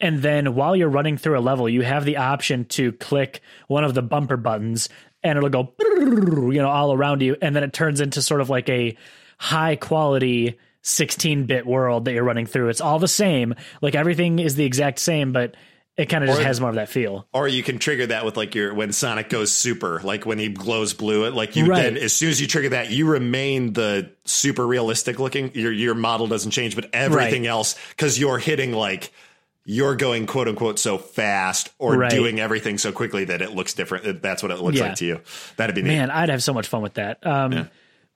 And 0.00 0.22
then 0.22 0.54
while 0.54 0.76
you're 0.76 0.88
running 0.88 1.16
through 1.16 1.38
a 1.38 1.40
level, 1.40 1.68
you 1.68 1.82
have 1.82 2.04
the 2.04 2.18
option 2.18 2.64
to 2.66 2.92
click 2.92 3.40
one 3.66 3.84
of 3.84 3.94
the 3.94 4.02
bumper 4.02 4.36
buttons 4.36 4.88
and 5.22 5.36
it'll 5.36 5.50
go, 5.50 5.74
you 5.80 6.62
know, 6.62 6.68
all 6.68 6.92
around 6.92 7.22
you. 7.22 7.36
And 7.42 7.54
then 7.56 7.64
it 7.64 7.72
turns 7.72 8.00
into 8.00 8.22
sort 8.22 8.40
of 8.40 8.48
like 8.48 8.68
a 8.68 8.96
high 9.38 9.76
quality 9.76 10.58
16 10.82 11.46
bit 11.46 11.66
world 11.66 12.04
that 12.04 12.12
you're 12.12 12.24
running 12.24 12.46
through. 12.46 12.68
It's 12.68 12.80
all 12.80 12.98
the 12.98 13.08
same. 13.08 13.54
Like 13.82 13.94
everything 13.94 14.38
is 14.38 14.54
the 14.54 14.64
exact 14.64 15.00
same, 15.00 15.32
but 15.32 15.56
it 15.96 16.06
kind 16.08 16.22
of 16.22 16.30
just 16.30 16.42
has 16.42 16.60
more 16.60 16.70
of 16.70 16.76
that 16.76 16.88
feel. 16.88 17.26
Or 17.32 17.48
you 17.48 17.64
can 17.64 17.80
trigger 17.80 18.06
that 18.06 18.24
with 18.24 18.36
like 18.36 18.54
your 18.54 18.72
when 18.72 18.92
Sonic 18.92 19.28
goes 19.28 19.50
super, 19.50 20.00
like 20.04 20.24
when 20.24 20.38
he 20.38 20.48
glows 20.48 20.94
blue. 20.94 21.24
It 21.26 21.34
like 21.34 21.56
you 21.56 21.66
Right. 21.66 21.82
then 21.82 21.96
as 21.96 22.12
soon 22.12 22.30
as 22.30 22.40
you 22.40 22.46
trigger 22.46 22.68
that, 22.68 22.90
you 22.90 23.08
remain 23.10 23.72
the 23.72 24.12
super 24.24 24.64
realistic 24.64 25.18
looking. 25.18 25.50
Your 25.54 25.72
your 25.72 25.96
model 25.96 26.28
doesn't 26.28 26.52
change, 26.52 26.76
but 26.76 26.88
everything 26.92 27.48
else 27.48 27.74
because 27.90 28.16
you're 28.16 28.38
hitting 28.38 28.72
like 28.72 29.12
you're 29.70 29.94
going 29.96 30.24
quote 30.24 30.48
unquote 30.48 30.78
so 30.78 30.96
fast 30.96 31.68
or 31.78 31.94
Right. 31.98 32.10
doing 32.10 32.40
everything 32.40 32.78
so 32.78 32.90
quickly 32.90 33.26
that 33.26 33.42
it 33.42 33.50
looks 33.50 33.74
different. 33.74 34.22
That's 34.22 34.42
what 34.42 34.50
it 34.50 34.58
looks 34.60 34.78
Yeah. 34.78 34.84
like 34.86 34.94
to 34.96 35.04
you. 35.04 35.20
That'd 35.58 35.74
be 35.76 35.82
neat. 35.82 35.88
Man, 35.88 36.10
I'd 36.10 36.30
have 36.30 36.42
so 36.42 36.54
much 36.54 36.68
fun 36.68 36.80
with 36.80 36.94
that. 36.94 37.18
Um, 37.26 37.68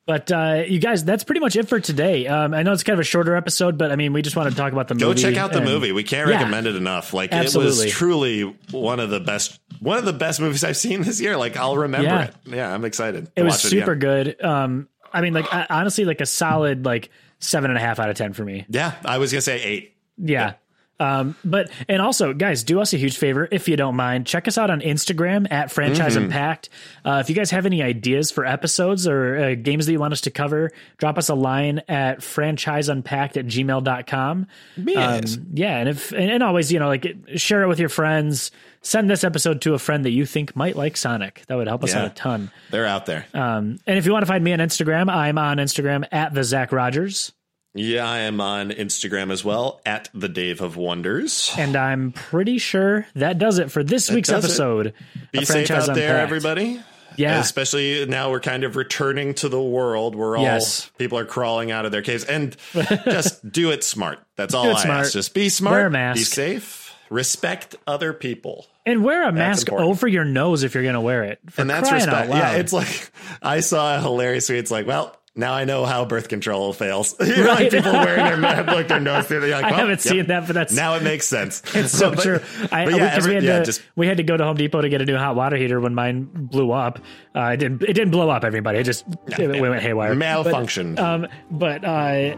But 0.04 0.32
uh, 0.32 0.64
you 0.66 0.80
guys, 0.80 1.04
that's 1.04 1.22
pretty 1.22 1.40
much 1.40 1.54
it 1.54 1.68
for 1.68 1.78
today. 1.78 2.26
Um, 2.26 2.54
I 2.54 2.64
know 2.64 2.72
it's 2.72 2.82
kind 2.82 2.94
of 2.94 3.00
a 3.00 3.04
shorter 3.04 3.36
episode, 3.36 3.78
but 3.78 3.92
I 3.92 3.96
mean, 3.96 4.12
we 4.12 4.20
just 4.22 4.34
want 4.34 4.50
to 4.50 4.56
talk 4.56 4.72
about 4.72 4.88
the 4.88 4.96
Go 4.96 5.08
movie. 5.10 5.22
Go 5.22 5.28
check 5.30 5.38
out 5.38 5.52
the 5.52 5.58
and- 5.58 5.66
movie. 5.66 5.92
We 5.92 6.02
can't 6.02 6.28
Yeah. 6.28 6.38
recommend 6.38 6.66
it 6.66 6.74
enough. 6.74 7.14
Like 7.14 7.32
Absolutely. 7.32 7.82
it 7.82 7.84
was 7.84 7.92
truly 7.92 8.40
one 8.72 8.98
of 8.98 9.10
the 9.10 9.20
best 9.20 9.60
one 9.78 9.98
of 9.98 10.04
the 10.04 10.12
best 10.12 10.40
movies 10.40 10.64
I've 10.64 10.76
seen 10.76 11.02
this 11.02 11.20
year. 11.20 11.36
Like 11.36 11.56
I'll 11.56 11.76
remember 11.76 12.08
Yeah. 12.08 12.22
it. 12.24 12.34
Yeah, 12.46 12.74
I'm 12.74 12.84
excited. 12.84 13.30
It 13.36 13.42
was 13.44 13.60
super 13.60 13.92
again. 13.92 14.24
good. 14.24 14.44
Um, 14.44 14.88
I 15.12 15.20
mean, 15.20 15.34
like 15.34 15.52
I, 15.54 15.66
honestly, 15.70 16.04
like 16.04 16.20
a 16.20 16.26
solid 16.26 16.84
like 16.84 17.10
seven 17.38 17.70
and 17.70 17.78
a 17.78 17.80
half 17.80 18.00
out 18.00 18.10
of 18.10 18.16
ten 18.16 18.32
for 18.32 18.44
me. 18.44 18.64
Yeah, 18.70 18.94
I 19.04 19.18
was 19.18 19.30
gonna 19.30 19.40
say 19.42 19.62
eight. 19.62 19.94
Yeah. 20.18 20.54
Um, 21.00 21.34
but 21.44 21.68
and 21.88 22.00
also, 22.00 22.32
guys, 22.32 22.62
do 22.62 22.80
us 22.80 22.92
a 22.92 22.96
huge 22.96 23.16
favor 23.16 23.48
if 23.50 23.66
you 23.68 23.76
don't 23.76 23.96
mind. 23.96 24.24
Check 24.26 24.46
us 24.46 24.56
out 24.56 24.70
on 24.70 24.80
Instagram 24.80 25.50
at 25.50 25.70
Franchise 25.72 26.14
Mm-hmm. 26.14 26.24
Unpacked. 26.26 26.68
Uh, 27.04 27.18
if 27.24 27.28
you 27.28 27.34
guys 27.34 27.50
have 27.50 27.66
any 27.66 27.82
ideas 27.82 28.30
for 28.30 28.44
episodes 28.46 29.08
or 29.08 29.36
uh, 29.36 29.54
games 29.56 29.86
that 29.86 29.92
you 29.92 29.98
want 29.98 30.12
us 30.12 30.20
to 30.22 30.30
cover, 30.30 30.70
drop 30.98 31.18
us 31.18 31.28
a 31.28 31.34
line 31.34 31.80
at 31.88 32.20
franchiseunpacked 32.20 33.36
at 33.36 33.46
gmail.com. 33.46 34.46
Yes. 34.76 35.36
Um, 35.36 35.46
yeah, 35.54 35.78
and 35.78 35.88
if 35.88 36.12
and, 36.12 36.30
and 36.30 36.42
always, 36.42 36.70
you 36.72 36.78
know, 36.78 36.88
like 36.88 37.16
share 37.36 37.62
it 37.62 37.68
with 37.68 37.80
your 37.80 37.88
friends. 37.88 38.50
Send 38.84 39.08
this 39.08 39.22
episode 39.24 39.60
to 39.62 39.74
a 39.74 39.78
friend 39.78 40.04
that 40.04 40.10
you 40.10 40.26
think 40.26 40.56
might 40.56 40.74
like 40.76 40.96
Sonic. 40.96 41.44
That 41.46 41.54
would 41.56 41.68
help 41.68 41.84
us 41.84 41.94
Yeah. 41.94 42.00
out 42.02 42.06
a 42.06 42.14
ton. 42.14 42.50
They're 42.70 42.86
out 42.86 43.06
there. 43.06 43.26
Um, 43.32 43.78
and 43.86 43.96
if 43.96 44.06
you 44.06 44.12
want 44.12 44.22
to 44.22 44.26
find 44.26 44.42
me 44.42 44.52
on 44.52 44.58
Instagram, 44.58 45.08
I'm 45.08 45.38
on 45.38 45.58
Instagram 45.58 46.04
at 46.12 46.34
the 46.34 46.42
Zach 46.42 46.72
Rogers. 46.72 47.32
Yeah, 47.74 48.06
I 48.08 48.18
am 48.20 48.40
on 48.40 48.70
Instagram 48.70 49.30
as 49.32 49.44
well 49.44 49.80
at 49.86 50.10
the 50.12 50.28
Dave 50.28 50.60
of 50.60 50.76
Wonders. 50.76 51.52
And 51.56 51.74
I'm 51.76 52.12
pretty 52.12 52.58
sure 52.58 53.06
that 53.14 53.38
does 53.38 53.58
it 53.58 53.70
for 53.70 53.82
this 53.82 54.10
week's 54.10 54.28
does 54.28 54.44
it. 54.44 54.48
episode. 54.48 54.94
Be 55.32 55.44
safe 55.44 55.70
out 55.70 55.94
there, 55.94 56.18
everybody. 56.18 56.80
Yeah. 57.16 57.38
Especially 57.40 58.06
now 58.06 58.30
we're 58.30 58.40
kind 58.40 58.64
of 58.64 58.76
returning 58.76 59.34
to 59.34 59.48
the 59.48 59.62
world 59.62 60.14
where 60.14 60.36
all 60.36 60.42
Yes. 60.42 60.90
people 60.98 61.18
are 61.18 61.24
crawling 61.26 61.70
out 61.70 61.84
of 61.84 61.92
their 61.92 62.02
caves. 62.02 62.24
And 62.24 62.56
just 62.74 63.50
do 63.50 63.70
it 63.70 63.84
smart. 63.84 64.18
That's 64.36 64.54
all 64.54 64.74
I 64.74 64.82
smart. 64.82 65.00
ask. 65.00 65.12
Just 65.12 65.34
be 65.34 65.48
smart. 65.48 65.74
Wear 65.74 65.86
a 65.86 65.90
mask. 65.90 66.18
Be 66.18 66.24
safe. 66.24 66.94
Respect 67.10 67.76
other 67.86 68.12
people. 68.14 68.66
And 68.86 69.04
wear 69.04 69.28
a 69.28 69.32
mask 69.32 69.68
important. 69.68 69.90
over 69.90 70.08
your 70.08 70.24
nose 70.24 70.62
if 70.62 70.74
you're 70.74 70.82
going 70.82 70.94
to 70.94 71.00
wear 71.00 71.24
it. 71.24 71.38
For 71.50 71.60
and 71.60 71.70
that's 71.70 71.92
respect. 71.92 72.12
Out 72.16 72.28
loud. 72.28 72.38
Yeah, 72.38 72.52
it's 72.56 72.72
like 72.72 73.10
I 73.42 73.60
saw 73.60 73.96
a 73.96 74.00
hilarious 74.00 74.46
tweet. 74.46 74.58
It's 74.60 74.70
like, 74.70 74.86
well, 74.86 75.14
now 75.34 75.54
I 75.54 75.64
know 75.64 75.86
how 75.86 76.04
birth 76.04 76.28
control 76.28 76.72
fails. 76.74 77.14
you 77.20 77.36
know, 77.36 77.54
like 77.54 77.70
people 77.70 77.92
wearing 77.92 78.24
their 78.24 78.36
ma- 78.66 78.72
like 78.72 78.88
their 78.88 79.00
nose 79.00 79.26
through. 79.26 79.40
The 79.40 79.48
like, 79.48 79.64
I 79.64 79.70
haven't 79.70 79.90
yep. 79.90 80.00
seen 80.00 80.26
that, 80.26 80.46
but 80.46 80.52
that's 80.52 80.74
Now 80.74 80.94
it 80.94 81.02
makes 81.02 81.26
sense. 81.26 81.62
It's 81.74 81.92
so 81.92 82.10
But- 82.10 82.22
true. 82.22 82.40
I, 82.70 82.84
but 82.84 82.94
yeah, 82.94 82.96
we 82.96 83.02
every- 83.04 83.34
had 83.34 83.44
yeah, 83.44 83.58
to 83.60 83.64
just 83.64 83.82
we 83.96 84.06
had 84.06 84.18
to 84.18 84.22
go 84.22 84.36
to 84.36 84.44
Home 84.44 84.56
Depot 84.56 84.82
to 84.82 84.88
get 84.90 85.00
a 85.00 85.06
new 85.06 85.16
hot 85.16 85.34
water 85.34 85.56
heater 85.56 85.80
when 85.80 85.94
mine 85.94 86.28
blew 86.32 86.70
up. 86.70 86.98
Uh, 87.34 87.52
it 87.54 87.56
didn't 87.56 87.82
it 87.82 87.94
didn't 87.94 88.10
blow 88.10 88.28
up 88.28 88.44
everybody. 88.44 88.78
It 88.78 88.84
just 88.84 89.04
it, 89.38 89.60
went 89.60 89.80
haywire. 89.82 90.14
malfunctioned. 90.14 90.96
But, 90.96 91.04
um, 91.04 91.26
but 91.50 91.84
uh, 91.84 92.36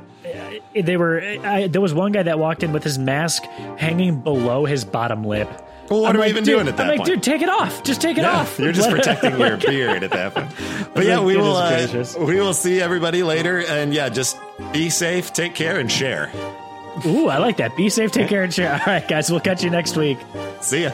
they 0.81 0.97
were. 0.97 1.21
I, 1.21 1.67
there 1.67 1.81
was 1.81 1.93
one 1.93 2.13
guy 2.13 2.23
that 2.23 2.39
walked 2.39 2.63
in 2.63 2.73
with 2.73 2.85
his 2.85 2.99
mask 2.99 3.43
hanging 3.77 4.21
below 4.23 4.65
his 4.67 4.85
bottom 4.85 5.25
lip. 5.25 5.49
Well, 5.91 6.01
what 6.03 6.11
I'm 6.11 6.17
are 6.17 6.25
we 6.25 6.31
even 6.31 6.45
doing 6.45 6.67
at 6.69 6.77
that 6.77 6.83
I'm 6.85 6.89
like, 6.89 6.99
point? 6.99 7.09
dude, 7.11 7.23
take 7.23 7.43
it 7.43 7.49
off. 7.49 7.83
Just 7.83 8.01
take 8.01 8.17
it 8.17 8.23
Yeah, 8.23 8.41
off. 8.41 8.59
You're 8.59 8.73
just 8.73 8.91
protecting 8.97 9.39
your 9.39 9.57
beard 9.59 10.03
at 10.03 10.11
that 10.13 10.35
point. 10.35 10.95
But 10.95 11.05
yeah, 11.05 11.19
like, 11.19 11.27
we 11.27 11.37
will. 11.37 11.57
Uh, 11.57 12.05
we 12.21 12.41
will 12.41 12.55
see 12.55 12.81
everybody 12.81 13.23
later, 13.23 13.61
and 13.67 13.93
yeah, 13.93 14.09
just 14.09 14.39
be 14.73 14.89
safe, 14.91 15.33
take 15.33 15.55
care, 15.55 15.79
and 15.79 15.91
share. 15.93 16.31
Ooh, 17.05 17.29
I 17.29 17.39
like 17.39 17.57
that. 17.59 17.77
Be 17.77 17.89
safe, 17.91 18.13
take 18.13 18.29
care, 18.29 18.45
and 18.45 18.55
share. 18.55 18.73
All 18.73 18.81
right, 18.87 19.07
guys, 19.07 19.31
we'll 19.31 19.41
catch 19.41 19.63
you 19.65 19.71
next 19.71 19.97
week. 19.97 20.19
See 20.61 20.85
ya. 20.85 20.93